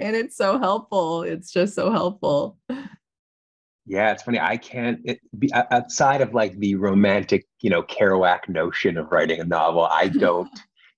and 0.00 0.16
it's 0.16 0.36
so 0.36 0.58
helpful. 0.58 1.22
It's 1.22 1.52
just 1.52 1.74
so 1.74 1.90
helpful. 1.92 2.58
Yeah, 3.86 4.12
it's 4.12 4.22
funny. 4.22 4.38
I 4.38 4.56
can't 4.56 5.00
it, 5.04 5.18
be 5.36 5.52
outside 5.52 6.20
of 6.20 6.32
like 6.32 6.56
the 6.58 6.76
romantic, 6.76 7.46
you 7.60 7.70
know, 7.70 7.82
Kerouac 7.82 8.48
notion 8.48 8.96
of 8.96 9.10
writing 9.10 9.40
a 9.40 9.44
novel. 9.44 9.82
I 9.84 10.06
don't 10.08 10.48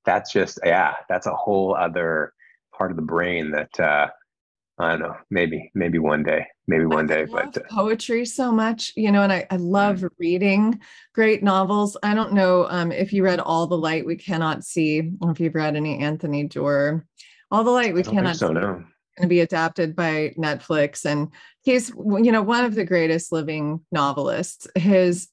that's 0.04 0.32
just 0.32 0.58
yeah 0.64 0.94
that's 1.08 1.26
a 1.26 1.34
whole 1.34 1.74
other 1.74 2.32
part 2.76 2.90
of 2.90 2.96
the 2.96 3.02
brain 3.02 3.50
that 3.50 3.80
uh 3.80 4.08
i 4.78 4.90
don't 4.90 5.00
know 5.00 5.16
maybe 5.30 5.70
maybe 5.74 5.98
one 5.98 6.22
day 6.22 6.46
maybe 6.66 6.86
one 6.86 7.10
I 7.10 7.14
day 7.14 7.24
but 7.24 7.56
uh, 7.56 7.60
poetry 7.70 8.24
so 8.24 8.50
much 8.50 8.92
you 8.96 9.12
know 9.12 9.22
and 9.22 9.32
i, 9.32 9.46
I 9.50 9.56
love 9.56 9.98
mm. 9.98 10.10
reading 10.18 10.80
great 11.14 11.42
novels 11.42 11.96
i 12.02 12.14
don't 12.14 12.32
know 12.32 12.66
um, 12.68 12.92
if 12.92 13.12
you 13.12 13.22
read 13.22 13.40
all 13.40 13.66
the 13.66 13.78
light 13.78 14.06
we 14.06 14.16
cannot 14.16 14.64
see 14.64 15.12
or 15.20 15.30
if 15.30 15.40
you've 15.40 15.54
read 15.54 15.76
any 15.76 15.98
anthony 15.98 16.44
doerr 16.44 17.04
all 17.50 17.64
the 17.64 17.70
light 17.70 17.94
we 17.94 18.02
cannot 18.02 18.36
so 18.36 18.48
see. 18.48 18.54
no 18.54 18.84
going 19.18 19.28
to 19.28 19.28
be 19.28 19.40
adapted 19.40 19.94
by 19.94 20.34
Netflix 20.38 21.04
and 21.04 21.28
he's 21.62 21.90
you 21.90 22.32
know 22.32 22.40
one 22.42 22.64
of 22.64 22.74
the 22.74 22.84
greatest 22.84 23.30
living 23.30 23.80
novelists 23.92 24.66
his 24.74 25.28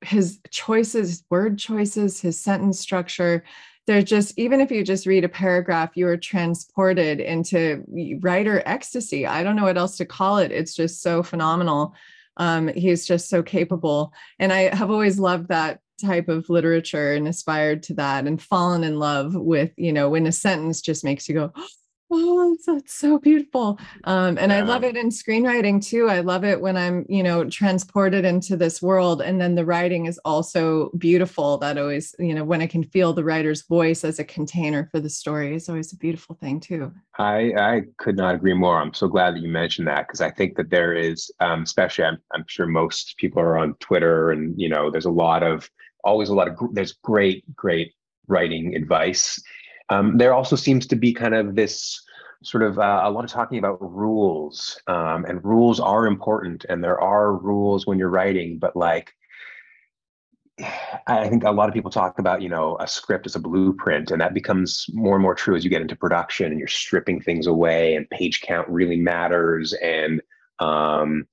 his 0.00 0.40
choices 0.50 1.24
word 1.30 1.58
choices 1.58 2.20
his 2.20 2.40
sentence 2.40 2.80
structure 2.80 3.44
they're 3.90 4.02
just 4.02 4.38
even 4.38 4.60
if 4.60 4.70
you 4.70 4.84
just 4.84 5.04
read 5.04 5.24
a 5.24 5.28
paragraph 5.28 5.96
you 5.96 6.06
are 6.06 6.16
transported 6.16 7.18
into 7.18 7.84
writer 8.20 8.62
ecstasy. 8.64 9.26
I 9.26 9.42
don't 9.42 9.56
know 9.56 9.64
what 9.64 9.76
else 9.76 9.96
to 9.96 10.06
call 10.06 10.38
it. 10.38 10.52
It's 10.52 10.76
just 10.76 11.02
so 11.02 11.24
phenomenal. 11.24 11.96
Um, 12.36 12.68
he's 12.68 13.04
just 13.04 13.28
so 13.28 13.42
capable. 13.42 14.12
And 14.38 14.52
i 14.52 14.72
have 14.74 14.92
always 14.92 15.18
loved 15.18 15.48
that 15.48 15.80
type 16.00 16.28
of 16.28 16.48
literature 16.48 17.14
and 17.14 17.26
aspired 17.26 17.82
to 17.82 17.94
that 17.94 18.28
and 18.28 18.40
fallen 18.40 18.84
in 18.84 18.98
love 18.98 19.34
with 19.34 19.72
you 19.76 19.92
know 19.92 20.08
when 20.08 20.26
a 20.26 20.32
sentence 20.32 20.80
just 20.80 21.04
makes 21.04 21.28
you 21.28 21.34
go 21.34 21.52
oh 21.54 21.68
that's, 22.66 22.92
so 22.92 23.18
beautiful. 23.18 23.78
Um, 24.04 24.36
and 24.38 24.50
yeah. 24.50 24.58
i 24.58 24.60
love 24.62 24.84
it 24.84 24.96
in 24.96 25.10
screenwriting 25.10 25.84
too. 25.84 26.08
I 26.08 26.20
love 26.20 26.44
it 26.44 26.60
when 26.60 26.76
i'm 26.76 27.06
you 27.08 27.22
know 27.22 27.48
transported 27.48 28.24
into 28.24 28.56
this 28.56 28.82
world 28.82 29.22
and 29.22 29.40
then 29.40 29.54
the 29.54 29.64
writing 29.64 30.06
is 30.06 30.18
also 30.24 30.90
beautiful. 30.98 31.58
That 31.58 31.78
always 31.78 32.14
you 32.18 32.34
know 32.34 32.44
when 32.44 32.60
i 32.60 32.66
can 32.66 32.82
feel 32.82 33.12
the 33.12 33.24
writer's 33.24 33.62
voice 33.62 34.04
as 34.04 34.18
a 34.18 34.24
container 34.24 34.88
for 34.90 35.00
the 35.00 35.10
story 35.10 35.54
is 35.54 35.68
always 35.68 35.92
a 35.92 35.96
beautiful 35.96 36.34
thing 36.34 36.60
too. 36.60 36.92
I 37.18 37.52
i 37.56 37.82
could 37.98 38.16
not 38.16 38.34
agree 38.34 38.54
more. 38.54 38.80
I'm 38.80 38.94
so 38.94 39.08
glad 39.08 39.34
that 39.34 39.42
you 39.42 39.48
mentioned 39.48 39.88
that 39.88 40.06
because 40.06 40.20
i 40.20 40.30
think 40.30 40.56
that 40.56 40.70
there 40.70 40.94
is 40.94 41.30
um, 41.40 41.62
especially 41.62 42.04
I'm, 42.04 42.18
I'm 42.34 42.44
sure 42.48 42.66
most 42.66 43.16
people 43.18 43.40
are 43.40 43.58
on 43.58 43.74
twitter 43.74 44.30
and 44.30 44.58
you 44.60 44.68
know 44.68 44.90
there's 44.90 45.04
a 45.06 45.10
lot 45.10 45.42
of 45.42 45.70
always 46.04 46.28
a 46.28 46.34
lot 46.34 46.48
of 46.48 46.56
there's 46.72 46.92
great 46.92 47.44
great 47.54 47.92
writing 48.26 48.74
advice 48.74 49.40
um, 49.90 50.16
there 50.16 50.32
also 50.32 50.56
seems 50.56 50.86
to 50.86 50.96
be 50.96 51.12
kind 51.12 51.34
of 51.34 51.54
this 51.54 52.02
sort 52.42 52.62
of 52.62 52.78
uh, 52.78 53.02
a 53.04 53.10
lot 53.10 53.24
of 53.24 53.30
talking 53.30 53.58
about 53.58 53.78
rules, 53.80 54.80
um, 54.86 55.24
and 55.26 55.44
rules 55.44 55.78
are 55.78 56.06
important, 56.06 56.64
and 56.68 56.82
there 56.82 57.00
are 57.00 57.36
rules 57.36 57.86
when 57.86 57.98
you're 57.98 58.08
writing, 58.08 58.58
but 58.58 58.74
like 58.76 59.12
I 61.06 61.28
think 61.28 61.44
a 61.44 61.50
lot 61.50 61.68
of 61.68 61.74
people 61.74 61.90
talk 61.90 62.18
about, 62.18 62.42
you 62.42 62.48
know, 62.48 62.76
a 62.80 62.86
script 62.86 63.26
as 63.26 63.34
a 63.34 63.40
blueprint, 63.40 64.10
and 64.10 64.20
that 64.20 64.34
becomes 64.34 64.86
more 64.92 65.14
and 65.16 65.22
more 65.22 65.34
true 65.34 65.56
as 65.56 65.64
you 65.64 65.70
get 65.70 65.82
into 65.82 65.96
production 65.96 66.46
and 66.46 66.58
you're 66.58 66.68
stripping 66.68 67.20
things 67.20 67.46
away, 67.46 67.94
and 67.94 68.08
page 68.10 68.40
count 68.42 68.68
really 68.68 68.96
matters, 68.96 69.72
and 69.74 70.22
um, 70.58 71.26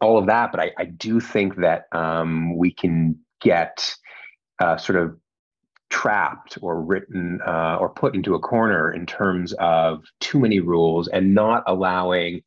all 0.00 0.18
of 0.18 0.26
that. 0.26 0.50
But 0.52 0.60
I, 0.60 0.72
I 0.78 0.84
do 0.84 1.20
think 1.20 1.56
that 1.56 1.86
um, 1.92 2.56
we 2.56 2.72
can 2.72 3.18
get 3.40 3.94
uh, 4.60 4.76
sort 4.76 4.98
of 4.98 5.16
trapped 5.92 6.56
or 6.62 6.80
written 6.80 7.38
uh, 7.46 7.76
or 7.78 7.90
put 7.90 8.14
into 8.14 8.34
a 8.34 8.40
corner 8.40 8.90
in 8.90 9.04
terms 9.04 9.52
of 9.58 10.02
too 10.20 10.40
many 10.40 10.58
rules 10.58 11.06
and 11.06 11.34
not 11.34 11.62
allowing 11.66 12.42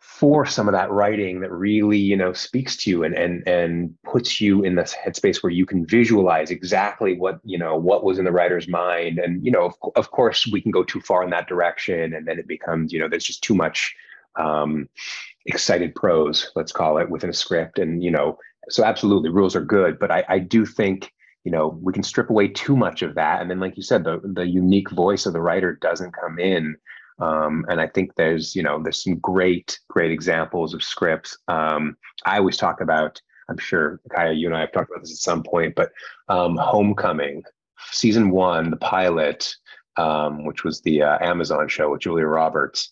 for 0.00 0.44
some 0.44 0.66
of 0.66 0.72
that 0.72 0.90
writing 0.90 1.40
that 1.40 1.52
really 1.52 1.98
you 1.98 2.16
know 2.16 2.32
speaks 2.32 2.76
to 2.76 2.90
you 2.90 3.04
and 3.04 3.14
and 3.14 3.46
and 3.46 3.94
puts 4.02 4.40
you 4.40 4.64
in 4.64 4.74
this 4.74 4.92
headspace 4.92 5.40
where 5.40 5.52
you 5.52 5.64
can 5.64 5.86
visualize 5.86 6.50
exactly 6.50 7.16
what 7.16 7.38
you 7.44 7.56
know 7.56 7.76
what 7.76 8.02
was 8.02 8.18
in 8.18 8.24
the 8.24 8.32
writer's 8.32 8.66
mind. 8.66 9.20
And 9.20 9.44
you 9.44 9.52
know 9.52 9.66
of, 9.66 9.74
of 9.94 10.10
course 10.10 10.44
we 10.48 10.60
can 10.60 10.72
go 10.72 10.82
too 10.82 11.00
far 11.00 11.22
in 11.22 11.30
that 11.30 11.46
direction 11.46 12.12
and 12.12 12.26
then 12.26 12.40
it 12.40 12.48
becomes 12.48 12.92
you 12.92 12.98
know 12.98 13.08
there's 13.08 13.24
just 13.24 13.44
too 13.44 13.54
much 13.54 13.94
um 14.34 14.88
excited 15.46 15.94
prose 15.94 16.50
let's 16.56 16.72
call 16.72 16.98
it 16.98 17.08
within 17.08 17.30
a 17.30 17.34
script. 17.44 17.78
And 17.78 18.02
you 18.02 18.10
know 18.10 18.36
so 18.68 18.82
absolutely 18.82 19.30
rules 19.30 19.54
are 19.54 19.64
good 19.64 19.98
but 19.98 20.10
i 20.10 20.24
i 20.28 20.38
do 20.38 20.66
think 20.66 21.12
you 21.44 21.50
know 21.50 21.78
we 21.82 21.92
can 21.92 22.02
strip 22.02 22.30
away 22.30 22.48
too 22.48 22.76
much 22.76 23.02
of 23.02 23.14
that. 23.14 23.40
And 23.40 23.50
then 23.50 23.60
like 23.60 23.76
you 23.76 23.82
said 23.82 24.04
the 24.04 24.20
the 24.22 24.46
unique 24.46 24.90
voice 24.90 25.26
of 25.26 25.32
the 25.32 25.40
writer 25.40 25.78
doesn't 25.80 26.12
come 26.12 26.38
in. 26.38 26.76
Um, 27.18 27.66
and 27.68 27.80
i 27.80 27.86
think 27.86 28.14
there's 28.16 28.56
you 28.56 28.62
know 28.62 28.82
there's 28.82 29.04
some 29.04 29.18
great 29.18 29.78
great 29.88 30.10
examples 30.10 30.74
of 30.74 30.82
scripts. 30.82 31.36
Um, 31.48 31.96
i 32.24 32.38
always 32.38 32.56
talk 32.56 32.80
about 32.80 33.20
i'm 33.48 33.58
sure 33.58 34.00
kaya 34.14 34.32
you 34.32 34.46
and 34.46 34.56
i 34.56 34.60
have 34.60 34.72
talked 34.72 34.90
about 34.90 35.02
this 35.02 35.12
at 35.12 35.18
some 35.18 35.42
point 35.42 35.74
but 35.74 35.92
um, 36.28 36.56
homecoming 36.56 37.42
season 37.90 38.30
one 38.30 38.70
the 38.70 38.76
pilot 38.76 39.54
um, 39.98 40.46
which 40.46 40.64
was 40.64 40.80
the 40.80 41.02
uh, 41.02 41.18
amazon 41.20 41.68
show 41.68 41.90
with 41.90 42.00
julia 42.00 42.26
roberts 42.26 42.90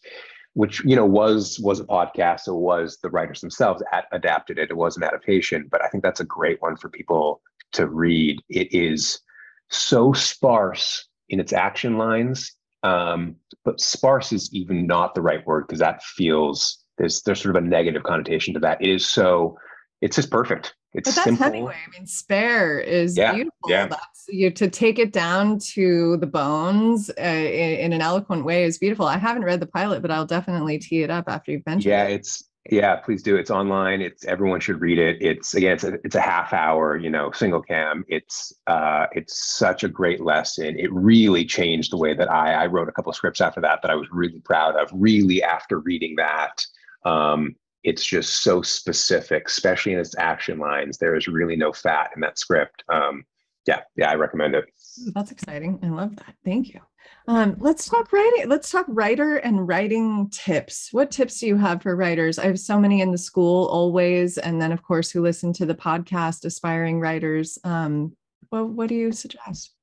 which 0.55 0.85
you 0.85 0.97
know 0.97 1.07
was 1.07 1.59
was 1.61 1.81
a 1.81 1.85
podcast. 1.85 2.41
So 2.41 2.55
was 2.55 2.99
the 2.99 3.11
writers 3.11 3.41
themselves 3.41 3.83
at, 3.93 4.07
adapted 4.13 4.59
it. 4.59 4.71
It 4.71 4.77
was 4.77 4.97
an 4.97 5.05
adaptation 5.05 5.69
but 5.71 5.83
i 5.83 5.89
think 5.89 6.03
that's 6.03 6.21
a 6.21 6.25
great 6.25 6.61
one 6.61 6.77
for 6.77 6.89
people 6.89 7.41
to 7.72 7.88
read. 7.88 8.40
It 8.48 8.72
is 8.72 9.20
so 9.68 10.12
sparse 10.12 11.06
in 11.28 11.40
its 11.40 11.52
action 11.52 11.96
lines, 11.96 12.52
um, 12.83 13.37
but 13.64 13.80
sparse 13.80 14.33
is 14.33 14.52
even 14.52 14.87
not 14.87 15.14
the 15.14 15.23
right 15.23 15.46
word 15.46 15.66
because 15.66 15.81
that 15.81 16.02
feels 16.02 16.79
there's 16.98 17.23
there's 17.23 17.40
sort 17.42 17.56
of 17.56 17.62
a 17.62 17.66
negative 17.66 18.02
connotation 18.02 18.54
to 18.54 18.60
that. 18.60 18.83
It 18.83 18.90
is 18.90 19.06
so 19.06 19.56
it's 20.00 20.16
just 20.16 20.31
perfect. 20.31 20.75
It's 20.92 21.08
but 21.08 21.14
that's 21.14 21.25
simple. 21.25 21.44
Hemingway. 21.44 21.77
I 21.87 21.90
mean, 21.90 22.06
spare 22.06 22.81
is 22.81 23.16
yeah, 23.16 23.33
beautiful. 23.33 23.68
Yeah. 23.68 23.87
That's 23.87 24.25
you 24.29 24.50
to 24.50 24.68
take 24.68 24.98
it 24.98 25.12
down 25.12 25.58
to 25.75 26.16
the 26.16 26.27
bones 26.27 27.10
uh, 27.10 27.23
in, 27.23 27.79
in, 27.79 27.92
an 27.92 28.00
eloquent 28.00 28.44
way 28.44 28.64
is 28.64 28.79
beautiful. 28.79 29.06
I 29.06 29.16
haven't 29.16 29.44
read 29.44 29.60
the 29.60 29.66
pilot, 29.66 30.02
but 30.02 30.10
I'll 30.10 30.27
definitely 30.27 30.79
tee 30.79 31.02
it 31.02 31.10
up 31.10 31.27
after 31.29 31.52
you've 31.52 31.66
mentioned 31.66 31.90
yeah, 31.90 32.04
it. 32.04 32.08
Yeah, 32.08 32.14
it's 32.16 32.44
yeah, 32.69 32.96
please 32.96 33.23
do. 33.23 33.37
It's 33.37 33.50
online. 33.50 34.02
It's 34.02 34.25
everyone 34.27 34.61
should 34.61 34.81
read 34.81 34.98
it. 34.98 35.17
It's 35.23 35.54
again, 35.54 35.73
it's 35.73 35.85
a, 35.85 35.94
it's 36.04 36.15
a 36.15 36.21
half 36.21 36.52
hour, 36.52 36.96
you 36.96 37.08
know, 37.08 37.31
single 37.33 37.63
cam. 37.63 38.04
It's 38.08 38.52
uh, 38.67 39.06
it's 39.13 39.56
such 39.56 39.83
a 39.83 39.88
great 39.88 40.21
lesson. 40.21 40.79
It 40.79 40.92
really 40.92 41.44
changed 41.46 41.90
the 41.90 41.96
way 41.96 42.15
that 42.15 42.31
I 42.31 42.52
I 42.52 42.67
wrote 42.67 42.88
a 42.88 42.92
couple 42.92 43.11
of 43.11 43.17
scripts 43.17 43.40
after 43.40 43.63
that 43.63 43.81
that 43.81 43.90
I 43.90 43.94
was 43.94 44.08
really 44.13 44.40
proud 44.40 44.77
of. 44.77 44.90
Really, 44.92 45.42
after 45.42 45.79
reading 45.79 46.17
that, 46.17 46.65
um, 47.06 47.56
it's 47.83 48.04
just 48.04 48.42
so 48.42 48.61
specific, 48.61 49.48
especially 49.48 49.94
in 49.94 49.98
its 49.98 50.17
action 50.19 50.58
lines. 50.58 50.98
There 50.98 51.17
is 51.17 51.29
really 51.29 51.56
no 51.56 51.73
fat 51.73 52.11
in 52.15 52.21
that 52.21 52.38
script. 52.38 52.85
Um, 52.90 53.25
yeah, 53.67 53.81
yeah, 53.96 54.11
I 54.11 54.17
recommend 54.17 54.54
it. 54.54 54.67
That's 55.15 55.31
exciting. 55.31 55.79
I 55.83 55.88
love 55.88 56.15
that. 56.17 56.35
Thank 56.44 56.75
you. 56.75 56.81
Um, 57.29 57.56
let's 57.58 57.88
talk 57.88 58.12
writing. 58.12 58.48
Let's 58.48 58.71
talk 58.71 58.87
writer 58.88 59.37
and 59.37 59.66
writing 59.68 60.29
tips. 60.31 60.88
What 60.92 61.10
tips 61.10 61.40
do 61.40 61.46
you 61.46 61.56
have 61.56 61.83
for 61.83 61.94
writers? 61.94 62.38
I 62.38 62.46
have 62.46 62.58
so 62.58 62.81
many 62.81 63.00
in 63.00 63.12
the 63.12 63.18
school 63.18 63.66
always, 63.66 64.38
and 64.38 64.60
then 64.60 64.73
of 64.73 64.83
course 64.83 65.10
who 65.10 65.23
listen 65.23 65.52
to 65.54 65.66
the 65.66 65.75
podcast, 65.75 66.44
aspiring 66.44 67.00
writers. 67.00 67.58
Um, 67.62 68.16
well, 68.50 68.66
what 68.66 68.88
do 68.88 68.94
you 68.94 69.12
suggest? 69.12 69.75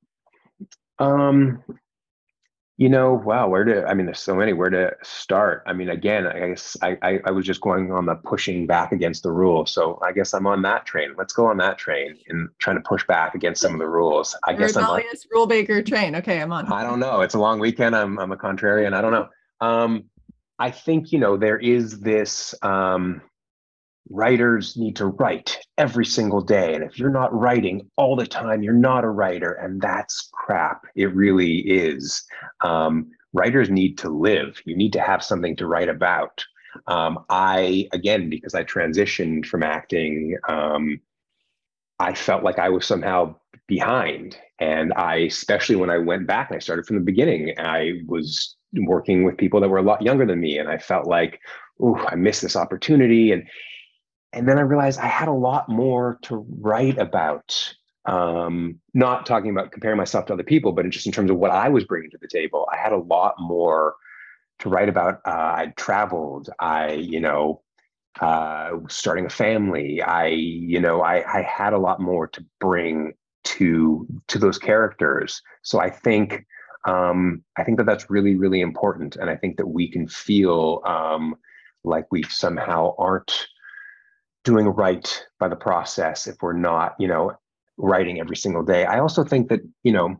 Um, 0.99 1.63
you 2.79 2.89
know, 2.89 3.11
wow, 3.11 3.49
where 3.49 3.63
to, 3.63 3.85
I 3.87 3.95
mean, 3.95 4.05
there's 4.05 4.19
so 4.19 4.35
many, 4.35 4.53
where 4.53 4.69
to 4.69 4.95
start. 5.01 5.63
I 5.65 5.73
mean, 5.73 5.89
again, 5.89 6.27
I 6.27 6.49
guess 6.49 6.77
I, 6.83 6.95
I, 7.01 7.19
I 7.25 7.31
was 7.31 7.43
just 7.43 7.59
going 7.59 7.91
on 7.91 8.05
the 8.05 8.13
pushing 8.13 8.67
back 8.67 8.91
against 8.91 9.23
the 9.23 9.31
rules. 9.31 9.71
So 9.71 9.99
I 10.05 10.11
guess 10.11 10.31
I'm 10.35 10.45
on 10.45 10.61
that 10.61 10.85
train. 10.85 11.15
Let's 11.17 11.33
go 11.33 11.47
on 11.47 11.57
that 11.57 11.79
train 11.79 12.17
and 12.29 12.49
trying 12.59 12.75
to 12.75 12.83
push 12.87 13.03
back 13.07 13.33
against 13.33 13.61
some 13.61 13.73
of 13.73 13.79
the 13.79 13.87
rules. 13.87 14.37
I 14.45 14.53
guess 14.53 14.75
I'm 14.75 14.85
on, 14.85 14.97
rebellious 14.97 15.25
rule 15.31 15.47
baker 15.47 15.81
train. 15.81 16.15
Okay, 16.17 16.39
I'm 16.39 16.51
on. 16.51 16.71
I 16.71 16.83
don't 16.83 16.99
know. 16.99 17.21
It's 17.21 17.33
a 17.33 17.39
long 17.39 17.59
weekend. 17.59 17.95
I'm, 17.95 18.19
I'm 18.19 18.31
a 18.31 18.37
contrarian. 18.37 18.93
I 18.93 19.01
don't 19.01 19.11
know. 19.11 19.29
Um, 19.59 20.03
I 20.59 20.69
think, 20.69 21.11
you 21.11 21.17
know, 21.17 21.35
there 21.35 21.57
is 21.57 21.99
this, 21.99 22.53
um, 22.61 23.21
writers 24.09 24.77
need 24.77 24.95
to 24.97 25.07
write 25.07 25.57
every 25.77 26.05
single 26.05 26.41
day. 26.41 26.73
And 26.73 26.83
if 26.83 26.97
you're 26.97 27.09
not 27.09 27.33
writing 27.33 27.89
all 27.97 28.15
the 28.15 28.27
time, 28.27 28.63
you're 28.63 28.73
not 28.73 29.03
a 29.03 29.09
writer. 29.09 29.53
And 29.53 29.81
that's 29.81 30.29
crap. 30.31 30.85
It 30.95 31.13
really 31.13 31.57
is. 31.59 32.23
Um, 32.61 33.11
writers 33.33 33.69
need 33.69 33.97
to 33.99 34.09
live. 34.09 34.61
You 34.65 34.75
need 34.75 34.93
to 34.93 35.01
have 35.01 35.23
something 35.23 35.55
to 35.57 35.67
write 35.67 35.89
about. 35.89 36.43
Um, 36.87 37.19
I, 37.29 37.87
again, 37.91 38.29
because 38.29 38.53
I 38.53 38.63
transitioned 38.63 39.45
from 39.45 39.63
acting, 39.63 40.37
um, 40.47 40.99
I 41.99 42.13
felt 42.13 42.43
like 42.43 42.59
I 42.59 42.69
was 42.69 42.85
somehow 42.85 43.35
behind. 43.67 44.37
And 44.59 44.93
I, 44.93 45.15
especially 45.17 45.75
when 45.75 45.89
I 45.89 45.97
went 45.97 46.27
back 46.27 46.49
and 46.49 46.55
I 46.55 46.59
started 46.59 46.85
from 46.85 46.97
the 46.97 47.03
beginning, 47.03 47.53
I 47.57 48.01
was 48.07 48.55
working 48.73 49.23
with 49.23 49.37
people 49.37 49.59
that 49.61 49.69
were 49.69 49.77
a 49.77 49.83
lot 49.83 50.01
younger 50.01 50.25
than 50.25 50.39
me. 50.39 50.57
And 50.57 50.69
I 50.69 50.77
felt 50.77 51.07
like, 51.07 51.39
oh, 51.81 51.97
I 52.07 52.15
missed 52.15 52.41
this 52.41 52.55
opportunity. 52.55 53.31
And 53.31 53.47
and 54.37 54.47
then 54.47 54.57
I 54.57 54.61
realized 54.61 54.99
I 54.99 55.07
had 55.07 55.27
a 55.27 55.33
lot 55.33 55.67
more 55.69 56.19
to 56.23 56.45
write 56.59 56.97
about. 56.97 57.75
Um, 58.05 58.79
not 58.93 59.25
talking 59.25 59.51
about 59.51 59.73
comparing 59.73 59.97
myself 59.97 60.27
to 60.27 60.33
other 60.33 60.43
people, 60.43 60.71
but 60.71 60.89
just 60.89 61.05
in 61.05 61.11
terms 61.11 61.29
of 61.29 61.35
what 61.35 61.51
I 61.51 61.67
was 61.67 61.83
bringing 61.83 62.09
to 62.11 62.17
the 62.17 62.27
table, 62.29 62.65
I 62.71 62.77
had 62.77 62.93
a 62.93 62.97
lot 62.97 63.35
more 63.37 63.95
to 64.59 64.69
write 64.69 64.87
about. 64.87 65.19
Uh, 65.25 65.53
I'd 65.57 65.75
traveled. 65.75 66.49
I, 66.57 66.93
you 66.93 67.19
know, 67.19 67.61
uh, 68.21 68.71
starting 68.87 69.25
a 69.25 69.29
family. 69.29 70.01
I, 70.01 70.27
you 70.27 70.79
know, 70.79 71.01
I, 71.01 71.39
I 71.39 71.41
had 71.41 71.73
a 71.73 71.77
lot 71.77 71.99
more 71.99 72.27
to 72.27 72.45
bring 72.59 73.13
to 73.43 74.05
to 74.27 74.39
those 74.39 74.57
characters. 74.57 75.41
So 75.61 75.79
I 75.79 75.89
think 75.89 76.45
um, 76.85 77.43
I 77.57 77.63
think 77.63 77.77
that 77.77 77.85
that's 77.85 78.09
really 78.09 78.35
really 78.35 78.61
important, 78.61 79.15
and 79.15 79.29
I 79.29 79.35
think 79.35 79.57
that 79.57 79.67
we 79.67 79.89
can 79.89 80.07
feel 80.07 80.81
um, 80.85 81.35
like 81.83 82.05
we 82.11 82.23
somehow 82.23 82.95
aren't 82.97 83.47
doing 84.47 84.67
right 84.67 85.25
by 85.39 85.49
the 85.49 85.55
process 85.55 86.25
if 86.25 86.37
we're 86.41 86.53
not, 86.53 86.95
you 86.97 87.07
know, 87.07 87.33
writing 87.77 88.19
every 88.21 88.37
single 88.37 88.63
day. 88.63 88.85
I 88.85 88.99
also 88.99 89.25
think 89.25 89.49
that, 89.49 89.59
you 89.83 89.91
know, 89.91 90.19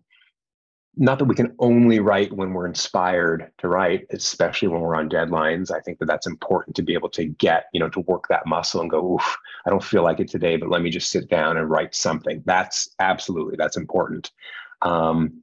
not 0.98 1.18
that 1.20 1.26
we 1.26 1.36
can 1.36 1.56
only 1.60 2.00
write 2.00 2.34
when 2.34 2.52
we're 2.52 2.68
inspired 2.68 3.52
to 3.60 3.70
write, 3.70 4.06
especially 4.12 4.68
when 4.68 4.82
we're 4.82 4.96
on 4.96 5.10
deadlines. 5.10 5.72
I 5.72 5.80
think 5.80 6.00
that 6.00 6.08
that's 6.08 6.28
important 6.28 6.76
to 6.76 6.82
be 6.82 6.94
able 6.94 7.10
to 7.12 7.26
get, 7.26 7.68
you 7.72 7.80
know, 7.80 7.90
to 7.90 8.02
work 8.02 8.26
that 8.28 8.48
muscle 8.48 8.82
and 8.82 8.90
go, 8.90 9.14
Oof, 9.14 9.38
I 9.66 9.70
don't 9.70 9.84
feel 9.84 10.04
like 10.04 10.20
it 10.20 10.28
today, 10.28 10.58
but 10.58 10.70
let 10.70 10.82
me 10.82 10.90
just 10.90 11.10
sit 11.10 11.30
down 11.30 11.56
and 11.56 11.70
write 11.70 11.96
something. 11.96 12.44
That's 12.46 12.90
absolutely, 13.00 13.56
that's 13.58 13.78
important. 13.78 14.32
Um, 14.82 15.42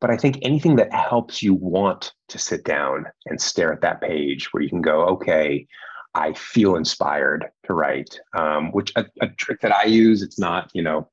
but 0.00 0.10
I 0.10 0.16
think 0.16 0.38
anything 0.42 0.76
that 0.76 0.92
helps 0.92 1.42
you 1.42 1.54
want 1.54 2.12
to 2.28 2.38
sit 2.38 2.64
down 2.64 3.06
and 3.26 3.40
stare 3.40 3.72
at 3.72 3.82
that 3.82 4.00
page 4.02 4.52
where 4.52 4.62
you 4.62 4.68
can 4.68 4.82
go, 4.82 5.04
okay, 5.06 5.66
I 6.14 6.32
feel 6.34 6.76
inspired 6.76 7.50
to 7.64 7.74
write. 7.74 8.18
Um, 8.36 8.72
which 8.72 8.92
a, 8.96 9.06
a, 9.20 9.28
trick 9.28 9.60
that 9.60 9.72
I 9.72 9.84
use, 9.84 10.22
it's 10.22 10.38
not, 10.38 10.70
you 10.74 10.82
know, 10.82 11.08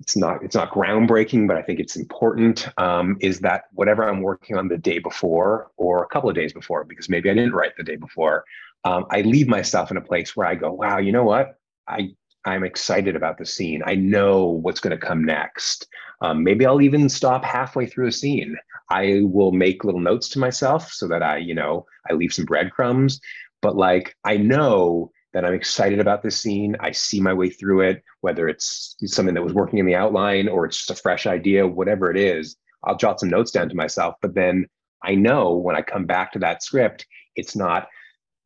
it's 0.00 0.16
not 0.16 0.42
it's 0.42 0.54
not 0.54 0.72
groundbreaking, 0.72 1.46
but 1.46 1.56
I 1.56 1.62
think 1.62 1.80
it's 1.80 1.96
important. 1.96 2.68
Um, 2.78 3.16
is 3.20 3.40
that 3.40 3.64
whatever 3.72 4.06
I'm 4.08 4.20
working 4.20 4.56
on 4.56 4.68
the 4.68 4.76
day 4.76 4.98
before 4.98 5.70
or 5.76 6.02
a 6.02 6.08
couple 6.08 6.28
of 6.28 6.36
days 6.36 6.52
before, 6.52 6.84
because 6.84 7.08
maybe 7.08 7.30
I 7.30 7.34
didn't 7.34 7.54
write 7.54 7.76
the 7.76 7.84
day 7.84 7.96
before, 7.96 8.44
um, 8.84 9.06
I 9.10 9.22
leave 9.22 9.48
myself 9.48 9.90
in 9.90 9.96
a 9.96 10.02
place 10.02 10.36
where 10.36 10.46
I 10.46 10.56
go, 10.56 10.72
wow, 10.72 10.98
you 10.98 11.12
know 11.12 11.24
what, 11.24 11.58
I 11.88 12.14
I'm 12.44 12.64
excited 12.64 13.16
about 13.16 13.38
the 13.38 13.46
scene. 13.46 13.82
I 13.86 13.94
know 13.94 14.44
what's 14.46 14.80
going 14.80 14.98
to 14.98 15.06
come 15.06 15.24
next. 15.24 15.86
Um, 16.20 16.44
maybe 16.44 16.66
I'll 16.66 16.82
even 16.82 17.08
stop 17.08 17.42
halfway 17.42 17.86
through 17.86 18.08
a 18.08 18.12
scene. 18.12 18.56
I 18.90 19.22
will 19.22 19.52
make 19.52 19.84
little 19.84 20.00
notes 20.00 20.28
to 20.30 20.38
myself 20.38 20.92
so 20.92 21.08
that 21.08 21.22
I, 21.22 21.38
you 21.38 21.54
know, 21.54 21.86
I 22.08 22.12
leave 22.12 22.34
some 22.34 22.44
breadcrumbs 22.44 23.20
but 23.64 23.76
like 23.76 24.14
I 24.24 24.36
know 24.36 25.10
that 25.32 25.44
I'm 25.44 25.54
excited 25.54 25.98
about 25.98 26.22
this 26.22 26.38
scene. 26.38 26.76
I 26.80 26.92
see 26.92 27.18
my 27.18 27.32
way 27.32 27.48
through 27.48 27.80
it, 27.80 28.04
whether 28.20 28.46
it's 28.46 28.94
something 29.06 29.34
that 29.34 29.42
was 29.42 29.54
working 29.54 29.78
in 29.78 29.86
the 29.86 29.96
outline 29.96 30.48
or 30.48 30.66
it's 30.66 30.76
just 30.76 30.90
a 30.90 31.02
fresh 31.02 31.26
idea, 31.26 31.66
whatever 31.66 32.10
it 32.10 32.18
is. 32.18 32.56
I'll 32.84 32.98
jot 32.98 33.18
some 33.18 33.30
notes 33.30 33.50
down 33.50 33.70
to 33.70 33.74
myself, 33.74 34.16
but 34.20 34.34
then 34.34 34.66
I 35.02 35.14
know 35.14 35.54
when 35.54 35.76
I 35.76 35.80
come 35.80 36.04
back 36.04 36.30
to 36.32 36.38
that 36.40 36.62
script, 36.62 37.06
it's 37.36 37.56
not, 37.56 37.88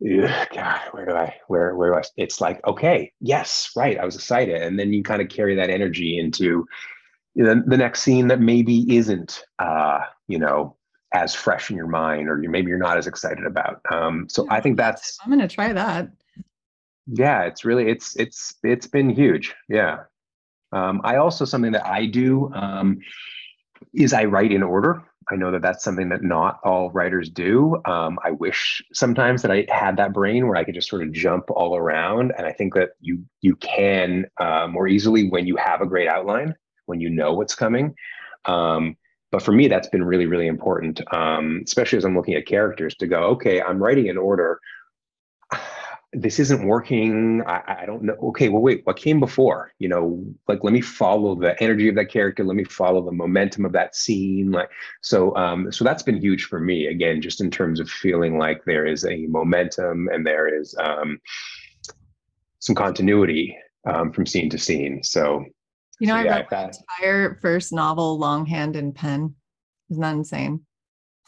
God, 0.00 0.80
where 0.92 1.04
do 1.04 1.12
I, 1.12 1.34
where, 1.48 1.74
where 1.74 1.90
do 1.90 1.98
I, 1.98 2.02
it's 2.16 2.40
like, 2.40 2.64
okay, 2.64 3.12
yes, 3.20 3.72
right. 3.76 3.98
I 3.98 4.04
was 4.04 4.14
excited. 4.14 4.62
And 4.62 4.78
then 4.78 4.92
you 4.92 5.02
kind 5.02 5.20
of 5.20 5.28
carry 5.28 5.56
that 5.56 5.68
energy 5.68 6.16
into 6.16 6.64
know, 7.34 7.62
the 7.66 7.76
next 7.76 8.02
scene 8.02 8.28
that 8.28 8.40
maybe 8.40 8.96
isn't, 8.96 9.42
uh, 9.58 10.00
you 10.28 10.38
know, 10.38 10.76
as 11.12 11.34
fresh 11.34 11.70
in 11.70 11.76
your 11.76 11.86
mind 11.86 12.28
or 12.28 12.42
you 12.42 12.50
maybe 12.50 12.68
you're 12.68 12.78
not 12.78 12.98
as 12.98 13.06
excited 13.06 13.46
about 13.46 13.80
um, 13.90 14.28
so 14.28 14.46
i 14.50 14.60
think 14.60 14.76
that's 14.76 15.18
i'm 15.22 15.30
going 15.30 15.40
to 15.40 15.52
try 15.52 15.72
that. 15.72 16.10
Yeah 17.06 17.44
it's 17.44 17.64
really 17.64 17.88
it's 17.88 18.16
it's 18.16 18.54
it's 18.62 18.86
been 18.86 19.08
huge 19.10 19.54
yeah. 19.68 20.00
Um, 20.72 21.00
i 21.04 21.16
also 21.16 21.44
something 21.44 21.72
that 21.72 21.86
i 21.86 22.04
do 22.04 22.52
um, 22.52 22.98
is 23.94 24.12
i 24.12 24.24
write 24.24 24.52
in 24.52 24.62
order. 24.62 25.02
I 25.30 25.36
know 25.36 25.50
that 25.50 25.60
that's 25.60 25.84
something 25.84 26.08
that 26.08 26.22
not 26.22 26.58
all 26.64 26.90
writers 26.90 27.30
do. 27.30 27.80
Um, 27.86 28.18
i 28.22 28.30
wish 28.30 28.82
sometimes 28.92 29.40
that 29.42 29.50
i 29.50 29.66
had 29.70 29.96
that 29.96 30.12
brain 30.12 30.46
where 30.46 30.56
i 30.56 30.64
could 30.64 30.74
just 30.74 30.90
sort 30.90 31.02
of 31.02 31.12
jump 31.12 31.50
all 31.50 31.76
around 31.76 32.32
and 32.36 32.46
i 32.46 32.52
think 32.52 32.74
that 32.74 32.90
you 33.00 33.24
you 33.40 33.56
can 33.56 34.26
uh, 34.38 34.66
more 34.68 34.86
easily 34.86 35.30
when 35.30 35.46
you 35.46 35.56
have 35.56 35.80
a 35.80 35.86
great 35.86 36.08
outline 36.08 36.54
when 36.88 37.00
you 37.00 37.10
know 37.10 37.34
what's 37.34 37.54
coming. 37.54 37.94
Um, 38.46 38.96
but 39.30 39.42
for 39.42 39.52
me 39.52 39.68
that's 39.68 39.88
been 39.88 40.04
really 40.04 40.26
really 40.26 40.46
important 40.46 41.00
um, 41.12 41.62
especially 41.64 41.98
as 41.98 42.04
i'm 42.04 42.16
looking 42.16 42.34
at 42.34 42.46
characters 42.46 42.94
to 42.94 43.06
go 43.06 43.24
okay 43.24 43.60
i'm 43.60 43.82
writing 43.82 44.06
in 44.06 44.18
order. 44.18 44.60
This 46.14 46.38
isn't 46.38 46.66
working. 46.66 47.42
I, 47.46 47.82
I, 47.82 47.84
don't 47.84 48.02
know. 48.02 48.14
Okay 48.14 48.48
well 48.48 48.62
wait 48.62 48.80
what 48.86 48.96
came 48.96 49.20
before? 49.20 49.72
You 49.78 49.90
know 49.90 50.24
like 50.48 50.64
let 50.64 50.72
me 50.72 50.80
follow 50.80 51.34
the 51.34 51.62
energy 51.62 51.86
of 51.90 51.96
that 51.96 52.10
character. 52.10 52.44
Let 52.44 52.56
me 52.56 52.64
follow 52.64 53.04
the 53.04 53.12
momentum 53.12 53.66
of 53.66 53.72
that 53.72 53.94
scene. 53.94 54.50
Like 54.50 54.70
so 55.02 55.36
um 55.36 55.70
so 55.70 55.84
that's 55.84 56.02
been 56.02 56.18
huge 56.18 56.44
for 56.44 56.60
me 56.60 56.86
again 56.86 57.20
just 57.20 57.42
in 57.42 57.50
terms 57.50 57.78
of 57.78 57.90
feeling 57.90 58.38
like 58.38 58.64
there 58.64 58.86
is 58.86 59.04
a 59.04 59.26
momentum 59.26 60.08
and 60.10 60.26
there 60.26 60.48
is 60.48 60.74
um 60.80 61.20
some 62.60 62.74
continuity 62.74 63.56
um, 63.86 64.12
from 64.12 64.26
scene 64.26 64.50
to 64.50 64.58
scene. 64.58 65.02
So 65.02 65.44
you 66.00 66.06
know, 66.06 66.14
so, 66.14 66.18
I 66.18 66.24
yeah, 66.24 66.36
read 66.36 66.46
my 66.50 66.70
entire 66.98 67.38
first 67.40 67.72
novel 67.72 68.18
longhand 68.18 68.76
and 68.76 68.94
pen. 68.94 69.34
Isn't 69.90 70.02
that 70.02 70.14
insane? 70.14 70.60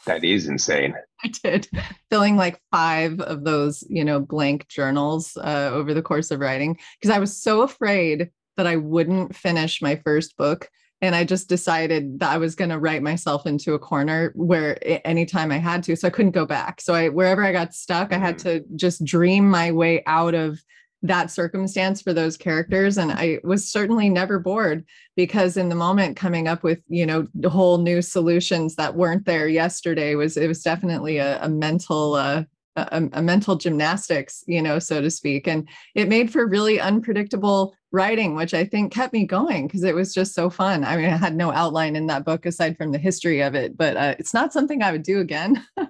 That 0.05 0.23
is 0.23 0.47
insane. 0.47 0.95
I 1.23 1.31
did, 1.43 1.67
filling 2.09 2.35
like 2.35 2.59
five 2.71 3.19
of 3.19 3.43
those, 3.43 3.83
you 3.87 4.03
know, 4.03 4.19
blank 4.19 4.67
journals 4.67 5.37
uh, 5.37 5.69
over 5.71 5.93
the 5.93 6.01
course 6.01 6.31
of 6.31 6.39
writing 6.39 6.79
because 6.99 7.15
I 7.15 7.19
was 7.19 7.41
so 7.41 7.61
afraid 7.61 8.31
that 8.57 8.67
I 8.67 8.77
wouldn't 8.77 9.35
finish 9.35 9.81
my 9.81 9.95
first 9.97 10.35
book. 10.37 10.69
And 11.03 11.15
I 11.15 11.23
just 11.23 11.49
decided 11.49 12.19
that 12.19 12.31
I 12.31 12.37
was 12.37 12.53
going 12.53 12.69
to 12.69 12.77
write 12.77 13.01
myself 13.01 13.47
into 13.47 13.73
a 13.73 13.79
corner 13.79 14.31
where 14.35 14.77
anytime 15.07 15.51
I 15.51 15.57
had 15.57 15.81
to, 15.83 15.95
so 15.95 16.07
I 16.07 16.11
couldn't 16.11 16.31
go 16.31 16.45
back. 16.45 16.79
So 16.79 16.93
I, 16.93 17.09
wherever 17.09 17.43
I 17.43 17.51
got 17.51 17.73
stuck, 17.73 18.13
I 18.13 18.19
had 18.19 18.35
mm. 18.35 18.43
to 18.43 18.63
just 18.75 19.03
dream 19.03 19.49
my 19.49 19.71
way 19.71 20.03
out 20.05 20.35
of 20.35 20.63
that 21.03 21.31
circumstance 21.31 22.01
for 22.01 22.13
those 22.13 22.37
characters 22.37 22.97
and 22.97 23.11
i 23.11 23.39
was 23.43 23.67
certainly 23.67 24.09
never 24.09 24.37
bored 24.39 24.85
because 25.15 25.57
in 25.57 25.69
the 25.69 25.75
moment 25.75 26.15
coming 26.15 26.47
up 26.47 26.63
with 26.63 26.81
you 26.87 27.05
know 27.05 27.27
whole 27.45 27.79
new 27.79 28.01
solutions 28.01 28.75
that 28.75 28.95
weren't 28.95 29.25
there 29.25 29.47
yesterday 29.47 30.15
was 30.15 30.37
it 30.37 30.47
was 30.47 30.61
definitely 30.61 31.17
a, 31.17 31.41
a 31.43 31.49
mental 31.49 32.13
uh, 32.13 32.43
a, 32.75 33.09
a, 33.13 33.21
mental 33.21 33.55
gymnastics 33.55 34.43
you 34.47 34.61
know 34.61 34.79
so 34.79 35.01
to 35.01 35.11
speak. 35.11 35.47
And 35.47 35.67
it 35.95 36.07
made 36.07 36.31
for 36.31 36.45
really 36.45 36.79
unpredictable 36.79 37.75
writing 37.91 38.35
which 38.35 38.53
i 38.53 38.63
think 38.63 38.93
kept 38.93 39.11
me 39.11 39.25
going 39.25 39.67
because 39.67 39.83
it 39.83 39.95
was 39.95 40.13
just 40.13 40.33
so 40.33 40.49
fun. 40.49 40.85
I 40.85 40.95
mean 40.95 41.05
i 41.05 41.17
had 41.17 41.35
no 41.35 41.51
outline 41.51 41.95
in 41.95 42.07
that 42.07 42.25
book 42.25 42.45
aside 42.45 42.77
from 42.77 42.91
the 42.91 42.97
history 42.97 43.41
of 43.41 43.55
it 43.55 43.75
but 43.75 43.97
uh, 43.97 44.15
it's 44.19 44.33
not 44.33 44.53
something 44.53 44.81
i 44.81 44.91
would 44.91 45.03
do 45.03 45.19
again. 45.19 45.65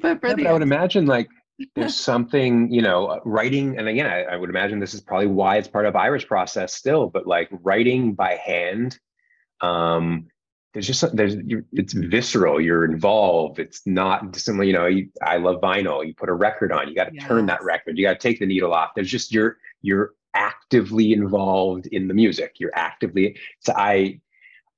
But 0.00 0.20
for 0.20 0.28
yeah, 0.28 0.34
the 0.34 0.42
but 0.44 0.46
i 0.46 0.52
would 0.52 0.62
imagine 0.62 1.06
like 1.06 1.28
there's 1.74 1.94
something 1.94 2.70
you 2.72 2.82
know 2.82 3.06
uh, 3.06 3.20
writing 3.24 3.78
and 3.78 3.88
again 3.88 4.06
I, 4.06 4.22
I, 4.22 4.36
would 4.36 4.50
imagine 4.50 4.80
this 4.80 4.94
is 4.94 5.00
probably 5.00 5.28
why 5.28 5.56
it's 5.56 5.68
part 5.68 5.86
of 5.86 5.94
Ira's 5.94 6.24
process 6.24 6.74
still 6.74 7.08
but 7.08 7.26
like 7.26 7.48
writing 7.62 8.14
by 8.14 8.34
hand 8.34 8.98
Um, 9.60 10.26
there's 10.74 10.88
just 10.88 11.16
there's 11.16 11.36
it's 11.72 11.92
visceral. 11.92 12.60
You're 12.60 12.84
involved. 12.84 13.60
It's 13.60 13.86
not 13.86 14.32
dissimilar. 14.32 14.64
You 14.64 14.72
know, 14.72 14.86
you, 14.86 15.08
I 15.22 15.36
love 15.36 15.60
vinyl. 15.60 16.04
You 16.04 16.14
put 16.14 16.28
a 16.28 16.34
record 16.34 16.72
on. 16.72 16.88
You 16.88 16.96
got 16.96 17.10
to 17.10 17.14
yes. 17.14 17.24
turn 17.24 17.46
that 17.46 17.62
record. 17.62 17.96
You 17.96 18.04
got 18.04 18.20
to 18.20 18.28
take 18.28 18.40
the 18.40 18.46
needle 18.46 18.74
off. 18.74 18.90
There's 18.96 19.10
just 19.10 19.32
you're 19.32 19.56
you're 19.82 20.14
actively 20.34 21.12
involved 21.12 21.86
in 21.86 22.08
the 22.08 22.14
music. 22.14 22.56
You're 22.58 22.74
actively. 22.74 23.38
So 23.60 23.72
I 23.76 24.20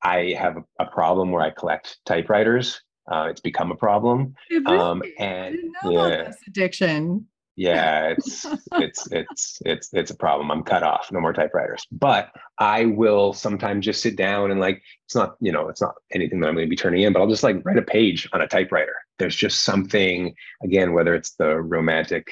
I 0.03 0.35
have 0.39 0.59
a, 0.59 0.64
a 0.81 0.87
problem 0.87 1.31
where 1.31 1.43
I 1.43 1.51
collect 1.51 1.97
typewriters. 2.05 2.83
Uh, 3.11 3.28
it's 3.30 3.40
become 3.40 3.70
a 3.70 3.76
problem. 3.76 4.34
Really? 4.50 4.78
Um, 4.78 5.02
and 5.18 5.57
yeah, 5.84 6.32
addiction. 6.46 7.26
Yeah 7.57 8.09
it's 8.18 8.46
it's 8.72 9.09
it's 9.11 9.62
it's 9.64 9.88
it's 9.94 10.11
a 10.11 10.16
problem. 10.16 10.50
I'm 10.50 10.62
cut 10.62 10.82
off. 10.82 11.11
No 11.11 11.20
more 11.20 11.32
typewriters. 11.32 11.86
But 11.90 12.30
i 12.59 12.84
will 12.86 13.32
sometimes 13.32 13.84
just 13.84 14.02
sit 14.02 14.16
down 14.16 14.50
and 14.50 14.61
like 14.61 14.82
it's 15.07 15.14
not 15.14 15.36
you 15.40 15.52
know 15.52 15.68
it's 15.68 15.80
not 15.80 15.94
anything 16.12 16.40
that 16.40 16.48
i'm 16.48 16.54
going 16.54 16.66
to 16.66 16.70
be 16.70 16.76
turning 16.76 17.02
in 17.02 17.12
but 17.12 17.20
i'll 17.20 17.28
just 17.28 17.42
like 17.42 17.62
write 17.66 17.76
a 17.76 17.82
page 17.82 18.28
on 18.32 18.40
a 18.40 18.46
typewriter. 18.46 18.94
There's 19.18 19.36
just 19.36 19.64
something 19.64 20.34
again 20.62 20.92
whether 20.92 21.14
it's 21.14 21.32
the 21.36 21.57
romantic 21.57 22.28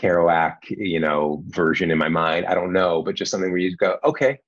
kerouac 0.00 0.56
you 0.68 0.98
know 0.98 1.42
version 1.48 1.90
in 1.90 1.98
my 1.98 2.08
mind 2.08 2.46
i 2.46 2.54
don't 2.54 2.72
know 2.72 3.02
but 3.02 3.14
just 3.14 3.30
something 3.30 3.50
where 3.50 3.60
you 3.60 3.76
go 3.76 3.98
okay 4.02 4.38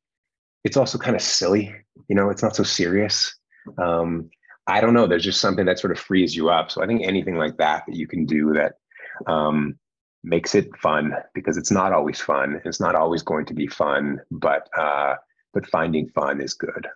it's 0.65 0.77
also 0.77 0.99
kind 0.99 1.15
of 1.15 1.23
silly 1.23 1.75
you 2.09 2.15
know 2.15 2.31
it's 2.31 2.43
not 2.43 2.57
so 2.57 2.63
serious. 2.63 3.35
Um 3.79 4.31
i 4.67 4.81
don't 4.81 4.95
know 4.95 5.07
there's 5.07 5.25
just 5.25 5.41
something 5.41 5.67
that 5.67 5.79
sort 5.79 5.93
of 5.93 5.99
frees 5.99 6.35
you 6.35 6.51
up 6.51 6.71
so 6.71 6.83
i 6.83 6.87
think 6.87 7.03
anything 7.05 7.37
like 7.37 7.57
that 7.57 7.85
that 7.87 7.97
you 7.97 8.07
can 8.07 8.25
do 8.27 8.53
that 8.53 8.75
um 9.27 9.79
makes 10.25 10.55
it 10.55 10.75
fun 10.79 11.15
because 11.35 11.57
it's 11.57 11.71
not 11.71 11.93
always 11.93 12.21
fun. 12.21 12.61
It's 12.65 12.81
not 12.81 12.95
always 12.95 13.23
going 13.23 13.45
to 13.47 13.55
be 13.55 13.67
fun, 13.69 14.21
but 14.31 14.69
uh, 14.77 15.17
but 15.53 15.67
finding 15.67 16.09
fun 16.09 16.41
is 16.41 16.55
good. 16.55 16.89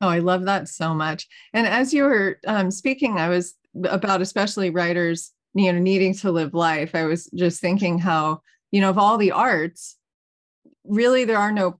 Oh, 0.00 0.08
I 0.08 0.18
love 0.18 0.44
that 0.46 0.68
so 0.68 0.94
much. 0.94 1.28
And 1.52 1.66
as 1.66 1.94
you 1.94 2.04
were 2.04 2.40
um, 2.46 2.70
speaking, 2.70 3.18
I 3.18 3.28
was 3.28 3.54
about 3.84 4.20
especially 4.20 4.70
writers, 4.70 5.30
you 5.54 5.72
know, 5.72 5.78
needing 5.78 6.14
to 6.14 6.32
live 6.32 6.54
life. 6.54 6.94
I 6.94 7.04
was 7.04 7.26
just 7.34 7.60
thinking 7.60 7.98
how 7.98 8.40
you 8.72 8.80
know 8.80 8.90
of 8.90 8.98
all 8.98 9.18
the 9.18 9.32
arts, 9.32 9.96
really 10.84 11.24
there 11.24 11.38
are 11.38 11.52
no 11.52 11.78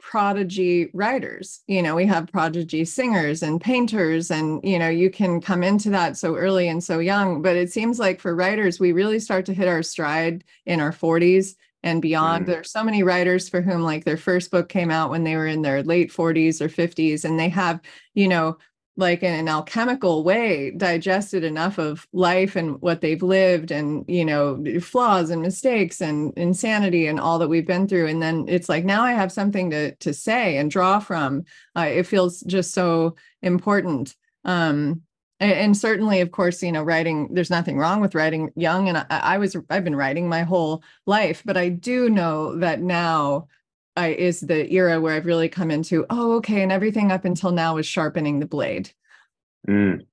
prodigy 0.00 0.90
writers 0.94 1.60
you 1.66 1.82
know 1.82 1.94
we 1.94 2.06
have 2.06 2.26
prodigy 2.32 2.84
singers 2.84 3.42
and 3.42 3.60
painters 3.60 4.30
and 4.30 4.60
you 4.64 4.78
know 4.78 4.88
you 4.88 5.10
can 5.10 5.40
come 5.40 5.62
into 5.62 5.90
that 5.90 6.16
so 6.16 6.36
early 6.36 6.68
and 6.68 6.82
so 6.82 6.98
young 6.98 7.42
but 7.42 7.56
it 7.56 7.70
seems 7.70 7.98
like 7.98 8.20
for 8.20 8.34
writers 8.34 8.80
we 8.80 8.92
really 8.92 9.18
start 9.18 9.44
to 9.44 9.54
hit 9.54 9.68
our 9.68 9.82
stride 9.82 10.42
in 10.66 10.80
our 10.80 10.92
40s 10.92 11.54
and 11.82 12.02
beyond 12.02 12.44
mm. 12.44 12.46
there's 12.46 12.70
so 12.70 12.82
many 12.82 13.02
writers 13.02 13.48
for 13.48 13.60
whom 13.60 13.82
like 13.82 14.04
their 14.04 14.16
first 14.16 14.50
book 14.50 14.68
came 14.68 14.90
out 14.90 15.10
when 15.10 15.24
they 15.24 15.36
were 15.36 15.46
in 15.46 15.62
their 15.62 15.82
late 15.82 16.10
40s 16.10 16.60
or 16.60 16.68
50s 16.68 17.24
and 17.24 17.38
they 17.38 17.48
have 17.48 17.80
you 18.14 18.28
know 18.28 18.56
like 18.96 19.22
in 19.22 19.32
an 19.32 19.48
alchemical 19.48 20.24
way 20.24 20.72
digested 20.72 21.44
enough 21.44 21.78
of 21.78 22.06
life 22.12 22.56
and 22.56 22.80
what 22.82 23.00
they've 23.00 23.22
lived 23.22 23.70
and 23.70 24.04
you 24.08 24.24
know 24.24 24.62
flaws 24.80 25.30
and 25.30 25.42
mistakes 25.42 26.00
and 26.00 26.32
insanity 26.36 27.06
and 27.06 27.18
all 27.18 27.38
that 27.38 27.48
we've 27.48 27.66
been 27.66 27.88
through. 27.88 28.06
And 28.06 28.22
then 28.22 28.44
it's 28.48 28.68
like 28.68 28.84
now 28.84 29.02
i 29.02 29.12
have 29.12 29.32
something 29.32 29.70
to 29.70 29.94
to 29.96 30.12
say 30.12 30.56
and 30.56 30.70
draw 30.70 30.98
from. 30.98 31.44
Uh, 31.76 31.88
it 31.88 32.06
feels 32.06 32.40
just 32.40 32.72
so 32.72 33.16
important. 33.42 34.16
Um 34.44 35.02
and, 35.42 35.74
certainly 35.74 36.20
of 36.20 36.32
course 36.32 36.62
you 36.62 36.70
know 36.70 36.82
writing 36.82 37.32
there's 37.32 37.50
nothing 37.50 37.78
wrong 37.78 38.00
with 38.00 38.14
writing 38.14 38.50
young. 38.56 38.88
And 38.88 38.98
I, 38.98 39.06
I 39.08 39.38
was 39.38 39.56
i've 39.70 39.84
been 39.84 39.96
writing 39.96 40.28
my 40.28 40.42
whole 40.42 40.82
life 41.06 41.42
but 41.44 41.56
i 41.56 41.68
do 41.68 42.10
know 42.10 42.56
that 42.58 42.82
now 42.82 43.46
I, 43.96 44.08
is 44.08 44.40
the 44.40 44.72
era 44.72 45.00
where 45.00 45.14
I've 45.14 45.26
really 45.26 45.48
come 45.48 45.70
into, 45.70 46.06
oh, 46.10 46.36
okay. 46.36 46.62
And 46.62 46.70
everything 46.70 47.10
up 47.10 47.24
until 47.24 47.50
now 47.50 47.76
is 47.76 47.86
sharpening 47.86 48.38
the 48.38 48.46
blade. 48.46 48.90
Mm. 49.68 50.06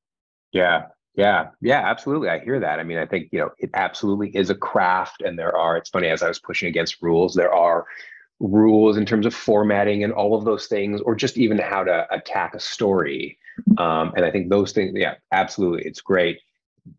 Yeah. 0.51 0.87
Yeah. 1.15 1.49
Yeah. 1.61 1.81
Absolutely. 1.85 2.29
I 2.29 2.39
hear 2.39 2.59
that. 2.59 2.79
I 2.79 2.83
mean, 2.83 2.97
I 2.97 3.05
think, 3.05 3.29
you 3.31 3.39
know, 3.39 3.51
it 3.59 3.69
absolutely 3.73 4.29
is 4.35 4.49
a 4.49 4.55
craft. 4.55 5.21
And 5.21 5.37
there 5.37 5.55
are, 5.55 5.77
it's 5.77 5.89
funny, 5.89 6.07
as 6.07 6.23
I 6.23 6.27
was 6.27 6.39
pushing 6.39 6.67
against 6.67 7.01
rules, 7.01 7.33
there 7.33 7.53
are 7.53 7.85
rules 8.39 8.97
in 8.97 9.05
terms 9.05 9.25
of 9.25 9.33
formatting 9.33 10.03
and 10.03 10.13
all 10.13 10.35
of 10.35 10.45
those 10.45 10.67
things, 10.67 11.01
or 11.01 11.15
just 11.15 11.37
even 11.37 11.57
how 11.57 11.83
to 11.83 12.07
attack 12.11 12.55
a 12.55 12.59
story. 12.59 13.37
Um, 13.77 14.13
and 14.15 14.25
I 14.25 14.31
think 14.31 14.49
those 14.49 14.71
things, 14.71 14.93
yeah, 14.95 15.15
absolutely. 15.31 15.83
It's 15.85 16.01
great. 16.01 16.39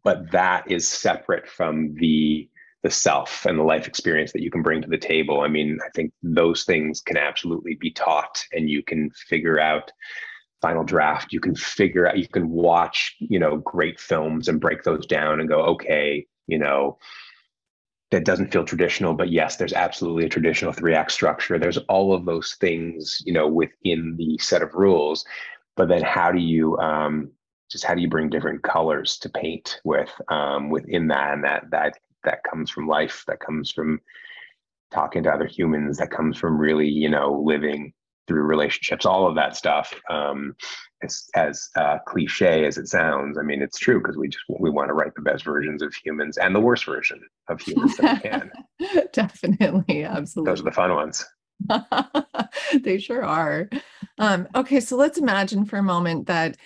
But 0.05 0.31
that 0.33 0.71
is 0.71 0.89
separate 0.89 1.49
from 1.49 1.95
the, 1.95 2.49
the 2.83 2.91
self 2.91 3.45
and 3.45 3.59
the 3.59 3.65
life 3.65 3.89
experience 3.89 4.33
that 4.33 4.43
you 4.43 4.51
can 4.51 4.63
bring 4.63 4.81
to 4.83 4.89
the 4.89 4.99
table. 4.99 5.41
I 5.41 5.49
mean, 5.49 5.79
I 5.85 5.91
think 5.95 6.13
those 6.23 6.65
things 6.65 7.01
can 7.01 7.17
absolutely 7.17 7.75
be 7.75 7.91
taught 7.91 8.45
and 8.53 8.71
you 8.71 8.83
can 8.83 9.11
figure 9.11 9.59
out 9.59 9.91
final 10.61 10.85
draft. 10.85 11.33
You 11.33 11.41
can 11.41 11.55
figure 11.55 12.07
out, 12.07 12.19
you 12.19 12.29
can 12.29 12.51
watch, 12.51 13.17
you 13.19 13.39
know, 13.39 13.57
great 13.59 13.99
films 13.99 14.49
and 14.49 14.61
break 14.61 14.85
those 14.85 15.07
down 15.07 15.41
and 15.41 15.49
go, 15.49 15.61
okay, 15.63 16.27
you 16.47 16.59
know, 16.59 16.99
that 18.11 18.25
doesn't 18.25 18.53
feel 18.53 18.65
traditional, 18.65 19.13
but 19.13 19.31
yes, 19.31 19.57
there's 19.57 19.75
absolutely 19.75 20.25
a 20.25 20.31
traditional 20.31 20.73
three 20.73 20.95
act 20.95 21.13
structure. 21.13 21.59
There's 21.59 21.77
all 21.89 22.15
of 22.15 22.25
those 22.25 22.55
things, 22.55 23.23
you 23.27 23.33
know, 23.33 23.47
within 23.47 24.15
the 24.17 24.39
set 24.39 24.63
of 24.63 24.75
rules. 24.75 25.25
But 25.77 25.89
then 25.89 26.03
how 26.03 26.33
do 26.33 26.39
you, 26.39 26.79
um, 26.79 27.31
just 27.71 27.85
how 27.85 27.95
do 27.95 28.01
you 28.01 28.09
bring 28.09 28.31
different 28.31 28.63
colors 28.63 29.19
to 29.19 29.29
paint 29.29 29.81
with 29.85 30.11
um, 30.29 30.71
within 30.71 31.09
that 31.09 31.35
and 31.35 31.45
that 31.45 31.71
that 31.71 31.99
that 32.29 32.45
comes 32.45 32.71
from 32.71 32.87
life 32.87 33.25
that 33.27 33.41
comes 33.41 33.73
from 33.73 34.01
talking 34.93 35.23
to 35.23 35.31
other 35.31 35.47
humans 35.47 35.99
that 35.99 36.11
comes 36.11 36.37
from 36.39 36.59
really 36.59 36.89
you 36.89 37.09
know 37.09 37.43
living 37.45 37.93
through 38.27 38.43
relationships 38.43 39.07
all 39.07 39.27
of 39.27 39.35
that 39.35 39.57
stuff. 39.57 39.95
Um, 40.11 40.55
as, 41.03 41.25
as 41.35 41.69
uh, 41.77 41.99
cliche 42.07 42.67
as 42.67 42.77
it 42.77 42.89
sounds 42.89 43.39
i 43.39 43.43
mean 43.43 43.63
it's 43.63 43.79
true 43.79 44.01
because 44.01 44.17
we 44.17 44.27
just 44.27 44.43
we 44.59 44.69
want 44.69 44.89
to 44.89 44.95
write 44.95 45.15
the 45.15 45.23
best 45.23 45.45
versions 45.45 45.81
of 45.81 45.95
humans 45.95 46.39
and 46.39 46.53
the 46.55 46.61
worst 46.61 46.85
version 46.85 47.21
of 47.49 47.61
humans 47.61 47.97
that 47.99 48.21
we 48.25 48.31
can. 48.31 48.51
Definitely 49.13 50.03
absolutely 50.03 50.51
those 50.51 50.61
are 50.61 50.65
the 50.65 50.73
fun 50.73 50.95
ones. 50.95 51.25
they 52.83 52.99
sure 52.99 53.25
are. 53.25 53.69
Um, 54.19 54.49
okay 54.57 54.81
so 54.81 54.97
let's 54.97 55.19
imagine 55.19 55.65
for 55.65 55.77
a 55.77 55.85
moment 55.85 56.27
that 56.27 56.57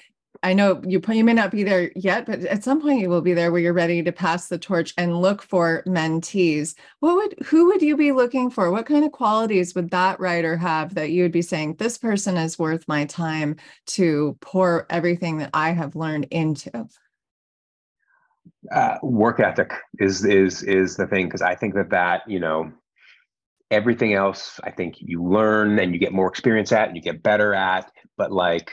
I 0.44 0.54
know 0.54 0.82
you 0.84 1.00
you 1.08 1.24
may 1.24 1.34
not 1.34 1.52
be 1.52 1.62
there 1.62 1.92
yet, 1.94 2.26
but 2.26 2.40
at 2.40 2.64
some 2.64 2.80
point 2.80 3.00
you 3.00 3.08
will 3.08 3.20
be 3.20 3.32
there 3.32 3.52
where 3.52 3.60
you're 3.60 3.72
ready 3.72 4.02
to 4.02 4.10
pass 4.10 4.48
the 4.48 4.58
torch 4.58 4.92
and 4.98 5.20
look 5.20 5.40
for 5.40 5.84
mentees. 5.86 6.74
What 6.98 7.14
would 7.14 7.46
who 7.46 7.66
would 7.66 7.80
you 7.80 7.96
be 7.96 8.10
looking 8.10 8.50
for? 8.50 8.70
What 8.70 8.86
kind 8.86 9.04
of 9.04 9.12
qualities 9.12 9.74
would 9.74 9.90
that 9.90 10.18
writer 10.18 10.56
have 10.56 10.94
that 10.94 11.10
you 11.10 11.22
would 11.22 11.32
be 11.32 11.42
saying 11.42 11.76
this 11.76 11.96
person 11.96 12.36
is 12.36 12.58
worth 12.58 12.88
my 12.88 13.04
time 13.04 13.56
to 13.88 14.36
pour 14.40 14.86
everything 14.90 15.38
that 15.38 15.50
I 15.54 15.70
have 15.70 15.94
learned 15.94 16.26
into? 16.32 16.88
Uh, 18.72 18.98
work 19.02 19.38
ethic 19.38 19.72
is 20.00 20.24
is 20.24 20.64
is 20.64 20.96
the 20.96 21.06
thing 21.06 21.26
because 21.26 21.42
I 21.42 21.54
think 21.54 21.74
that 21.74 21.90
that 21.90 22.22
you 22.28 22.40
know 22.40 22.72
everything 23.70 24.12
else 24.12 24.58
I 24.64 24.72
think 24.72 24.96
you 24.98 25.22
learn 25.22 25.78
and 25.78 25.94
you 25.94 26.00
get 26.00 26.12
more 26.12 26.26
experience 26.26 26.72
at 26.72 26.88
and 26.88 26.96
you 26.96 27.02
get 27.02 27.22
better 27.22 27.54
at, 27.54 27.90
but 28.16 28.32
like 28.32 28.72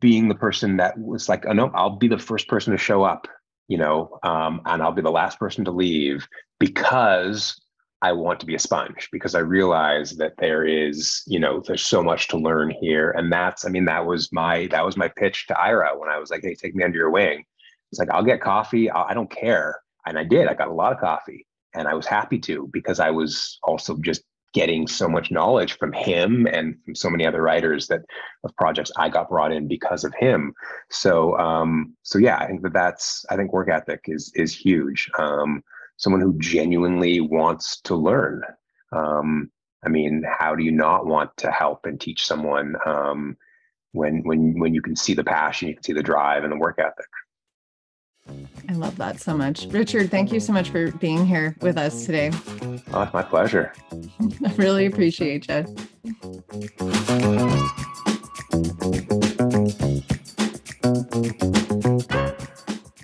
being 0.00 0.28
the 0.28 0.34
person 0.34 0.76
that 0.78 0.98
was 0.98 1.28
like, 1.28 1.46
oh 1.46 1.52
no, 1.52 1.70
I'll 1.74 1.96
be 1.96 2.08
the 2.08 2.18
first 2.18 2.48
person 2.48 2.72
to 2.72 2.78
show 2.78 3.04
up, 3.04 3.28
you 3.68 3.78
know, 3.78 4.18
um, 4.22 4.60
and 4.66 4.82
I'll 4.82 4.92
be 4.92 5.02
the 5.02 5.10
last 5.10 5.38
person 5.38 5.64
to 5.64 5.70
leave 5.70 6.26
because 6.58 7.60
I 8.00 8.12
want 8.12 8.38
to 8.40 8.46
be 8.46 8.54
a 8.54 8.60
sponge 8.60 9.08
because 9.10 9.34
I 9.34 9.40
realize 9.40 10.16
that 10.16 10.34
there 10.38 10.64
is, 10.64 11.22
you 11.26 11.40
know, 11.40 11.60
there's 11.60 11.84
so 11.84 12.02
much 12.02 12.28
to 12.28 12.38
learn 12.38 12.70
here. 12.70 13.10
And 13.10 13.32
that's, 13.32 13.64
I 13.64 13.70
mean, 13.70 13.84
that 13.86 14.06
was 14.06 14.32
my, 14.32 14.68
that 14.70 14.84
was 14.84 14.96
my 14.96 15.08
pitch 15.08 15.46
to 15.48 15.60
Ira 15.60 15.98
when 15.98 16.08
I 16.08 16.18
was 16.18 16.30
like, 16.30 16.42
hey, 16.42 16.54
take 16.54 16.74
me 16.74 16.84
under 16.84 16.98
your 16.98 17.10
wing. 17.10 17.44
It's 17.90 17.98
like, 17.98 18.10
I'll 18.10 18.24
get 18.24 18.40
coffee. 18.40 18.90
I 18.90 19.14
do 19.14 19.20
not 19.20 19.30
care. 19.30 19.80
And 20.06 20.18
I 20.18 20.24
did, 20.24 20.46
I 20.46 20.54
got 20.54 20.68
a 20.68 20.72
lot 20.72 20.92
of 20.92 21.00
coffee 21.00 21.46
and 21.74 21.88
I 21.88 21.94
was 21.94 22.06
happy 22.06 22.38
to 22.40 22.68
because 22.72 23.00
I 23.00 23.10
was 23.10 23.58
also 23.62 23.96
just 23.96 24.22
getting 24.54 24.86
so 24.86 25.08
much 25.08 25.30
knowledge 25.30 25.76
from 25.78 25.92
him 25.92 26.46
and 26.46 26.76
from 26.84 26.94
so 26.94 27.10
many 27.10 27.26
other 27.26 27.42
writers 27.42 27.86
that 27.88 28.00
of 28.44 28.56
projects 28.56 28.90
I 28.96 29.08
got 29.08 29.28
brought 29.28 29.52
in 29.52 29.68
because 29.68 30.04
of 30.04 30.14
him. 30.14 30.54
So 30.90 31.36
um, 31.38 31.94
so 32.02 32.18
yeah, 32.18 32.38
I 32.38 32.46
think 32.46 32.62
that 32.62 32.72
that's 32.72 33.24
I 33.30 33.36
think 33.36 33.52
work 33.52 33.68
ethic 33.68 34.00
is 34.06 34.32
is 34.34 34.56
huge. 34.56 35.10
Um, 35.18 35.62
someone 35.96 36.22
who 36.22 36.38
genuinely 36.38 37.20
wants 37.20 37.80
to 37.82 37.94
learn. 37.94 38.42
Um, 38.92 39.50
I 39.84 39.88
mean, 39.88 40.24
how 40.26 40.54
do 40.54 40.64
you 40.64 40.72
not 40.72 41.06
want 41.06 41.36
to 41.38 41.50
help 41.50 41.86
and 41.86 42.00
teach 42.00 42.26
someone 42.26 42.74
um, 42.86 43.36
when 43.92 44.22
when 44.24 44.58
when 44.58 44.74
you 44.74 44.82
can 44.82 44.96
see 44.96 45.14
the 45.14 45.24
passion, 45.24 45.68
you 45.68 45.74
can 45.74 45.84
see 45.84 45.92
the 45.92 46.02
drive 46.02 46.44
and 46.44 46.52
the 46.52 46.56
work 46.56 46.78
ethic? 46.78 47.06
I 48.68 48.72
love 48.74 48.96
that 48.96 49.20
so 49.20 49.36
much. 49.36 49.66
Richard, 49.70 50.10
thank 50.10 50.32
you 50.32 50.40
so 50.40 50.52
much 50.52 50.70
for 50.70 50.90
being 50.92 51.26
here 51.26 51.56
with 51.60 51.78
us 51.78 52.04
today. 52.04 52.30
Oh, 52.92 53.02
it's 53.02 53.12
my 53.12 53.22
pleasure. 53.22 53.72
I 53.92 54.52
really 54.56 54.86
appreciate 54.86 55.48
you. 55.48 55.64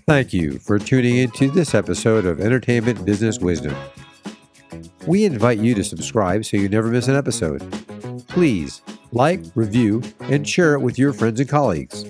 Thank 0.06 0.34
you 0.34 0.58
for 0.58 0.78
tuning 0.78 1.16
in 1.16 1.30
to 1.32 1.50
this 1.50 1.74
episode 1.74 2.26
of 2.26 2.40
Entertainment 2.40 3.04
Business 3.04 3.38
Wisdom. 3.38 3.74
We 5.06 5.24
invite 5.24 5.58
you 5.58 5.74
to 5.74 5.84
subscribe 5.84 6.44
so 6.44 6.56
you 6.56 6.68
never 6.68 6.88
miss 6.88 7.08
an 7.08 7.16
episode. 7.16 7.60
Please 8.28 8.82
like, 9.14 9.40
review, 9.54 10.02
and 10.22 10.46
share 10.46 10.74
it 10.74 10.80
with 10.80 10.98
your 10.98 11.12
friends 11.12 11.40
and 11.40 11.48
colleagues. 11.48 12.04